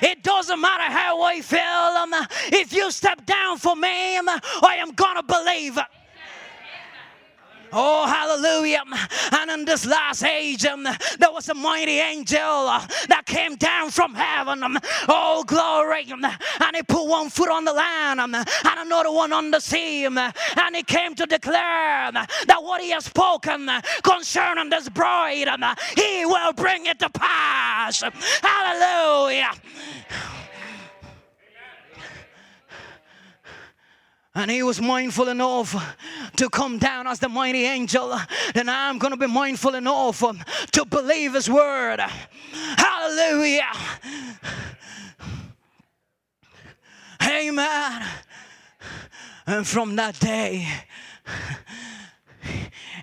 It 0.02 0.22
doesn't 0.22 0.60
matter 0.60 0.92
how 0.92 1.22
I 1.22 1.40
feel. 1.40 1.60
Um, 1.60 2.14
if 2.52 2.72
you 2.72 2.90
step 2.90 3.24
down 3.26 3.58
for 3.58 3.76
me, 3.76 4.16
um, 4.16 4.28
I 4.28 4.76
am 4.78 4.92
going 4.92 5.16
to 5.16 5.22
believe. 5.22 5.78
Oh, 7.72 8.06
hallelujah. 8.06 8.82
And 9.32 9.50
in 9.50 9.64
this 9.64 9.86
last 9.86 10.22
age, 10.24 10.64
um, 10.66 10.84
there 10.84 11.32
was 11.32 11.48
a 11.48 11.54
mighty 11.54 11.98
angel 12.00 12.38
uh, 12.38 12.86
that 13.08 13.24
came 13.26 13.56
down 13.56 13.90
from 13.90 14.14
heaven. 14.14 14.62
Um, 14.62 14.78
oh, 15.08 15.42
glory. 15.46 16.10
Um, 16.12 16.24
and 16.24 16.76
he 16.76 16.82
put 16.82 17.06
one 17.06 17.30
foot 17.30 17.48
on 17.48 17.64
the 17.64 17.72
land 17.72 18.20
um, 18.20 18.34
and 18.34 18.46
another 18.64 19.10
one 19.10 19.32
on 19.32 19.50
the 19.50 19.60
sea. 19.60 20.06
Um, 20.06 20.18
and 20.18 20.76
he 20.76 20.82
came 20.82 21.14
to 21.14 21.26
declare 21.26 22.06
um, 22.06 22.14
that 22.14 22.58
what 22.62 22.82
he 22.82 22.90
has 22.90 23.06
spoken 23.06 23.70
concerning 24.02 24.70
this 24.70 24.88
bride, 24.88 25.48
he 25.96 26.26
will 26.26 26.52
bring 26.52 26.86
it 26.86 26.98
to 26.98 27.08
pass. 27.10 28.02
Hallelujah. 28.42 29.50
And 34.34 34.50
he 34.50 34.62
was 34.62 34.80
mindful 34.80 35.28
enough 35.28 35.96
to 36.36 36.48
come 36.48 36.78
down 36.78 37.06
as 37.06 37.18
the 37.18 37.28
mighty 37.28 37.64
angel. 37.64 38.18
Then 38.54 38.68
I'm 38.68 38.98
going 38.98 39.10
to 39.10 39.18
be 39.18 39.26
mindful 39.26 39.74
enough 39.74 40.20
to 40.72 40.84
believe 40.86 41.34
his 41.34 41.50
word. 41.50 42.00
Hallelujah. 42.00 43.72
Amen. 47.22 48.06
And 49.46 49.66
from 49.66 49.96
that 49.96 50.18
day, 50.18 50.66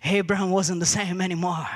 Abraham 0.03 0.49
wasn't 0.49 0.79
the 0.79 0.85
same 0.85 1.21
anymore 1.21 1.67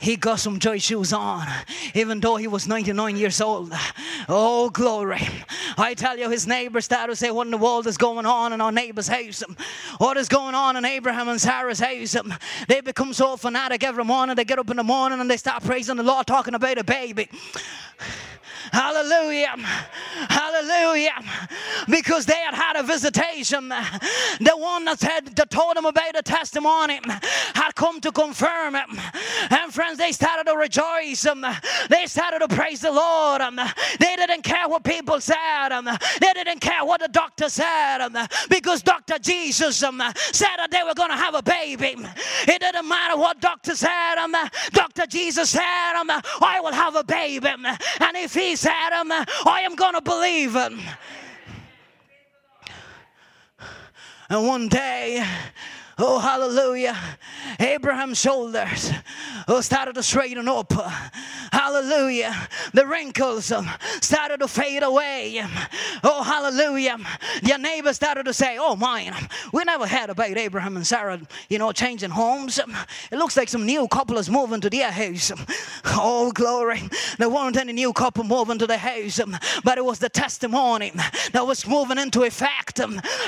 he 0.00 0.16
got 0.16 0.40
some 0.40 0.58
joy 0.58 0.78
shoes 0.78 1.12
on, 1.12 1.46
even 1.94 2.20
though 2.20 2.36
he 2.36 2.46
was 2.46 2.66
99 2.66 3.16
years 3.16 3.40
old. 3.40 3.72
Oh, 4.28 4.70
glory. 4.70 5.20
I 5.76 5.94
tell 5.94 6.18
you, 6.18 6.30
his 6.30 6.46
neighbors 6.46 6.86
started 6.86 7.12
to 7.12 7.16
say, 7.16 7.30
What 7.30 7.46
in 7.46 7.50
the 7.50 7.58
world 7.58 7.86
is 7.86 7.98
going 7.98 8.24
on 8.24 8.52
in 8.52 8.60
our 8.60 8.72
neighbor's 8.72 9.08
house? 9.08 9.42
What 9.98 10.16
is 10.16 10.28
going 10.28 10.54
on 10.54 10.76
in 10.76 10.84
Abraham 10.84 11.28
and 11.28 11.40
Sarah's 11.40 11.80
house? 11.80 12.16
They 12.66 12.80
become 12.80 13.12
so 13.12 13.36
fanatic 13.36 13.84
every 13.84 14.04
morning. 14.04 14.36
They 14.36 14.44
get 14.44 14.58
up 14.58 14.70
in 14.70 14.78
the 14.78 14.82
morning 14.82 15.20
and 15.20 15.30
they 15.30 15.36
start 15.36 15.62
praising 15.62 15.96
the 15.96 16.02
Lord, 16.02 16.26
talking 16.26 16.54
about 16.54 16.78
a 16.78 16.84
baby. 16.84 17.28
Hallelujah. 18.72 19.54
Hallelujah. 20.28 21.14
Because 21.88 22.26
they 22.26 22.36
had 22.36 22.54
had 22.54 22.76
a 22.76 22.82
visitation. 22.82 23.68
The 23.68 24.56
one 24.56 24.84
that 24.84 25.00
said 25.00 25.26
that 25.26 25.50
told 25.50 25.76
them 25.76 25.86
about 25.86 26.14
the 26.14 26.22
testimony 26.22 27.00
had 27.54 27.74
come 27.74 28.00
to 28.00 28.12
confirm 28.12 28.76
it. 28.76 28.84
And 29.50 29.72
friends, 29.72 29.98
they 29.98 30.12
started 30.12 30.44
to 30.50 30.56
rejoice. 30.56 31.26
They 31.88 32.06
started 32.06 32.40
to 32.40 32.48
praise 32.48 32.80
the 32.80 32.92
Lord. 32.92 33.42
They 33.98 34.16
didn't 34.16 34.42
care 34.42 34.68
what 34.68 34.84
people 34.84 35.20
said. 35.20 35.70
They 36.20 36.32
didn't 36.32 36.60
care 36.60 36.84
what 36.84 37.00
the 37.00 37.08
doctor 37.08 37.48
said. 37.48 38.06
Because 38.48 38.82
Dr. 38.82 39.18
Jesus 39.18 39.76
said 39.76 39.90
that 39.92 40.70
they 40.70 40.82
were 40.86 40.94
going 40.94 41.10
to 41.10 41.16
have 41.16 41.34
a 41.34 41.42
baby. 41.42 41.96
It 42.46 42.60
didn't 42.60 42.88
matter 42.88 43.16
what 43.16 43.40
doctor 43.40 43.74
said. 43.74 44.16
Dr. 44.72 45.06
Jesus 45.06 45.50
said, 45.50 45.60
I 45.62 46.60
will 46.62 46.72
have 46.72 46.96
a 46.96 47.04
baby. 47.04 47.48
And 47.48 48.16
if 48.16 48.34
he 48.34 48.56
said 48.60 48.90
him, 49.00 49.10
I 49.10 49.62
am 49.64 49.74
going 49.74 49.94
to 49.94 50.02
believe 50.02 50.54
him. 50.54 50.80
And 54.28 54.46
one 54.46 54.68
day, 54.68 55.26
Oh, 56.02 56.18
hallelujah. 56.18 56.96
Abraham's 57.58 58.18
shoulders 58.18 58.90
oh, 59.46 59.60
started 59.60 59.96
to 59.96 60.02
straighten 60.02 60.48
up. 60.48 60.72
Hallelujah. 61.52 62.48
The 62.72 62.86
wrinkles 62.86 63.52
um, 63.52 63.68
started 64.00 64.40
to 64.40 64.48
fade 64.48 64.82
away. 64.82 65.38
Um, 65.40 65.50
oh, 66.02 66.22
hallelujah. 66.22 66.94
Um, 66.94 67.06
your 67.42 67.58
neighbor 67.58 67.92
started 67.92 68.24
to 68.24 68.32
say, 68.32 68.56
Oh, 68.58 68.76
mine, 68.76 69.12
um, 69.12 69.28
we 69.52 69.62
never 69.64 69.86
heard 69.86 70.08
about 70.08 70.38
Abraham 70.38 70.76
and 70.76 70.86
Sarah, 70.86 71.20
you 71.50 71.58
know, 71.58 71.70
changing 71.72 72.10
homes. 72.10 72.58
It 73.12 73.16
looks 73.16 73.36
like 73.36 73.50
some 73.50 73.66
new 73.66 73.86
couple 73.88 74.16
is 74.16 74.30
moving 74.30 74.62
to 74.62 74.70
their 74.70 74.90
house. 74.90 75.32
Oh, 76.02 76.32
glory. 76.32 76.82
There 77.18 77.28
weren't 77.28 77.56
any 77.56 77.72
new 77.72 77.92
couple 77.92 78.24
moving 78.24 78.58
to 78.58 78.66
the 78.66 78.78
house, 78.78 79.20
but 79.64 79.76
it 79.76 79.84
was 79.84 79.98
the 79.98 80.08
testimony 80.08 80.92
that 81.32 81.46
was 81.46 81.66
moving 81.66 81.98
into 81.98 82.22
effect. 82.22 82.80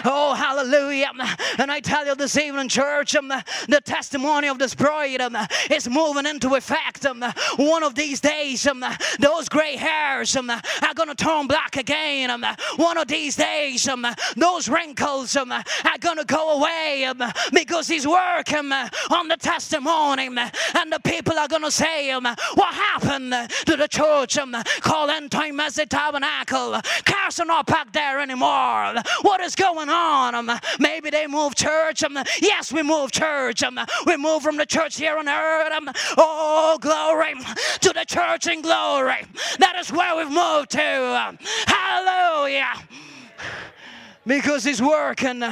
Oh, 0.04 0.34
hallelujah. 0.34 1.10
And 1.58 1.70
I 1.70 1.80
tell 1.80 2.06
you 2.06 2.14
this 2.14 2.36
evening, 2.38 2.61
church, 2.68 3.14
um, 3.16 3.28
the 3.28 3.80
testimony 3.84 4.48
of 4.48 4.58
this 4.58 4.74
bride 4.74 5.20
um, 5.20 5.36
is 5.70 5.88
moving 5.88 6.26
into 6.26 6.54
effect. 6.54 7.06
Um, 7.06 7.24
one 7.56 7.82
of 7.82 7.94
these 7.94 8.20
days, 8.20 8.66
um, 8.66 8.84
those 9.18 9.48
gray 9.48 9.76
hairs 9.76 10.36
um, 10.36 10.50
are 10.50 10.94
going 10.94 11.08
to 11.08 11.14
turn 11.14 11.46
black 11.46 11.76
again. 11.76 12.30
Um, 12.30 12.44
one 12.76 12.98
of 12.98 13.08
these 13.08 13.36
days, 13.36 13.88
um, 13.88 14.06
those 14.36 14.68
wrinkles 14.68 15.36
um, 15.36 15.52
are 15.52 15.98
going 16.00 16.18
to 16.18 16.24
go 16.24 16.58
away 16.58 17.04
um, 17.04 17.22
because 17.52 17.88
he's 17.88 18.06
working 18.06 18.72
uh, 18.72 18.88
on 19.10 19.28
the 19.28 19.36
testimony. 19.36 20.28
Um, 20.28 20.38
and 20.38 20.92
the 20.92 21.00
people 21.00 21.38
are 21.38 21.48
going 21.48 21.64
to 21.64 21.70
say, 21.70 22.10
um, 22.10 22.24
What 22.54 22.74
happened 22.74 23.32
to 23.66 23.76
the 23.76 23.88
church 23.88 24.38
um, 24.38 24.54
called 24.80 25.10
End 25.10 25.30
Time 25.30 25.56
Message 25.56 25.90
Tabernacle? 25.90 26.80
Cars 27.04 27.40
are 27.40 27.46
not 27.46 27.66
back 27.66 27.92
there 27.92 28.20
anymore. 28.20 28.94
What 29.22 29.40
is 29.40 29.54
going 29.54 29.88
on? 29.88 30.34
Um, 30.34 30.50
maybe 30.78 31.10
they 31.10 31.26
moved 31.26 31.56
church. 31.56 32.02
Um, 32.02 32.18
Yes, 32.54 32.70
we 32.70 32.82
move 32.82 33.10
church. 33.10 33.62
Um, 33.62 33.80
we 34.06 34.18
move 34.18 34.42
from 34.42 34.58
the 34.58 34.66
church 34.66 34.98
here 34.98 35.16
on 35.16 35.26
earth. 35.26 35.72
Um, 35.72 35.90
oh, 36.18 36.76
glory 36.80 37.34
to 37.80 37.92
the 37.94 38.04
church 38.06 38.46
in 38.46 38.60
glory. 38.60 39.24
That 39.58 39.76
is 39.80 39.90
where 39.90 40.14
we've 40.14 40.30
moved 40.30 40.70
to. 40.72 41.16
Um, 41.16 41.38
hallelujah. 41.66 42.74
because 44.26 44.64
he's 44.64 44.82
working 44.82 45.42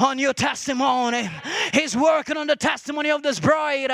on 0.00 0.18
your 0.18 0.34
testimony. 0.34 1.30
He's 1.72 1.96
working 1.96 2.36
on 2.36 2.48
the 2.48 2.56
testimony 2.56 3.12
of 3.12 3.22
this 3.22 3.38
bride. 3.38 3.92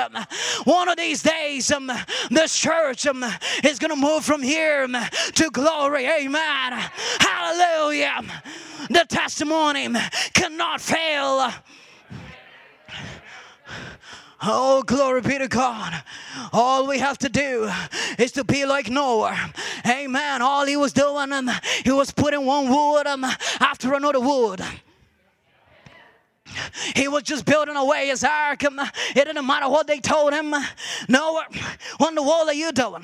One 0.63 0.89
of 0.89 0.97
these 0.97 1.21
days, 1.21 1.71
um, 1.71 1.91
this 2.31 2.57
church 2.59 3.05
um, 3.05 3.23
is 3.63 3.77
going 3.77 3.91
to 3.91 3.95
move 3.95 4.25
from 4.25 4.41
here 4.41 4.85
um, 4.85 4.97
to 5.35 5.51
glory. 5.51 6.07
Amen. 6.07 6.89
Hallelujah. 7.19 8.21
The 8.89 9.05
testimony 9.07 9.87
cannot 10.33 10.81
fail. 10.81 11.53
Oh, 14.41 14.83
glory 14.83 15.21
be 15.21 15.37
to 15.37 15.49
God. 15.49 16.01
All 16.53 16.87
we 16.87 16.99
have 16.99 17.17
to 17.19 17.29
do 17.29 17.69
is 18.17 18.31
to 18.33 18.43
be 18.45 18.65
like 18.65 18.89
Noah. 18.89 19.51
Amen. 19.85 20.41
All 20.41 20.65
he 20.65 20.77
was 20.77 20.93
doing, 20.93 21.33
um, 21.33 21.51
he 21.83 21.91
was 21.91 22.11
putting 22.11 22.45
one 22.45 22.69
wood 22.69 23.05
um, 23.05 23.25
after 23.59 23.93
another 23.93 24.21
wood. 24.21 24.61
He 26.95 27.07
was 27.07 27.23
just 27.23 27.45
building 27.45 27.75
away 27.75 28.07
his 28.07 28.23
ark. 28.23 28.63
It 28.63 29.15
didn't 29.15 29.45
matter 29.45 29.69
what 29.69 29.87
they 29.87 29.99
told 29.99 30.33
him. 30.33 30.53
No, 31.07 31.41
what 31.97 32.09
in 32.09 32.15
the 32.15 32.23
world 32.23 32.47
are 32.47 32.53
you 32.53 32.71
doing? 32.71 33.03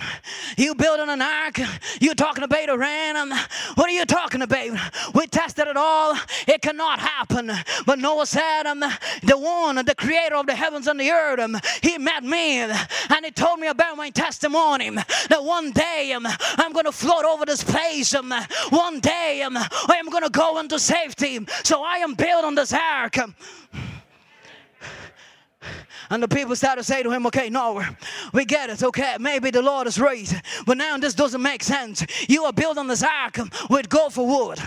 You 0.57 0.75
building 0.75 1.09
an 1.09 1.21
ark? 1.21 1.59
You 1.99 2.13
talking 2.15 2.43
about 2.43 2.69
a 2.69 2.77
rain? 2.77 3.15
What 3.75 3.89
are 3.89 3.93
you 3.93 4.05
talking 4.05 4.41
about? 4.41 4.79
We 5.13 5.27
tested 5.27 5.67
it 5.67 5.77
all. 5.77 6.15
It 6.47 6.61
cannot 6.61 6.99
happen. 6.99 7.51
But 7.85 7.99
Noah 7.99 8.25
said, 8.25 8.63
um, 8.65 8.79
the 8.79 9.37
one, 9.37 9.75
the 9.75 9.95
creator 9.95 10.35
of 10.35 10.45
the 10.45 10.55
heavens 10.55 10.87
and 10.87 10.99
the 10.99 11.11
earth, 11.11 11.39
um, 11.39 11.57
he 11.81 11.97
met 11.97 12.23
me 12.23 12.59
and 12.59 12.75
he 13.23 13.31
told 13.31 13.59
me 13.59 13.67
about 13.67 13.97
my 13.97 14.09
testimony 14.09 14.89
that 14.89 15.43
one 15.43 15.71
day 15.71 16.13
um, 16.13 16.27
I'm 16.57 16.71
going 16.71 16.85
to 16.85 16.91
float 16.91 17.25
over 17.25 17.45
this 17.45 17.63
place. 17.63 18.13
Um, 18.13 18.33
one 18.69 18.99
day 18.99 19.41
um, 19.45 19.57
I 19.57 19.95
am 19.97 20.09
going 20.09 20.23
to 20.23 20.29
go 20.29 20.59
into 20.59 20.79
safety. 20.79 21.39
So 21.63 21.83
I 21.83 21.97
am 21.97 22.13
building 22.13 22.55
this 22.55 22.73
ark. 22.73 23.17
And 26.09 26.21
the 26.21 26.27
people 26.27 26.55
started 26.55 26.81
to 26.81 26.83
say 26.83 27.01
to 27.01 27.11
him, 27.11 27.25
Okay, 27.25 27.49
no, 27.49 27.83
we 28.33 28.45
get 28.45 28.69
it. 28.69 28.83
Okay, 28.83 29.17
maybe 29.19 29.49
the 29.49 29.61
Lord 29.61 29.87
is 29.87 29.99
right. 29.99 30.31
But 30.65 30.77
now 30.77 30.97
this 30.97 31.13
doesn't 31.13 31.41
make 31.41 31.63
sense. 31.63 32.05
You 32.29 32.43
are 32.45 32.53
building 32.53 32.87
this 32.87 33.03
ark 33.03 33.39
with 33.69 33.87
for 34.11 34.27
wood. 34.27 34.59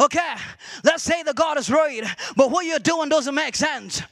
Okay, 0.00 0.34
let's 0.82 1.04
say 1.04 1.22
the 1.22 1.34
God 1.34 1.56
is 1.56 1.70
right, 1.70 2.02
but 2.36 2.50
what 2.50 2.66
you're 2.66 2.80
doing 2.80 3.08
doesn't 3.08 3.34
make 3.34 3.54
sense. 3.54 4.02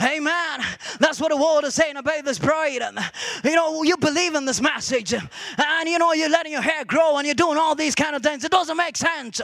Amen. 0.00 0.60
That's 1.00 1.20
what 1.20 1.30
the 1.30 1.36
world 1.36 1.64
is 1.64 1.74
saying 1.74 1.96
about 1.96 2.24
this 2.24 2.38
bride. 2.38 2.82
And, 2.82 2.98
you 3.42 3.54
know, 3.54 3.82
you 3.82 3.96
believe 3.96 4.34
in 4.34 4.44
this 4.44 4.60
message. 4.60 5.12
And, 5.12 5.88
you 5.88 5.98
know, 5.98 6.12
you're 6.12 6.30
letting 6.30 6.52
your 6.52 6.62
hair 6.62 6.84
grow 6.84 7.16
and 7.16 7.26
you're 7.26 7.34
doing 7.34 7.58
all 7.58 7.74
these 7.74 7.96
kind 7.96 8.14
of 8.14 8.22
things. 8.22 8.44
It 8.44 8.52
doesn't 8.52 8.76
make 8.76 8.96
sense. 8.96 9.40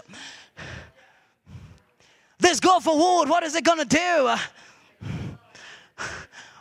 This 2.38 2.60
gopher 2.60 2.92
wood, 2.92 3.28
what 3.28 3.42
is 3.42 3.56
it 3.56 3.64
going 3.64 3.80
to 3.80 3.84
do? 3.84 4.36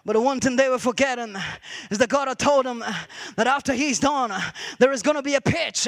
But 0.05 0.13
the 0.13 0.21
one 0.21 0.41
thing 0.41 0.57
they 0.57 0.67
were 0.67 0.79
forgetting 0.79 1.33
is 1.89 1.97
that 1.97 2.09
God 2.09 2.27
had 2.27 2.37
told 2.37 2.65
them 2.65 2.83
that 3.37 3.47
after 3.47 3.73
He's 3.73 3.99
done, 3.99 4.33
there 4.77 4.91
is 4.91 5.01
going 5.01 5.15
to 5.15 5.21
be 5.21 5.35
a 5.35 5.41
pitch 5.41 5.87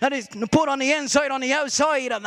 that 0.00 0.12
is 0.12 0.28
put 0.52 0.68
on 0.68 0.78
the 0.78 0.92
inside, 0.92 1.30
on 1.30 1.40
the 1.40 1.50
outside, 1.52 2.12
and 2.12 2.24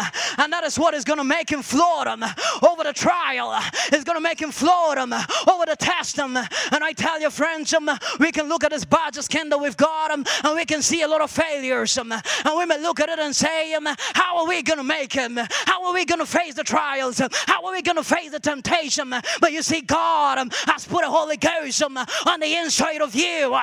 that 0.51 0.63
is 0.63 0.79
what 0.79 0.95
is 0.95 1.03
going 1.03 1.19
to 1.19 1.23
make 1.23 1.51
Him 1.51 1.61
float 1.61 2.07
over 2.07 2.83
the 2.83 2.93
trial. 2.93 3.53
It's 3.91 4.03
going 4.03 4.17
to 4.17 4.21
make 4.21 4.41
Him 4.41 4.49
float 4.49 4.97
over 4.97 5.65
the 5.67 5.75
test. 5.77 6.17
And 6.17 6.37
I 6.37 6.91
tell 6.93 7.21
you, 7.21 7.29
friends, 7.29 7.71
we 8.19 8.31
can 8.31 8.49
look 8.49 8.63
at 8.63 8.71
this 8.71 8.83
badge 8.85 9.17
of 9.17 9.23
skin 9.23 9.51
we've 9.61 9.77
got, 9.77 10.11
and 10.11 10.27
we 10.55 10.65
can 10.65 10.81
see 10.81 11.03
a 11.03 11.07
lot 11.07 11.21
of 11.21 11.29
failures. 11.29 11.97
And 11.97 12.11
we 12.57 12.65
may 12.65 12.81
look 12.81 12.99
at 12.99 13.09
it 13.09 13.19
and 13.19 13.35
say, 13.35 13.77
How 14.13 14.39
are 14.39 14.47
we 14.47 14.63
going 14.63 14.77
to 14.77 14.83
make 14.83 15.13
Him? 15.13 15.37
How 15.65 15.85
are 15.85 15.93
we 15.93 16.03
going 16.03 16.19
to 16.19 16.25
face 16.25 16.55
the 16.55 16.63
trials? 16.63 17.19
How 17.19 17.63
are 17.63 17.71
we 17.73 17.83
going 17.83 17.97
to 17.97 18.03
face 18.03 18.31
the 18.31 18.39
temptation? 18.39 19.13
But 19.39 19.51
you 19.51 19.61
see, 19.61 19.81
God 19.81 20.51
has 20.65 20.87
put 20.87 21.03
a 21.03 21.07
whole 21.07 21.26
Holy 21.27 21.35
Ghost 21.35 21.83
um, 21.83 21.97
on 21.97 22.39
the 22.39 22.55
inside 22.55 23.01
of 23.01 23.13
you. 23.13 23.59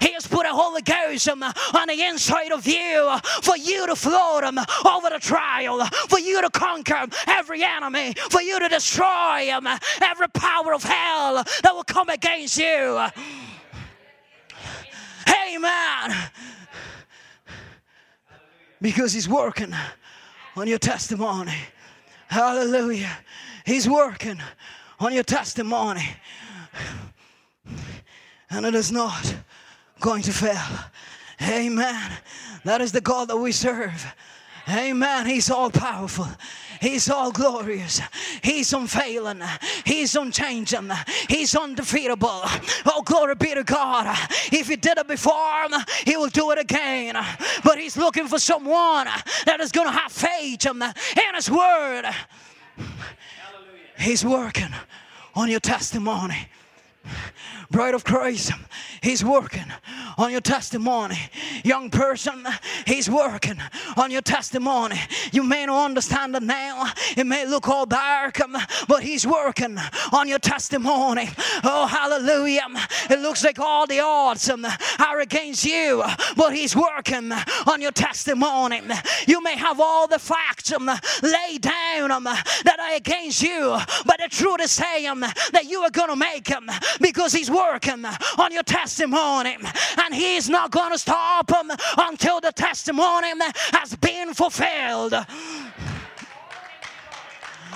He 0.00 0.14
has 0.14 0.26
put 0.26 0.46
a 0.46 0.48
Holy 0.48 0.80
Ghost 0.80 1.28
um, 1.28 1.42
on 1.42 1.88
the 1.88 2.02
inside 2.04 2.52
of 2.52 2.66
you 2.66 3.18
for 3.42 3.54
you 3.54 3.86
to 3.86 3.94
float 3.94 4.44
um, 4.44 4.58
over 4.86 5.10
the 5.10 5.18
trial, 5.20 5.84
for 6.08 6.18
you 6.18 6.40
to 6.40 6.48
conquer 6.48 7.06
every 7.26 7.62
enemy, 7.62 8.14
for 8.30 8.40
you 8.40 8.58
to 8.60 8.66
destroy 8.70 9.52
um, 9.52 9.66
every 10.00 10.28
power 10.28 10.72
of 10.72 10.82
hell 10.82 11.44
that 11.62 11.74
will 11.74 11.84
come 11.84 12.08
against 12.08 12.56
you. 12.56 13.06
Amen. 15.52 16.16
Because 18.80 19.12
He's 19.12 19.28
working 19.28 19.74
on 20.56 20.66
your 20.66 20.78
testimony. 20.78 21.52
Hallelujah. 22.28 23.18
He's 23.66 23.86
working 23.86 24.40
on 24.98 25.12
your 25.12 25.24
testimony 25.24 26.08
and 28.50 28.66
it 28.66 28.74
is 28.74 28.90
not 28.92 29.34
going 30.00 30.22
to 30.22 30.32
fail. 30.32 30.84
Amen. 31.42 32.12
That 32.64 32.80
is 32.80 32.92
the 32.92 33.00
God 33.00 33.28
that 33.28 33.36
we 33.36 33.52
serve. 33.52 34.06
Amen. 34.68 35.26
He's 35.26 35.50
all 35.50 35.70
powerful. 35.70 36.28
He's 36.80 37.10
all 37.10 37.30
glorious. 37.30 38.00
He's 38.42 38.72
unfailing. 38.72 39.42
He's 39.84 40.14
unchanging. 40.14 40.90
He's 41.28 41.54
undefeatable. 41.54 42.42
Oh, 42.86 43.02
glory 43.04 43.34
be 43.34 43.54
to 43.54 43.64
God. 43.64 44.06
If 44.52 44.68
He 44.68 44.76
did 44.76 44.96
it 44.98 45.08
before, 45.08 45.66
He 46.04 46.16
will 46.16 46.28
do 46.28 46.50
it 46.52 46.58
again. 46.58 47.16
But 47.64 47.78
He's 47.78 47.96
looking 47.96 48.28
for 48.28 48.38
someone 48.38 49.08
that 49.44 49.60
is 49.60 49.72
going 49.72 49.88
to 49.88 49.92
have 49.92 50.12
faith 50.12 50.66
in 50.66 51.34
His 51.34 51.50
Word. 51.50 52.04
He's 53.98 54.24
working 54.24 54.70
on 55.34 55.50
your 55.50 55.60
testimony. 55.60 56.48
Bride 57.70 57.94
of 57.94 58.02
Christ, 58.04 58.52
He's 59.00 59.24
working 59.24 59.64
on 60.18 60.32
your 60.32 60.40
testimony. 60.40 61.16
Young 61.64 61.88
person, 61.88 62.44
He's 62.84 63.08
working 63.08 63.58
on 63.96 64.10
your 64.10 64.22
testimony. 64.22 64.96
You 65.32 65.44
may 65.44 65.66
not 65.66 65.84
understand 65.84 66.34
it 66.34 66.42
now, 66.42 66.92
it 67.16 67.26
may 67.26 67.46
look 67.46 67.68
all 67.68 67.86
dark, 67.86 68.40
but 68.88 69.02
He's 69.02 69.24
working 69.26 69.78
on 70.12 70.28
your 70.28 70.40
testimony. 70.40 71.30
Oh, 71.62 71.86
hallelujah. 71.86 72.66
It 73.08 73.20
looks 73.20 73.44
like 73.44 73.60
all 73.60 73.86
the 73.86 74.00
odds 74.00 74.50
are 74.98 75.20
against 75.20 75.64
you, 75.64 76.02
but 76.36 76.52
He's 76.52 76.74
working 76.74 77.32
on 77.66 77.80
your 77.80 77.92
testimony. 77.92 78.80
You 79.28 79.42
may 79.42 79.56
have 79.56 79.80
all 79.80 80.08
the 80.08 80.18
facts 80.18 80.72
laid 81.22 81.62
down 81.62 82.24
that 82.24 82.76
are 82.80 82.96
against 82.96 83.42
you, 83.42 83.78
but 84.04 84.18
the 84.18 84.28
truth 84.28 84.60
is 84.60 84.72
saying 84.72 85.20
that 85.20 85.66
you 85.66 85.80
are 85.82 85.90
going 85.90 86.10
to 86.10 86.16
make 86.16 86.44
them 86.44 86.68
because 87.00 87.32
He's 87.32 87.50
working 87.50 88.04
on 88.38 88.52
your 88.52 88.62
testimony. 88.62 89.56
And 89.98 90.14
He's 90.14 90.48
not 90.48 90.70
going 90.70 90.92
to 90.92 90.98
stop 90.98 91.50
until 91.98 92.40
the 92.40 92.52
testimony 92.52 93.28
has 93.72 93.94
been 93.96 94.34
fulfilled. 94.34 95.14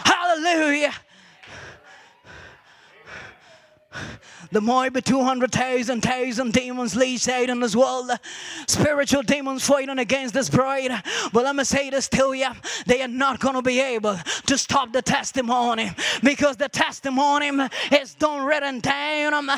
Hallelujah. 0.05 0.93
The 4.51 4.61
more 4.61 4.91
be 4.91 5.01
200,000 5.01 6.01
thousand 6.01 6.53
demons 6.53 6.95
leashed 6.95 7.29
out 7.29 7.49
in 7.49 7.61
this 7.61 7.75
world. 7.75 8.11
Spiritual 8.67 9.23
demons 9.23 9.67
fighting 9.67 9.99
against 9.99 10.35
this 10.35 10.49
bride. 10.49 10.91
But 11.33 11.45
let 11.45 11.57
me 11.57 11.65
say 11.65 11.91
this 11.91 12.09
to 12.11 12.33
you. 12.33 12.49
They 12.87 13.03
are 13.03 13.09
not 13.09 13.41
going 13.41 13.55
to 13.55 13.63
be 13.63 13.81
able 13.81 14.17
to 14.47 14.59
stop 14.59 14.93
the 14.93 15.03
testimony 15.03 15.91
because 16.23 16.57
the 16.57 16.69
testimony 16.69 17.51
is 17.91 18.15
done 18.15 18.47
written 18.47 18.81
down. 18.81 19.49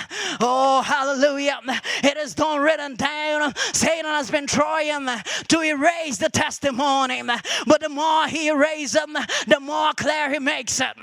Oh, 0.40 0.82
hallelujah. 0.82 1.60
It 2.02 2.16
is 2.16 2.34
done 2.34 2.60
written 2.60 2.96
down. 2.96 3.54
Satan 3.72 4.06
has 4.06 4.30
been 4.30 4.46
trying 4.46 5.06
to 5.48 5.60
erase 5.60 6.18
the 6.18 6.30
testimony. 6.30 7.22
But 7.66 7.80
the 7.80 7.88
more 7.88 8.26
he 8.28 8.48
erases 8.48 8.92
them, 8.92 9.16
the 9.46 9.60
more 9.60 9.92
clear 9.92 10.32
he 10.32 10.38
makes 10.38 10.80
it. 10.80 10.96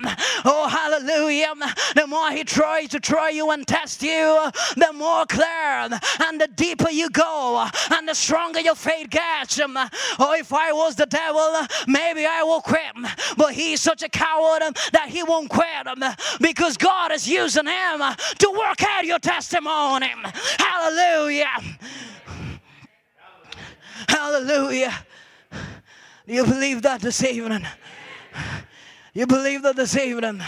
Oh, 0.45 0.67
hallelujah. 0.67 1.53
The 1.95 2.07
more 2.07 2.31
he 2.31 2.43
tries 2.43 2.89
to 2.89 2.99
try 2.99 3.22
you 3.30 3.51
and 3.51 3.67
test 3.67 4.01
you, 4.01 4.51
the 4.76 4.91
more 4.93 5.26
clear 5.26 5.89
and 6.28 6.41
the 6.41 6.47
deeper 6.55 6.89
you 6.89 7.09
go 7.09 7.67
and 7.91 8.07
the 8.07 8.13
stronger 8.13 8.59
your 8.59 8.76
faith 8.76 9.09
gets. 9.09 9.59
Um, 9.59 9.78
oh, 9.78 10.36
if 10.38 10.53
I 10.53 10.71
was 10.71 10.95
the 10.95 11.05
devil, 11.05 11.67
maybe 11.88 12.26
I 12.26 12.43
will 12.43 12.61
quit. 12.61 12.82
But 13.38 13.53
he's 13.53 13.82
such 13.82 14.03
a 14.03 14.09
coward 14.09 14.61
that 14.91 15.07
he 15.09 15.24
won't 15.24 15.49
quit 15.49 15.88
um, 15.88 16.03
because 16.39 16.78
God 16.78 17.11
is 17.11 17.28
using 17.28 17.67
him 17.67 17.99
to 18.39 18.51
work 18.51 18.84
out 18.84 19.05
your 19.05 19.19
testimony. 19.19 20.07
Hallelujah. 20.57 21.49
Hallelujah. 24.07 24.93
Do 26.26 26.34
you 26.34 26.45
believe 26.45 26.82
that 26.84 27.01
this 27.01 27.24
evening? 27.24 27.65
You 29.13 29.28
believe 29.28 29.61
that 29.63 29.76
this 29.76 29.95
evening? 29.97 30.41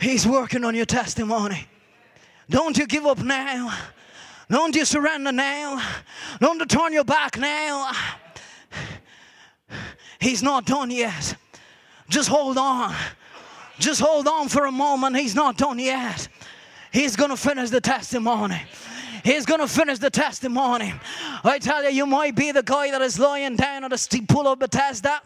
He's 0.00 0.26
working 0.26 0.64
on 0.64 0.74
your 0.74 0.86
testimony. 0.86 1.66
Don't 2.48 2.76
you 2.76 2.86
give 2.86 3.06
up 3.06 3.18
now. 3.18 3.76
Don't 4.48 4.74
you 4.74 4.84
surrender 4.84 5.30
now. 5.30 5.80
Don't 6.40 6.58
you 6.58 6.66
turn 6.66 6.92
your 6.92 7.04
back 7.04 7.38
now. 7.38 7.92
He's 10.20 10.42
not 10.42 10.66
done 10.66 10.90
yet. 10.90 11.36
Just 12.08 12.28
hold 12.28 12.58
on. 12.58 12.94
Just 13.78 14.00
hold 14.00 14.26
on 14.26 14.48
for 14.48 14.66
a 14.66 14.72
moment. 14.72 15.16
He's 15.16 15.34
not 15.34 15.56
done 15.56 15.78
yet. 15.78 16.28
He's 16.92 17.14
going 17.14 17.30
to 17.30 17.36
finish 17.36 17.70
the 17.70 17.80
testimony. 17.80 18.60
He's 19.24 19.46
going 19.46 19.60
to 19.60 19.68
finish 19.68 19.98
the 19.98 20.10
testimony. 20.10 20.92
I 21.44 21.58
tell 21.58 21.84
you, 21.84 21.90
you 21.90 22.06
might 22.06 22.34
be 22.34 22.52
the 22.52 22.62
guy 22.62 22.90
that 22.90 23.02
is 23.02 23.18
lying 23.18 23.56
down 23.56 23.84
at 23.84 23.90
the 23.90 23.98
steep 23.98 24.28
pool 24.28 24.48
of 24.48 24.58
Bethesda. 24.58 25.20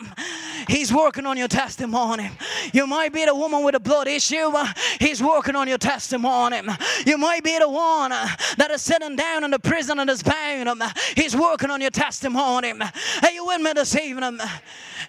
He's 0.69 0.93
working 0.93 1.27
on 1.27 1.37
your 1.37 1.49
testimony. 1.49 2.31
You 2.73 2.87
might 2.87 3.13
be 3.13 3.25
the 3.25 3.35
woman 3.35 3.63
with 3.65 3.75
a 3.75 3.81
blood 3.81 4.09
issue. 4.09 4.53
He's 5.01 5.23
working 5.23 5.57
on 5.57 5.69
your 5.69 5.79
testimony. 5.79 6.61
You 7.07 7.19
might 7.19 7.45
be 7.45 7.59
the 7.59 7.69
one 7.69 8.11
that 8.11 8.71
is 8.71 8.83
sitting 8.83 9.17
down 9.17 9.45
in 9.45 9.51
the 9.51 9.59
prison 9.59 9.99
and 9.99 10.09
is 10.11 10.23
bound. 10.23 10.83
He's 11.17 11.37
working 11.37 11.71
on 11.71 11.81
your 11.81 11.91
testimony. 11.91 12.73
Are 12.73 13.31
you 13.31 13.47
with 13.47 13.61
me 13.61 13.73
this 13.75 13.97
evening? 13.97 14.39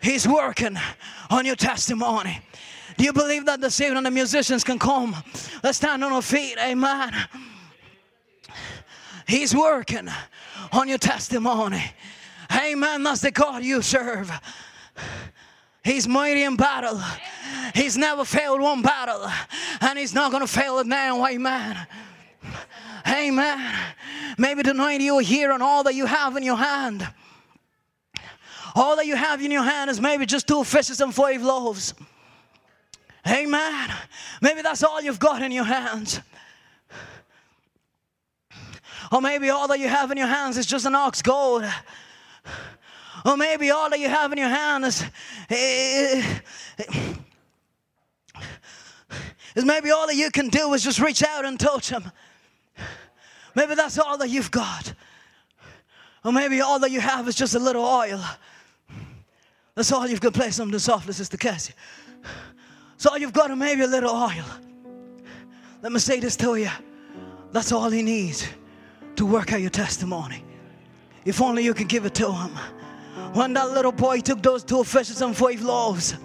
He's 0.02 0.28
working 0.28 0.78
on 1.30 1.46
your 1.46 1.56
testimony. 1.56 2.42
Do 2.98 3.04
you 3.04 3.14
believe 3.14 3.46
that 3.46 3.60
this 3.60 3.82
evening 3.82 4.04
the 4.04 4.12
musicians 4.12 4.64
can 4.64 4.80
come? 4.80 5.16
Let's 5.64 5.78
stand 5.78 6.04
on 6.04 6.12
our 6.12 6.22
feet. 6.22 6.58
Amen. 6.60 7.14
He's 9.28 9.56
working 9.56 10.10
on 10.72 10.88
your 10.88 10.98
testimony. 10.98 11.84
Amen. 12.52 13.04
That's 13.04 13.22
the 13.22 13.32
God 13.32 13.64
you 13.64 13.82
serve. 13.82 14.32
He's 15.84 16.08
mighty 16.08 16.44
in 16.44 16.56
battle. 16.56 17.00
He's 17.74 17.98
never 17.98 18.26
failed 18.26 18.62
one 18.62 18.82
battle, 18.82 19.30
and 19.82 20.00
He's 20.00 20.14
not 20.14 20.32
going 20.32 20.42
to 20.42 20.52
fail 20.52 20.80
it 20.80 20.88
now. 20.88 21.26
Amen. 21.28 21.88
Amen. 23.08 23.76
Maybe 24.38 24.64
tonight 24.64 25.02
you 25.02 25.20
are 25.20 25.22
here 25.22 25.52
and 25.52 25.62
all 25.62 25.84
that 25.84 25.94
you 25.94 26.06
have 26.06 26.36
in 26.38 26.44
your 26.44 26.58
hand. 26.58 27.08
All 28.74 28.96
that 28.98 29.06
you 29.06 29.16
have 29.16 29.42
in 29.42 29.52
your 29.52 29.64
hand 29.64 29.90
is 29.90 30.02
maybe 30.02 30.26
just 30.26 30.48
two 30.48 30.64
fishes 30.64 31.00
and 31.02 31.14
five 31.14 31.42
loaves. 31.42 31.94
Amen. 33.28 33.90
Maybe 34.42 34.62
that's 34.62 34.84
all 34.84 35.02
you've 35.02 35.20
got 35.20 35.42
in 35.42 35.52
your 35.52 35.64
hands. 35.64 36.20
Or 39.12 39.22
maybe 39.22 39.50
all 39.50 39.68
that 39.68 39.80
you 39.80 39.88
have 39.88 40.12
in 40.12 40.18
your 40.18 40.28
hands 40.28 40.58
is 40.58 40.66
just 40.66 40.86
an 40.86 40.96
ox 40.96 41.22
goad. 41.22 41.70
Or 43.26 43.38
maybe 43.38 43.72
all 43.72 43.90
that 43.90 44.00
you 44.00 44.08
have 44.10 44.32
in 44.32 44.38
your 44.38 44.50
hand 44.50 44.86
is, 44.86 45.04
is 49.56 49.66
maybe 49.66 49.90
all 49.90 50.08
that 50.08 50.16
you 50.16 50.30
can 50.32 50.50
do 50.50 50.74
is 50.74 50.84
just 50.84 51.00
reach 51.00 51.24
out 51.24 51.46
and 51.46 51.60
touch 51.60 51.90
him. 51.90 52.12
Maybe 53.56 53.74
that's 53.76 53.98
all 53.98 54.18
that 54.18 54.30
you've 54.30 54.52
got. 54.52 54.94
Or 56.24 56.32
maybe 56.32 56.62
all 56.62 56.80
that 56.80 56.92
you 56.92 57.00
have 57.00 57.28
is 57.28 57.36
just 57.36 57.56
a 57.56 57.60
little 57.60 57.86
oil. 57.86 58.24
That's 59.76 59.92
all 59.92 60.08
you've 60.08 60.22
got. 60.22 60.34
Play 60.34 60.52
something 60.52 60.80
softly, 60.80 61.14
Sister 61.14 61.38
Cassie. 61.38 61.74
So 62.98 63.10
all 63.12 63.18
you've 63.18 63.34
got 63.34 63.52
is 63.52 63.58
maybe 63.58 63.82
a 63.82 63.88
little 63.88 64.12
oil. 64.12 64.46
Let 65.82 65.92
me 65.92 66.00
say 66.00 66.20
this 66.20 66.36
to 66.38 66.56
you. 66.56 66.70
That's 67.52 67.72
all 67.72 67.90
he 67.90 68.02
needs 68.02 68.48
to 69.18 69.26
work 69.26 69.54
out 69.54 69.62
your 69.62 69.70
testimony. 69.70 70.44
If 71.24 71.42
only 71.42 71.64
you 71.64 71.74
could 71.74 71.90
give 71.90 72.06
it 72.06 72.14
to 72.16 72.32
him. 72.32 72.52
When 73.34 73.54
that 73.54 73.72
little 73.72 73.92
boy 73.92 74.20
took 74.20 74.42
those 74.42 74.64
two 74.64 74.84
fishes 74.84 75.22
and 75.22 75.36
five 75.36 75.62
loaves 75.62 76.16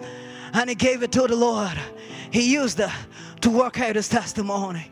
and 0.52 0.68
he 0.68 0.76
gave 0.76 1.02
it 1.02 1.12
to 1.12 1.26
the 1.26 1.36
Lord, 1.36 1.78
he 2.30 2.52
used 2.52 2.78
it 2.80 2.90
to 3.40 3.50
work 3.50 3.80
out 3.80 3.96
his 3.96 4.08
testimony. 4.08 4.90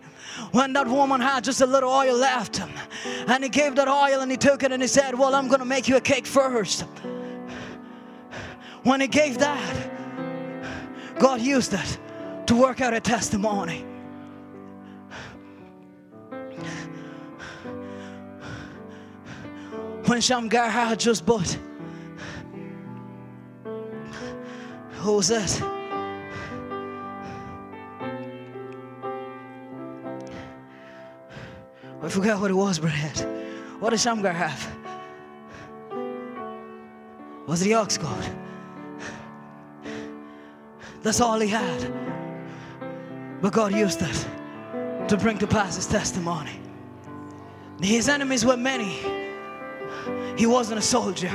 When 0.53 0.73
that 0.73 0.87
woman 0.87 1.21
had 1.21 1.45
just 1.45 1.61
a 1.61 1.67
little 1.67 1.91
oil 1.91 2.17
left 2.17 2.61
and 3.05 3.45
he 3.45 3.51
gave 3.51 3.75
that 3.77 3.89
oil 3.89 4.21
and 4.21 4.31
he 4.31 4.37
took 4.37 4.63
it 4.63 4.73
and 4.73 4.83
he 4.83 4.89
said, 4.89 5.19
Well, 5.19 5.35
I'm 5.35 5.49
going 5.49 5.61
to 5.61 5.67
make 5.67 5.89
you 5.89 5.97
a 5.97 6.01
cake 6.01 6.27
first. 6.27 6.85
When 8.85 9.01
he 9.01 9.09
gave 9.09 9.39
that, 9.39 9.91
God 11.19 11.41
used 11.41 11.75
it 11.75 11.99
to 12.47 12.55
work 12.55 12.81
out 12.81 12.95
a 12.95 13.01
testimony. 13.01 13.85
When 20.09 20.21
Shamgar 20.23 20.71
had 20.71 20.99
just 20.99 21.27
bought. 21.27 21.59
Who 24.93 25.13
was 25.13 25.29
that? 25.29 25.63
I 32.03 32.09
forgot 32.09 32.41
what 32.41 32.51
it 32.51 32.55
was, 32.55 32.79
Brad. 32.79 33.19
What 33.81 33.91
did 33.91 34.01
Shamgar 34.01 34.33
have? 34.33 34.77
Was 37.47 37.61
the 37.61 37.75
ox 37.75 37.99
goad? 37.99 38.25
That's 41.03 41.21
all 41.21 41.39
he 41.39 41.49
had. 41.49 41.93
But 43.41 43.53
God 43.53 43.75
used 43.75 44.01
it 44.03 44.27
to 45.09 45.17
bring 45.17 45.39
to 45.39 45.47
pass 45.47 45.77
his 45.77 45.87
testimony. 45.87 46.61
His 47.81 48.09
enemies 48.09 48.45
were 48.45 48.57
many. 48.57 49.28
He 50.37 50.47
wasn't 50.47 50.79
a 50.79 50.83
soldier, 50.83 51.31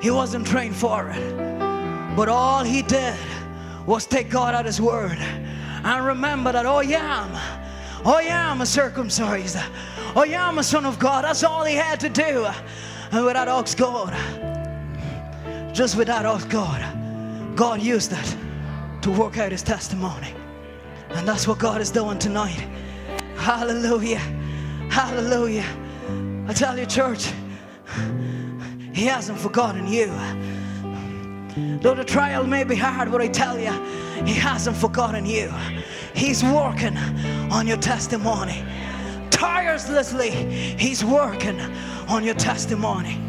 he 0.00 0.10
wasn't 0.10 0.46
trained 0.46 0.76
for 0.76 1.10
it. 1.10 2.16
But 2.16 2.28
all 2.28 2.64
he 2.64 2.82
did 2.82 3.14
was 3.86 4.06
take 4.06 4.28
God 4.28 4.54
at 4.54 4.66
his 4.66 4.80
word 4.80 5.18
and 5.18 6.04
remember 6.04 6.52
that, 6.52 6.66
oh, 6.66 6.80
yeah, 6.80 7.24
I'm, 7.24 8.04
oh, 8.04 8.18
yeah, 8.18 8.50
I'm 8.50 8.60
a 8.60 8.66
circumcised. 8.66 9.56
Oh, 10.16 10.24
yeah, 10.24 10.48
I'm 10.48 10.58
a 10.58 10.64
son 10.64 10.84
of 10.84 10.98
God. 10.98 11.24
That's 11.24 11.44
all 11.44 11.64
he 11.64 11.74
had 11.74 12.00
to 12.00 12.08
do. 12.08 12.46
And 13.12 13.24
with 13.24 13.34
that 13.34 13.48
ox 13.48 13.74
goad, 13.74 14.12
just 15.74 15.96
with 15.96 16.08
that 16.08 16.26
ox 16.26 16.44
goad, 16.44 16.84
God 17.56 17.80
used 17.80 18.12
it 18.12 18.36
to 19.02 19.10
work 19.10 19.38
out 19.38 19.52
his 19.52 19.62
testimony. 19.62 20.34
And 21.10 21.26
that's 21.26 21.46
what 21.46 21.58
God 21.58 21.80
is 21.80 21.90
doing 21.90 22.18
tonight. 22.18 22.62
Hallelujah. 23.36 24.18
Hallelujah. 24.90 25.66
I 26.48 26.52
tell 26.52 26.78
you, 26.78 26.86
church. 26.86 27.32
He 28.98 29.04
hasn't 29.04 29.38
forgotten 29.38 29.86
you. 29.86 30.08
Though 31.80 31.94
the 31.94 32.04
trial 32.04 32.44
may 32.44 32.64
be 32.64 32.74
hard, 32.74 33.12
but 33.12 33.20
I 33.20 33.28
tell 33.28 33.56
you, 33.56 33.70
He 34.24 34.34
hasn't 34.34 34.76
forgotten 34.76 35.24
you. 35.24 35.54
He's 36.16 36.42
working 36.42 36.96
on 37.48 37.68
your 37.68 37.76
testimony. 37.76 38.64
Tirelessly, 39.30 40.30
He's 40.30 41.04
working 41.04 41.60
on 42.08 42.24
your 42.24 42.34
testimony. 42.34 43.20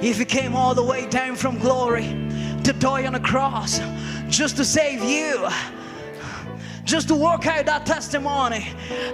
If 0.00 0.18
He 0.18 0.24
came 0.24 0.54
all 0.54 0.76
the 0.76 0.84
way 0.84 1.08
down 1.08 1.34
from 1.34 1.58
glory 1.58 2.04
to 2.62 2.72
die 2.72 3.04
on 3.04 3.16
a 3.16 3.20
cross 3.20 3.80
just 4.28 4.56
to 4.58 4.64
save 4.64 5.02
you, 5.02 5.48
just 6.84 7.08
to 7.08 7.16
work 7.16 7.48
out 7.48 7.66
that 7.66 7.84
testimony, 7.84 8.60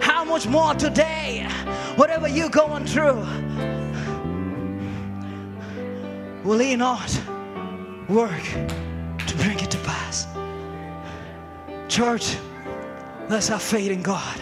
how 0.02 0.24
much 0.26 0.46
more 0.46 0.74
today, 0.74 1.48
whatever 1.96 2.28
you're 2.28 2.50
going 2.50 2.84
through, 2.84 3.26
will 6.44 6.58
He 6.58 6.76
not 6.76 7.20
work 8.08 8.42
to 8.42 9.36
bring 9.36 9.58
it 9.60 9.70
to 9.70 9.78
pass? 9.78 10.26
Church, 11.88 12.36
let's 13.28 13.48
have 13.48 13.62
faith 13.62 13.90
in 13.90 14.02
God. 14.02 14.40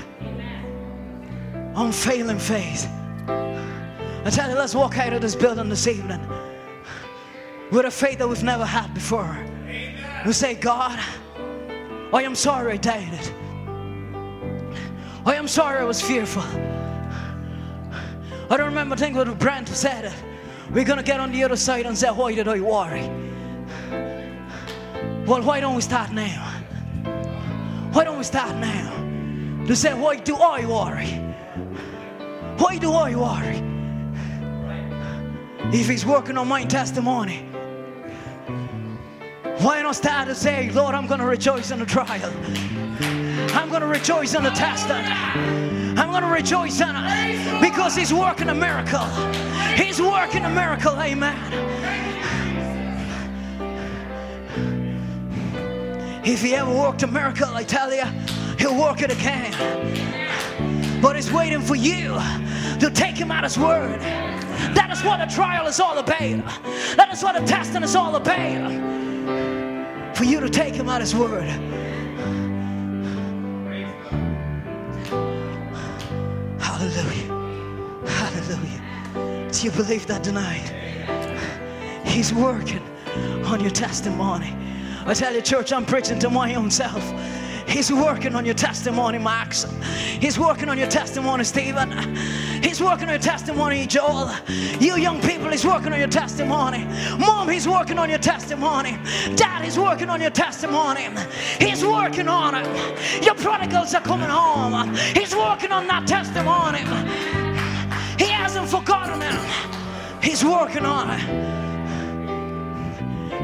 Unfailing 1.74 2.38
faith. 2.38 2.88
I 3.28 4.30
tell 4.30 4.50
you, 4.50 4.56
let's 4.56 4.74
walk 4.74 4.98
out 4.98 5.12
of 5.12 5.22
this 5.22 5.34
building 5.34 5.68
this 5.68 5.86
evening 5.86 6.20
with 7.70 7.86
a 7.86 7.90
faith 7.90 8.18
that 8.18 8.28
we've 8.28 8.42
never 8.42 8.64
had 8.64 8.92
before. 8.92 9.38
We 10.26 10.32
say, 10.32 10.54
God, 10.54 10.98
I 12.12 12.22
am 12.22 12.34
sorry 12.34 12.74
I 12.74 12.76
doubted. 12.76 13.30
I 15.24 15.34
am 15.34 15.48
sorry 15.48 15.78
I 15.78 15.84
was 15.84 16.02
fearful. 16.02 16.42
I 18.50 18.56
don't 18.56 18.66
remember 18.66 18.96
thinking 18.96 19.16
what 19.16 19.38
Brent 19.38 19.68
said 19.68 20.06
it. 20.06 20.29
We're 20.72 20.84
going 20.84 20.98
to 20.98 21.04
get 21.04 21.18
on 21.18 21.32
the 21.32 21.42
other 21.42 21.56
side 21.56 21.86
and 21.86 21.98
say, 21.98 22.08
Why 22.08 22.32
did 22.32 22.46
I 22.46 22.60
worry? 22.60 23.02
Well, 25.26 25.42
why 25.42 25.58
don't 25.58 25.74
we 25.74 25.82
start 25.82 26.12
now? 26.12 26.62
Why 27.92 28.04
don't 28.04 28.18
we 28.18 28.24
start 28.24 28.54
now? 28.56 29.64
To 29.66 29.74
say, 29.74 29.94
Why 29.94 30.16
do 30.16 30.36
I 30.36 30.64
worry? 30.64 31.10
Why 32.56 32.78
do 32.78 32.92
I 32.92 33.14
worry? 33.16 33.62
If 35.72 35.88
He's 35.88 36.06
working 36.06 36.38
on 36.38 36.46
my 36.46 36.64
testimony, 36.64 37.38
why 39.58 39.82
not 39.82 39.96
start 39.96 40.28
to 40.28 40.36
say, 40.36 40.70
Lord, 40.70 40.94
I'm 40.94 41.08
going 41.08 41.20
to 41.20 41.26
rejoice 41.26 41.72
in 41.72 41.80
the 41.80 41.86
trial? 41.86 42.32
I'm 43.54 43.68
going 43.68 43.82
to 43.82 43.88
rejoice 43.88 44.34
in 44.34 44.44
the 44.44 44.50
testing. 44.50 45.79
I'm 46.12 46.22
going 46.22 46.28
to 46.28 46.42
rejoice 46.42 46.80
in 46.80 46.88
it 46.92 47.60
because 47.60 47.94
He's 47.94 48.12
working 48.12 48.48
a 48.48 48.54
miracle. 48.54 49.06
He's 49.76 50.02
working 50.02 50.44
a 50.44 50.50
miracle. 50.50 50.98
Amen. 51.00 51.36
If 56.24 56.42
He 56.42 56.56
ever 56.56 56.68
worked 56.68 57.04
a 57.04 57.06
miracle, 57.06 57.54
I 57.54 57.62
tell 57.62 57.94
you, 57.94 58.02
He'll 58.58 58.76
work 58.76 59.02
it 59.02 59.12
again. 59.12 59.52
But 61.00 61.14
He's 61.14 61.30
waiting 61.30 61.60
for 61.60 61.76
you 61.76 62.18
to 62.80 62.90
take 62.92 63.14
Him 63.14 63.30
at 63.30 63.44
His 63.44 63.56
word. 63.56 64.00
That 64.00 64.90
is 64.90 65.04
what 65.04 65.20
the 65.20 65.32
trial 65.32 65.68
is 65.68 65.78
all 65.78 65.96
about. 65.96 66.18
That 66.96 67.10
is 67.12 67.22
what 67.22 67.40
the 67.40 67.46
testing 67.46 67.84
is 67.84 67.94
all 67.94 68.16
about. 68.16 68.72
For 70.16 70.24
you 70.24 70.40
to 70.40 70.50
take 70.50 70.74
him 70.74 70.88
at 70.88 71.00
his 71.00 71.14
word. 71.14 71.48
Do 78.56 79.64
you 79.64 79.70
believe 79.70 80.06
that 80.08 80.24
tonight? 80.24 80.72
He's 82.04 82.32
working 82.32 82.82
on 83.44 83.60
your 83.60 83.70
testimony. 83.70 84.56
I 85.06 85.14
tell 85.14 85.32
you, 85.34 85.40
church, 85.40 85.72
I'm 85.72 85.86
preaching 85.86 86.18
to 86.18 86.30
my 86.30 86.54
own 86.56 86.70
self. 86.70 87.12
He's 87.68 87.92
working 87.92 88.34
on 88.34 88.44
your 88.44 88.54
testimony, 88.54 89.18
Max. 89.18 89.66
He's 90.20 90.36
working 90.36 90.68
on 90.68 90.76
your 90.78 90.88
testimony, 90.88 91.44
Stephen. 91.44 92.16
He's 92.62 92.80
working 92.80 93.04
on 93.04 93.10
your 93.10 93.22
testimony, 93.22 93.86
Joel. 93.86 94.32
You 94.80 94.96
young 94.96 95.20
people, 95.20 95.48
He's 95.50 95.64
working 95.64 95.92
on 95.92 95.98
your 96.00 96.08
testimony. 96.08 96.84
Mom, 97.18 97.48
He's 97.48 97.68
working 97.68 97.98
on 97.98 98.10
your 98.10 98.18
testimony. 98.18 98.98
Dad, 99.36 99.62
He's 99.62 99.78
working 99.78 100.10
on 100.10 100.20
your 100.20 100.30
testimony. 100.30 101.08
He's 101.60 101.84
working 101.84 102.26
on 102.26 102.56
it. 102.56 103.24
Your 103.24 103.36
prodigals 103.36 103.94
are 103.94 104.02
coming 104.02 104.28
home. 104.28 104.92
He's 105.14 105.34
working 105.34 105.70
on 105.70 105.86
that 105.86 106.08
testimony. 106.08 106.80
Hasn't 108.60 108.78
forgotten 108.78 109.22
him, 109.22 110.20
He's 110.22 110.44
working 110.44 110.84
on 110.84 111.08
it. 111.10 111.20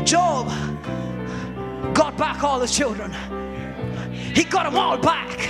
Job 0.04 0.46
got 1.94 2.18
back 2.18 2.44
all 2.44 2.60
his 2.60 2.76
children. 2.76 3.14
He 4.34 4.44
got 4.44 4.64
them 4.64 4.76
all 4.76 4.98
back. 4.98 5.40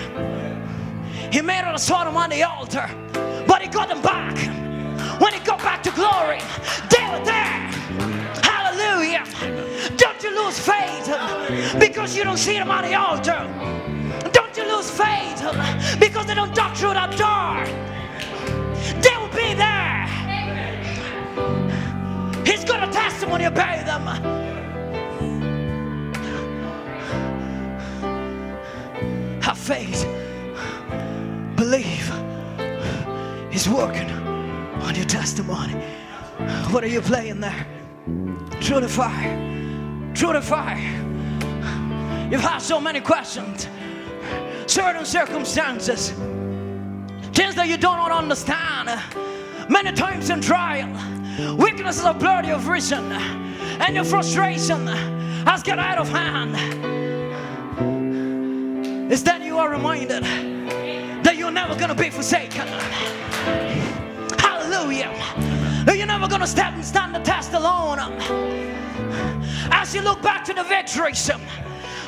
He 1.32 1.40
made 1.42 1.64
a 1.64 1.76
Sodom 1.80 2.16
on 2.16 2.30
the 2.30 2.44
altar, 2.44 2.88
but 3.48 3.60
he 3.60 3.66
got 3.66 3.88
them 3.88 4.00
back. 4.02 4.38
When 5.20 5.32
he 5.32 5.40
got 5.40 5.58
back 5.58 5.82
to 5.82 5.90
glory, 5.90 6.38
they 6.88 7.02
were 7.10 7.24
there. 7.24 7.58
Hallelujah. 8.44 9.24
Don't 9.96 10.22
you 10.22 10.44
lose 10.44 10.60
faith 10.60 11.10
because 11.80 12.16
you 12.16 12.22
don't 12.22 12.38
see 12.38 12.56
them 12.56 12.70
on 12.70 12.84
the 12.84 12.94
altar. 12.94 13.44
Don't 14.32 14.56
you 14.56 14.64
lose 14.76 14.88
faith 14.88 15.42
because 15.98 16.26
they 16.26 16.34
don't 16.34 16.54
talk 16.54 16.76
through 16.76 16.94
that 16.94 17.10
door. 17.18 17.66
They 19.02 19.25
be 19.46 19.54
there. 19.54 20.06
He's 22.44 22.64
got 22.64 22.88
a 22.88 22.92
testimony 22.92 23.44
about 23.44 23.86
them. 23.86 24.06
Have 29.42 29.58
faith. 29.58 30.04
Believe. 31.56 32.10
He's 33.50 33.68
working 33.68 34.10
on 34.86 34.94
your 34.94 35.06
testimony. 35.06 35.74
What 36.72 36.82
are 36.84 36.88
you 36.88 37.00
playing 37.00 37.40
there? 37.40 37.66
Through 38.60 38.80
the 38.80 38.88
fire. 38.88 39.34
Through 40.14 40.32
the 40.32 40.42
fire. 40.42 40.78
You've 42.30 42.40
had 42.40 42.58
so 42.58 42.80
many 42.80 43.00
questions, 43.00 43.68
certain 44.66 45.04
circumstances, 45.04 46.10
things 47.32 47.54
that 47.54 47.68
you 47.68 47.76
don't 47.76 48.10
understand. 48.10 48.88
Many 49.68 49.92
times 49.92 50.30
in 50.30 50.40
trial, 50.40 50.88
weaknesses 51.56 52.04
have 52.04 52.20
blurred 52.20 52.46
your 52.46 52.58
vision, 52.58 53.10
and 53.10 53.94
your 53.94 54.04
frustration 54.04 54.86
has 54.86 55.62
got 55.62 55.78
out 55.78 55.98
of 55.98 56.08
hand. 56.08 56.54
Is 59.12 59.24
that 59.24 59.42
you 59.42 59.58
are 59.58 59.68
reminded 59.70 60.22
that 60.22 61.36
you're 61.36 61.50
never 61.50 61.74
to 61.74 61.94
be 61.94 62.10
forsaken? 62.10 62.66
Hallelujah. 64.38 65.12
You're 65.92 66.06
never 66.06 66.28
to 66.28 66.46
step 66.46 66.74
and 66.74 66.84
stand 66.84 67.14
the 67.14 67.20
test 67.20 67.52
alone. 67.52 67.98
As 69.72 69.94
you 69.94 70.02
look 70.02 70.22
back 70.22 70.44
to 70.44 70.54
the 70.54 70.62
victories, 70.62 71.30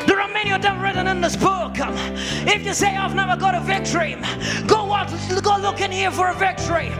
there 0.06 0.20
are 0.20 0.28
many 0.28 0.52
of 0.52 0.62
them 0.62 0.80
written 0.80 1.08
in 1.08 1.20
this 1.20 1.34
book. 1.34 1.72
If 1.76 2.64
you 2.64 2.72
say, 2.72 2.96
I've 2.96 3.14
never 3.16 3.36
got 3.36 3.54
a 3.56 3.60
victory, 3.60 4.16
go 4.66 4.92
out, 4.92 5.10
go 5.42 5.56
look 5.56 5.80
in 5.80 5.90
here 5.90 6.12
for 6.12 6.28
a 6.28 6.34
victory. 6.34 6.92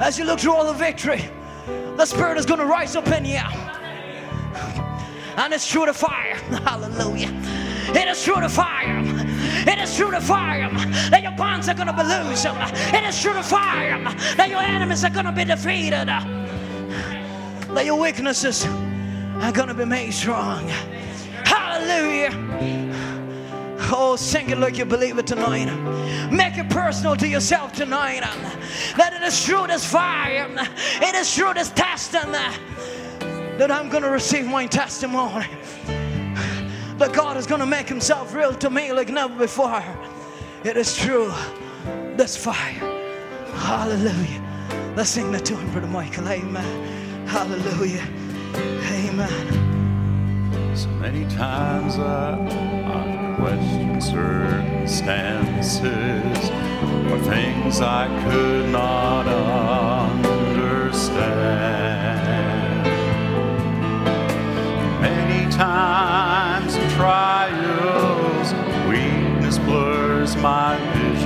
As 0.00 0.18
you 0.18 0.24
look 0.24 0.40
through 0.40 0.54
all 0.54 0.66
the 0.66 0.72
victory, 0.72 1.24
the 1.96 2.06
Spirit 2.06 2.38
is 2.38 2.46
going 2.46 2.60
to 2.60 2.66
rise 2.66 2.96
up 2.96 3.08
in 3.08 3.24
you. 3.24 3.40
And 5.36 5.52
it's 5.52 5.70
through 5.70 5.86
the 5.86 5.92
fire. 5.92 6.34
Hallelujah. 6.64 7.30
It 7.94 8.08
is 8.08 8.24
through 8.24 8.40
the 8.40 8.48
fire. 8.48 9.02
It 9.66 9.78
is 9.78 9.96
through 9.96 10.10
the 10.10 10.20
fire 10.20 10.70
that 11.10 11.22
your 11.22 11.32
bonds 11.32 11.68
are 11.68 11.74
going 11.74 11.86
to 11.86 11.92
be 11.92 12.02
loose. 12.02 12.44
It 12.44 13.04
is 13.04 13.20
through 13.20 13.34
the 13.34 13.42
fire 13.42 14.02
that 14.36 14.48
your 14.48 14.60
enemies 14.60 15.04
are 15.04 15.10
going 15.10 15.26
to 15.26 15.32
be 15.32 15.44
defeated. 15.44 16.08
That 17.68 17.84
your 17.84 17.98
weaknesses 17.98 18.66
are 18.66 19.52
going 19.52 19.68
to 19.68 19.74
be 19.74 19.84
made 19.84 20.12
strong. 20.12 20.66
Hallelujah. 21.44 22.30
Oh, 23.80 24.16
sing 24.16 24.50
it 24.50 24.58
like 24.58 24.76
you 24.76 24.84
believe 24.84 25.18
it 25.18 25.26
tonight. 25.26 25.66
Make 26.30 26.58
it 26.58 26.68
personal 26.68 27.16
to 27.16 27.26
yourself 27.26 27.72
tonight. 27.72 28.20
That 28.96 29.14
it 29.14 29.22
is 29.22 29.44
through 29.44 29.68
this 29.68 29.84
fire, 29.84 30.48
it 31.00 31.14
is 31.14 31.34
through 31.34 31.54
this 31.54 31.70
testing 31.70 32.32
that 32.32 33.70
I'm 33.70 33.88
going 33.88 34.02
to 34.02 34.10
receive 34.10 34.46
my 34.46 34.66
testimony 34.66 35.46
that 36.98 37.12
God 37.12 37.36
is 37.36 37.46
going 37.46 37.60
to 37.60 37.66
make 37.66 37.88
himself 37.88 38.34
real 38.34 38.52
to 38.54 38.70
me 38.70 38.92
like 38.92 39.08
never 39.08 39.36
before. 39.36 39.82
It 40.64 40.76
is 40.76 40.96
true. 40.96 41.32
This 42.16 42.36
fire. 42.36 42.80
Hallelujah. 43.54 44.44
Let's 44.96 45.10
sing 45.10 45.30
that 45.32 45.44
to 45.46 45.56
him, 45.56 45.70
Brother 45.70 45.86
Michael. 45.86 46.28
Amen. 46.28 47.26
Hallelujah. 47.26 48.06
Amen. 48.56 50.76
So 50.76 50.88
many 50.88 51.24
times 51.36 51.98
I, 51.98 53.27
questioned 53.38 54.02
circumstances 54.02 56.50
or 57.10 57.18
things 57.20 57.80
I 57.80 58.06
could 58.28 58.68
not 58.70 59.26
understand. 60.48 61.68
Many 65.00 65.50
times 65.52 66.74
trials, 66.94 68.52
weakness 68.88 69.58
blurs 69.58 70.36
my 70.36 70.76
vision, 70.94 71.17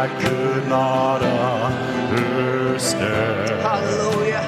I 0.00 0.06
could 0.06 0.68
not 0.68 1.22
understand. 2.12 3.60
Hallelujah. 3.60 4.46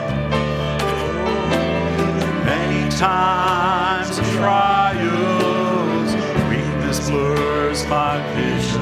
Many 2.45 2.89
times 2.93 4.17
of 4.17 4.27
trials, 4.35 6.15
weakness 6.49 7.11
blurs 7.11 7.85
my 7.89 8.23
vision. 8.37 8.81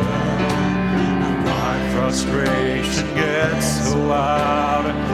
My 1.46 1.90
frustration 1.94 3.14
gets 3.14 3.88
so 3.88 3.96
loud. 4.00 5.07